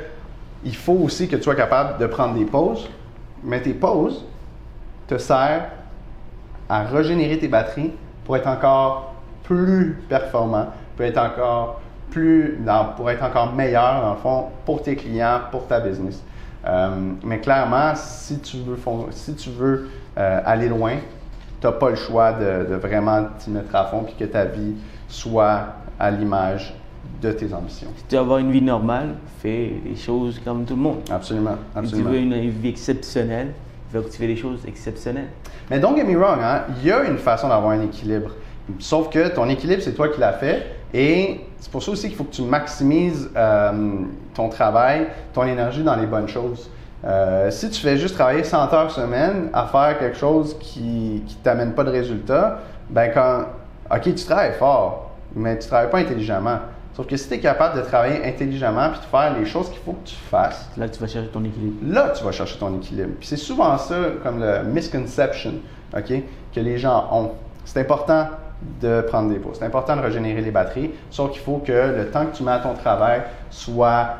[0.63, 2.89] il faut aussi que tu sois capable de prendre des pauses,
[3.43, 4.25] mais tes pauses
[5.09, 5.63] te servent
[6.69, 7.91] à régénérer tes batteries
[8.23, 11.81] pour être encore plus performant, pour être encore
[12.11, 16.23] plus dans- pour être encore meilleur dans le fond pour tes clients, pour ta business.
[16.65, 16.89] Euh,
[17.23, 18.77] mais clairement, si tu veux,
[19.11, 20.95] si tu veux euh, aller loin,
[21.59, 24.75] tu n'as pas le choix de, vraiment t'y mettre à fond puis que ta vie
[25.07, 25.67] soit
[25.99, 26.73] à l'image
[27.21, 27.87] de tes ambitions.
[27.97, 30.99] Si tu veux avoir une vie normale, fais les choses comme tout le monde.
[31.11, 31.55] Absolument.
[31.75, 31.87] absolument.
[31.87, 33.53] Si tu veux une vie exceptionnelle,
[33.91, 35.29] tu fais des choses exceptionnelles.
[35.69, 38.31] Mais don't get me wrong, hein, il y a une façon d'avoir un équilibre.
[38.77, 40.65] Sauf que ton équilibre, c'est toi qui l'as fait.
[40.93, 44.01] Et c'est pour ça aussi qu'il faut que tu maximises euh,
[44.33, 46.69] ton travail, ton énergie dans les bonnes choses.
[47.05, 51.43] Euh, si tu fais juste travailler 100 heures semaine à faire quelque chose qui ne
[51.43, 52.59] t'amène pas de résultat,
[52.89, 53.45] ben quand,
[53.95, 56.59] OK, tu travailles fort, mais tu travailles pas intelligemment.
[56.99, 59.79] Sauf que si tu es capable de travailler intelligemment puis de faire les choses qu'il
[59.79, 60.69] faut que tu fasses.
[60.75, 61.77] Là, tu vas chercher ton équilibre.
[61.81, 63.11] Là, tu vas chercher ton équilibre.
[63.17, 65.53] Puis c'est souvent ça, comme le misconception,
[65.95, 66.13] OK,
[66.53, 67.31] que les gens ont.
[67.63, 68.27] C'est important
[68.81, 69.55] de prendre des pauses.
[69.59, 72.51] C'est important de régénérer les batteries, sauf qu'il faut que le temps que tu mets
[72.51, 74.17] à ton travail soit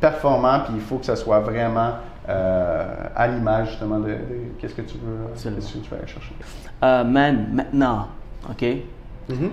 [0.00, 1.92] performant, puis il faut que ça soit vraiment
[2.28, 4.16] euh, à l'image justement de,
[4.58, 6.34] qu'est-ce que tu veux, qu'est-ce que tu veux aller chercher.
[6.82, 8.08] Euh, man, maintenant,
[8.50, 8.62] OK?
[9.30, 9.50] Mm-hmm.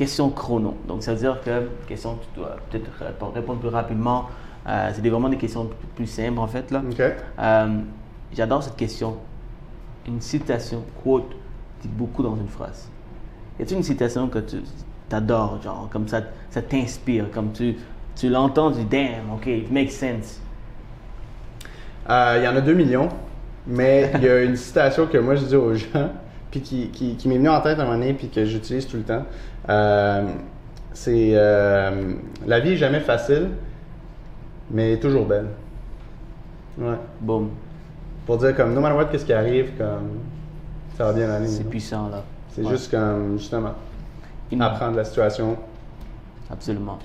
[0.00, 0.74] Question chrono.
[0.88, 2.90] Donc, ça veut dire que, question que tu dois peut-être
[3.34, 4.30] répondre plus rapidement.
[4.66, 6.70] Euh, c'est vraiment des questions plus simples, en fait.
[6.70, 6.80] Là.
[8.34, 9.18] J'adore cette question.
[10.08, 11.30] Une citation, quote,
[11.82, 12.88] dit beaucoup dans une phrase.
[13.58, 14.62] Y a-t-il une citation que tu
[15.12, 17.76] adores, genre, comme ça, ça t'inspire, comme tu,
[18.16, 20.40] tu l'entends, tu dis, damn, ok, it makes sense?
[22.08, 23.10] Euh, il y en a deux millions,
[23.66, 26.08] mais il y a une citation que moi je dis aux gens,
[26.50, 28.96] puis qui, qui, m'est venue en tête à un moment donné, puis que j'utilise tout
[28.96, 29.24] le temps.
[29.68, 30.26] Euh,
[30.92, 32.14] c'est euh,
[32.46, 33.50] La vie est jamais facile,
[34.70, 35.48] mais toujours belle.
[36.78, 36.96] Ouais.
[37.20, 37.50] Boom.
[38.26, 40.20] Pour dire comme, no matter what, qu'est-ce qui arrive, comme,
[40.96, 41.46] ça va bien aller.
[41.46, 42.22] C'est puissant, là.
[42.48, 43.74] C'est juste comme, justement,
[44.58, 45.56] apprendre la situation.
[46.50, 46.98] Absolument.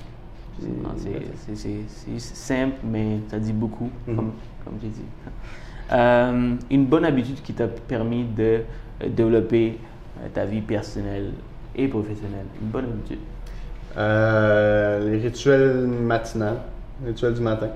[0.60, 4.16] C'est simple, mais ça dit beaucoup, mhm.
[4.16, 4.32] comme,
[4.64, 5.06] comme j'ai dit.
[5.92, 8.62] Euh, une bonne habitude qui t'a permis de
[9.08, 9.78] développer
[10.34, 11.32] ta vie personnelle
[11.78, 12.46] et professionnelle.
[12.62, 13.20] Bonne habitude.
[15.12, 16.58] les rituels matinaux,
[17.02, 17.70] les rituels du matin.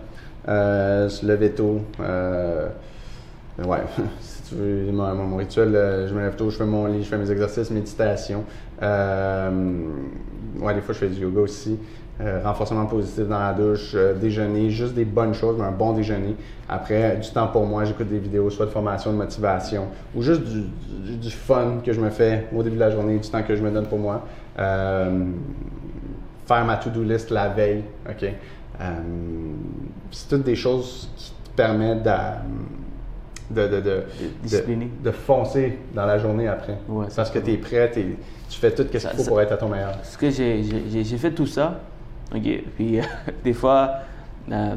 [0.45, 1.81] se lever tôt.
[1.99, 3.83] ouais,
[4.91, 7.71] mon, rituel, euh, je me lève tôt, je fais mon lit, je fais mes exercices,
[7.71, 8.43] méditation.
[8.81, 9.81] Euh,
[10.59, 11.77] ouais, des fois, je fais du yoga aussi.
[12.21, 16.35] Euh, renforcement positif dans la douche, déjeuner, juste des bonnes choses, mais un bon déjeuner.
[16.67, 20.41] Après, du temps pour moi, j'écoute des vidéos, soit de formation, de motivation, ou juste
[20.43, 23.63] du, fun que je me fais au début de la journée, du temps que je
[23.63, 24.25] me donne pour moi.
[24.57, 25.15] faire
[26.65, 28.29] ma to-do list la veille, OK?
[30.11, 32.11] c'est toutes des choses qui te permettent de
[33.49, 34.03] de, de, de,
[35.03, 36.77] de, foncer dans la journée après.
[37.15, 39.69] Parce que tu es prêt, tu fais tout ce qu'il faut pour être à ton
[39.69, 39.93] meilleur.
[40.03, 41.79] Ce que j'ai fait tout ça,
[42.35, 42.99] OK, puis
[43.43, 43.91] des fois,
[44.51, 44.75] euh,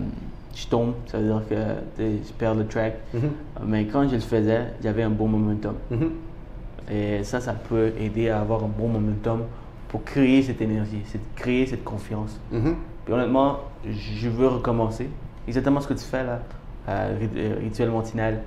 [0.54, 1.56] je tombe, ça veut dire que
[1.98, 2.94] je perds le track.
[3.14, 3.20] Mm-hmm.
[3.66, 5.74] Mais quand je le faisais, j'avais un bon momentum.
[5.92, 6.92] Mm-hmm.
[6.92, 9.44] Et ça, ça peut aider à avoir un bon momentum
[9.88, 11.02] pour créer cette énergie,
[11.36, 12.40] créer cette confiance.
[12.52, 12.74] Mm-hmm.
[13.04, 15.08] Puis honnêtement, je veux recommencer.
[15.46, 16.40] Exactement ce que tu fais là,
[16.88, 17.16] euh,
[17.60, 18.38] rituel matinal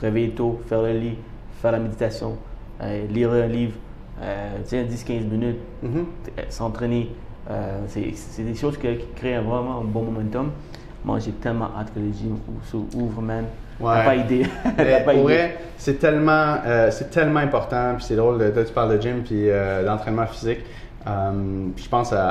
[0.00, 1.16] réveiller tôt, faire le lit,
[1.60, 2.36] faire la méditation,
[2.80, 3.74] euh, lire un livre,
[4.22, 5.88] euh, 10-15 minutes, euh,
[6.48, 7.10] s'entraîner.
[7.50, 10.50] Euh, c'est des choses qui, créent vraiment un bon momentum.
[11.04, 12.38] Moi, j'ai tellement hâte que le gym
[12.94, 13.44] ouvre, man.
[13.78, 14.04] Ouais.
[14.04, 14.46] pas idée.
[15.04, 16.56] pour vrai, c'est tellement,
[16.90, 17.94] c'est tellement important.
[17.96, 19.48] Puis c'est drôle, de, tu parles de gym puis
[19.84, 20.60] d'entraînement physique.
[21.04, 22.28] puis je pense à,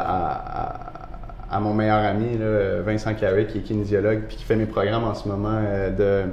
[1.49, 5.05] à, mon meilleur ami, là, Vincent Carré, qui est kinésiologue, puis qui fait mes programmes
[5.05, 5.61] en ce moment
[5.97, 6.26] de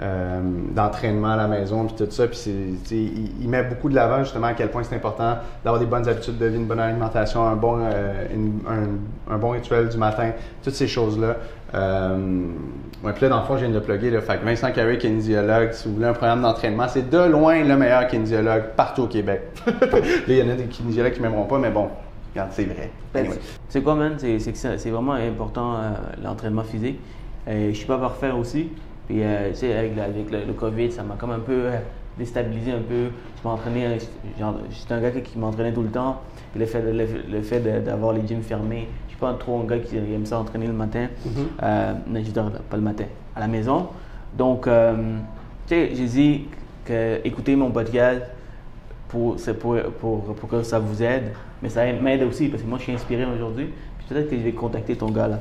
[0.00, 0.40] euh,
[0.74, 2.26] d'entraînement à la maison, puis tout ça.
[2.26, 6.08] Puis il, met beaucoup de l'avant justement à quel point c'est important d'avoir des bonnes
[6.08, 8.24] habitudes de vie, une bonne alimentation, un bon, euh,
[9.30, 10.30] un, bon rituel du matin,
[10.64, 11.36] toutes ces choses-là.
[11.74, 12.16] Euh,
[13.04, 14.10] ouais, puis là, dans le fond, je viens de le plugger.
[14.10, 17.62] Là, fait que Vincent Carré, kinésiologue, si vous voulez un programme d'entraînement, c'est de loin
[17.62, 19.42] le meilleur kinésiologue partout au Québec.
[19.66, 19.72] là,
[20.26, 21.90] il y en a des kinésiologues qui ne m'aimeront pas, mais bon,
[22.32, 22.90] regarde, c'est vrai.
[23.68, 24.14] C'est quoi, man?
[24.18, 25.76] C'est vraiment important
[26.24, 26.98] l'entraînement physique.
[27.46, 28.70] je je suis pas parfait aussi.
[29.06, 31.78] Puis, euh, tu sais, avec, le, COVID, ça m'a comme un peu euh,
[32.18, 33.08] déstabilisé un peu.
[33.42, 36.20] Je m'entraînais, j'étais un gars qui, m'entraînait tout le temps.
[36.56, 39.96] Le fait, le, fait d'avoir les gyms fermés, je suis pas trop un gars qui
[39.96, 41.08] aime ça entraîner le matin.
[41.26, 41.62] Mm-hmm.
[41.62, 43.04] Euh, mais je dors pas le matin,
[43.34, 43.88] à la maison.
[44.36, 44.70] Donc, tu
[45.66, 46.44] sais, j'ai dit
[46.84, 48.22] que écouter mon podcast
[49.08, 52.78] pour, pour, pour, pour que ça vous aide, mais ça m'aide aussi parce que moi,
[52.78, 53.70] je suis inspiré aujourd'hui.
[53.98, 55.40] Puis peut-être que je vais contacter ton gars là.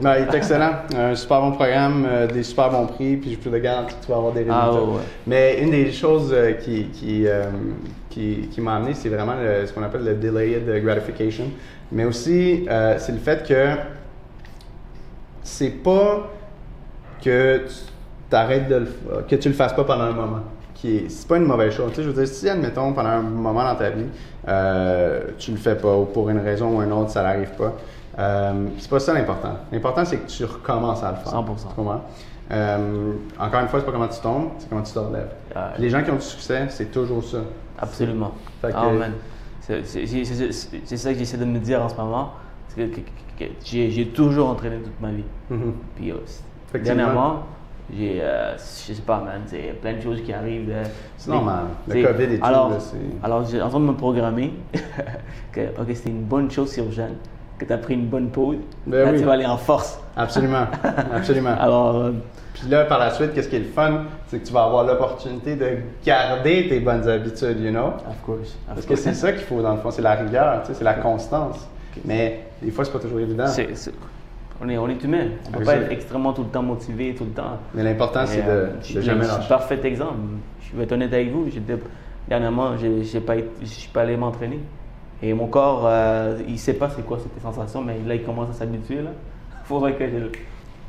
[0.00, 0.72] Ben, il est excellent.
[0.96, 4.04] Un super bon programme, euh, des super bons prix, puis je peux te garantir que
[4.04, 4.70] tu vas avoir des résultats.
[4.72, 7.44] Ah, Mais une des choses euh, qui, qui, euh,
[8.08, 9.34] qui, qui m'a amené, c'est vraiment
[9.66, 11.44] ce qu'on appelle le delayed gratification.
[11.92, 12.66] Mais aussi,
[12.98, 13.76] c'est le fait que
[15.42, 16.30] c'est pas
[17.22, 17.62] que
[18.30, 18.88] tu arrêtes de le,
[19.28, 20.40] que tu le fasses pas pendant un moment.
[20.82, 21.90] C'est pas une mauvaise chose.
[21.90, 24.06] Tu sais, je veux dire, si admettons pendant un moment dans ta vie,
[24.48, 27.74] euh, tu le fais pas ou pour une raison ou une autre, ça n'arrive pas.
[28.18, 29.54] Euh, c'est pas ça l'important.
[29.72, 31.32] L'important c'est que tu recommences à le faire.
[31.32, 31.68] 100%.
[31.68, 32.02] Tu comprends?
[32.52, 35.30] Euh, encore une fois, c'est pas comment tu tombes, c'est comment tu te relèves.
[35.54, 37.38] Ah, les gens qui ont du succès, c'est toujours ça.
[37.78, 38.32] Absolument.
[38.64, 38.88] Ah.
[39.60, 42.32] C'est c'est- c'est- c'est- c'est- c'est ça que j'essaie de me dire en ce moment.
[42.68, 43.00] C'est que,
[43.38, 45.24] que- j'ai toujours entraîné toute ma vie.
[45.48, 45.74] Mhm.
[45.94, 46.16] Puis euh,
[46.82, 47.44] dernièrement,
[47.96, 50.70] j'ai, euh, je sais pas, man, c'est plein de choses qui arrivent.
[50.70, 50.84] euh,
[51.16, 51.64] C'est normal.
[51.86, 54.52] Le c'est- COVID et tout, alors, là, c'est- Alors, j'ai en train de me programmer
[55.52, 57.14] que ok, c'était une bonne chose sur Jeanne,
[57.60, 58.56] que tu as pris une bonne pause.
[58.86, 59.18] Ben Là, oui.
[59.18, 60.00] tu vas aller en force.
[60.16, 60.66] Absolument.
[61.14, 61.54] Absolument.
[61.60, 62.12] Alors, euh,
[62.54, 64.04] Puis là, par la suite, qu'est-ce qui est le fun?
[64.28, 65.66] C'est que tu vas avoir l'opportunité de
[66.04, 67.88] garder tes bonnes habitudes, you know?
[68.08, 68.56] of course.
[68.68, 70.74] of Parce que c'est ça qu'il faut, dans le fond, c'est la rigueur, tu sais,
[70.74, 71.68] c'est la constance.
[72.04, 73.46] Mais des fois, c'est pas toujours évident.
[73.46, 73.92] C'est- c'est-
[74.62, 75.28] on, est, on est humain.
[75.48, 77.58] On peut pas être extrêmement tout le temps motivé, tout le temps.
[77.74, 79.48] Mais l'important, c'est euh, de, je- de je- jamais je suis lâcher.
[79.48, 80.14] parfait exemple.
[80.60, 81.46] Je vais être honnête avec vous.
[82.28, 82.72] Dernièrement,
[83.26, 84.60] pas, été- je suis pas allé m'entraîner.
[85.22, 88.50] Et mon corps, euh, il sait pas c'est quoi cette sensation, mais là, il commence
[88.50, 88.96] à s'habituer.
[89.00, 89.06] Il
[89.64, 90.32] faudrait que je, le-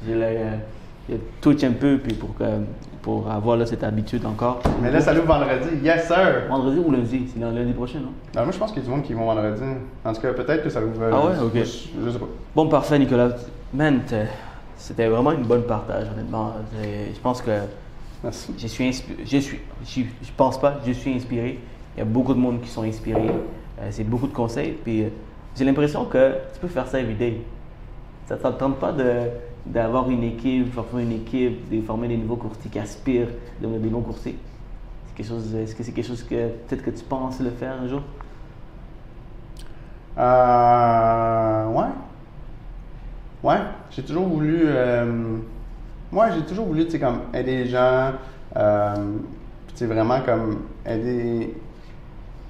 [0.07, 0.55] je, euh,
[1.09, 2.43] je touche un peu puis pour, que,
[3.01, 4.61] pour avoir là, cette habitude encore.
[4.81, 5.83] Mais là, ça l'ouvre vendredi.
[5.83, 6.43] Yes, sir!
[6.49, 7.25] Vendredi ou lundi?
[7.33, 8.11] C'est dans lundi prochain, non?
[8.33, 9.61] Ben, moi, je pense qu'il y a du monde qui vont vendredi.
[10.05, 11.09] En tout cas, peut-être que ça l'ouvre.
[11.11, 11.33] Ah ouais?
[11.37, 11.53] je- Ok.
[11.55, 12.27] Je, je sais pas.
[12.55, 13.31] Bon, parfait, Nicolas.
[13.73, 13.99] Man,
[14.77, 16.53] c'était vraiment une bonne partage, honnêtement.
[16.81, 17.51] Je pense que
[18.23, 18.53] Merci.
[18.57, 19.23] Je suis inspiré.
[19.25, 19.59] Je suis.
[19.85, 20.75] Je, je pense pas.
[20.85, 21.59] Je suis inspiré.
[21.95, 23.31] Il y a beaucoup de monde qui sont inspirés.
[23.81, 24.73] Euh, c'est beaucoup de conseils.
[24.83, 25.09] Puis euh,
[25.55, 27.41] j'ai l'impression que tu peux faire ça everyday.
[28.27, 28.93] Ça ne tente pas
[29.65, 33.27] d'avoir une équipe, former une équipe, de former des nouveaux courtiers qui aspirent
[33.59, 34.37] de devenir des bons courtiers?
[35.07, 35.53] C'est quelque chose.
[35.55, 38.01] Est-ce que c'est quelque chose que peut-être que tu penses le faire un jour?
[40.17, 41.67] Euh.
[41.67, 41.91] Ouais.
[43.43, 43.59] Ouais.
[43.89, 44.61] J'ai toujours voulu.
[44.65, 45.37] Euh,
[46.33, 48.11] j'ai toujours voulu, comme aider les gens.
[48.55, 49.17] Euh,
[49.81, 51.55] vraiment comme aider.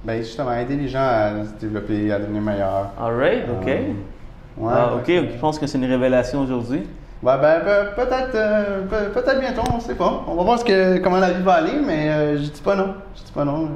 [0.04, 2.90] Ben, justement, aider les gens à se développer, à devenir meilleurs.
[3.00, 3.68] Alright, ok.
[3.68, 3.78] Euh,
[4.58, 4.74] ouais.
[4.76, 6.84] Ah, ok, je pense que c'est une révélation aujourd'hui.
[7.22, 10.24] Ouais, ben, pe- peut-être, euh, pe- peut-être bientôt, on sait pas.
[10.28, 12.76] On va voir ce que, comment la vie va aller, mais euh, je dis pas
[12.76, 12.96] non.
[13.16, 13.66] Je dis pas non.
[13.66, 13.68] Euh,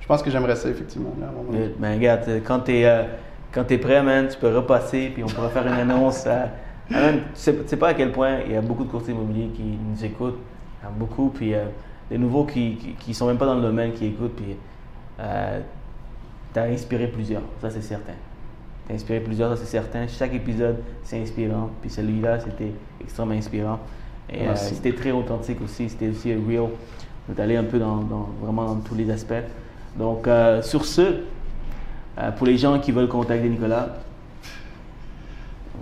[0.00, 1.12] je pense que j'aimerais ça, effectivement.
[1.20, 3.06] là, à Ben, regarde, quand tu es,
[3.50, 6.24] quand t'es prêt, man, tu peux repasser, puis on pourra faire une annonce.
[6.88, 9.12] man, tu sais, tu sais pas à quel point il y a beaucoup de courtiers
[9.12, 10.38] immobiliers qui nous écoutent.
[10.80, 11.52] Il y en a beaucoup, puis
[12.10, 14.56] des nouveaux qui, qui, qui sont même pas dans le domaine qui écoutent, puis
[15.20, 15.60] euh,
[16.52, 18.12] tu as inspiré plusieurs, ça c'est certain.
[18.86, 20.06] Tu as inspiré plusieurs, ça c'est certain.
[20.06, 23.78] Chaque épisode, c'est inspirant, puis celui-là, c'était extrêmement inspirant.
[24.30, 26.68] Et euh, c'était très authentique aussi, c'était aussi real.
[27.30, 29.32] Est allé un peu dans, dans- vraiment dans tous les aspects.
[29.98, 31.00] Donc, euh, sur ce,
[32.18, 33.88] euh, pour les gens qui veulent contacter Nicolas,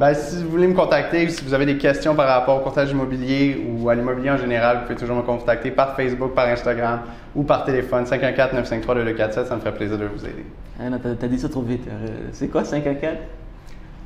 [0.03, 2.91] Ben, si vous voulez me contacter, si vous avez des questions par rapport au courtage
[2.91, 7.03] immobilier ou à l'immobilier en général, vous pouvez toujours me contacter par Facebook, par Instagram
[7.37, 9.47] ou par téléphone 514-953-2247.
[9.47, 10.45] Ça me ferait plaisir de vous aider.
[10.81, 11.87] non, t'as, dit ça trop vite.
[11.87, 13.17] Euh, c'est quoi 5 à 4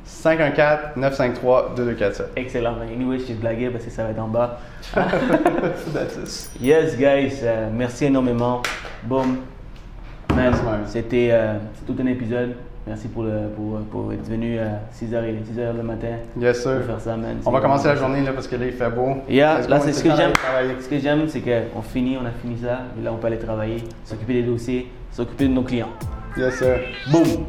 [0.07, 2.21] 514-953-2247.
[2.35, 2.75] Excellent.
[2.79, 4.59] Anyway, je blagué parce que ça va être en bas.
[6.61, 8.61] Yes, guys, euh, merci énormément.
[9.01, 9.37] Boom.
[10.85, 11.55] C'était euh,
[11.87, 12.53] tout un épisode.
[12.87, 16.07] Merci pour, le, pour, pour être venu à 6h, 6h le matin
[16.39, 16.77] Yes, sir.
[16.77, 17.37] pour faire ça, man.
[17.45, 19.17] On va commencer la journée là, parce que là, il fait beau.
[19.29, 20.31] Yeah, Let's là, c'est ce que j'aime.
[20.79, 22.83] Ce que j'aime, c'est qu'on finit, on a fini ça.
[22.99, 25.89] Et là, on peut aller travailler, s'occuper des dossiers, s'occuper de nos clients.
[26.37, 26.79] Yes, sir.
[27.11, 27.45] Boom!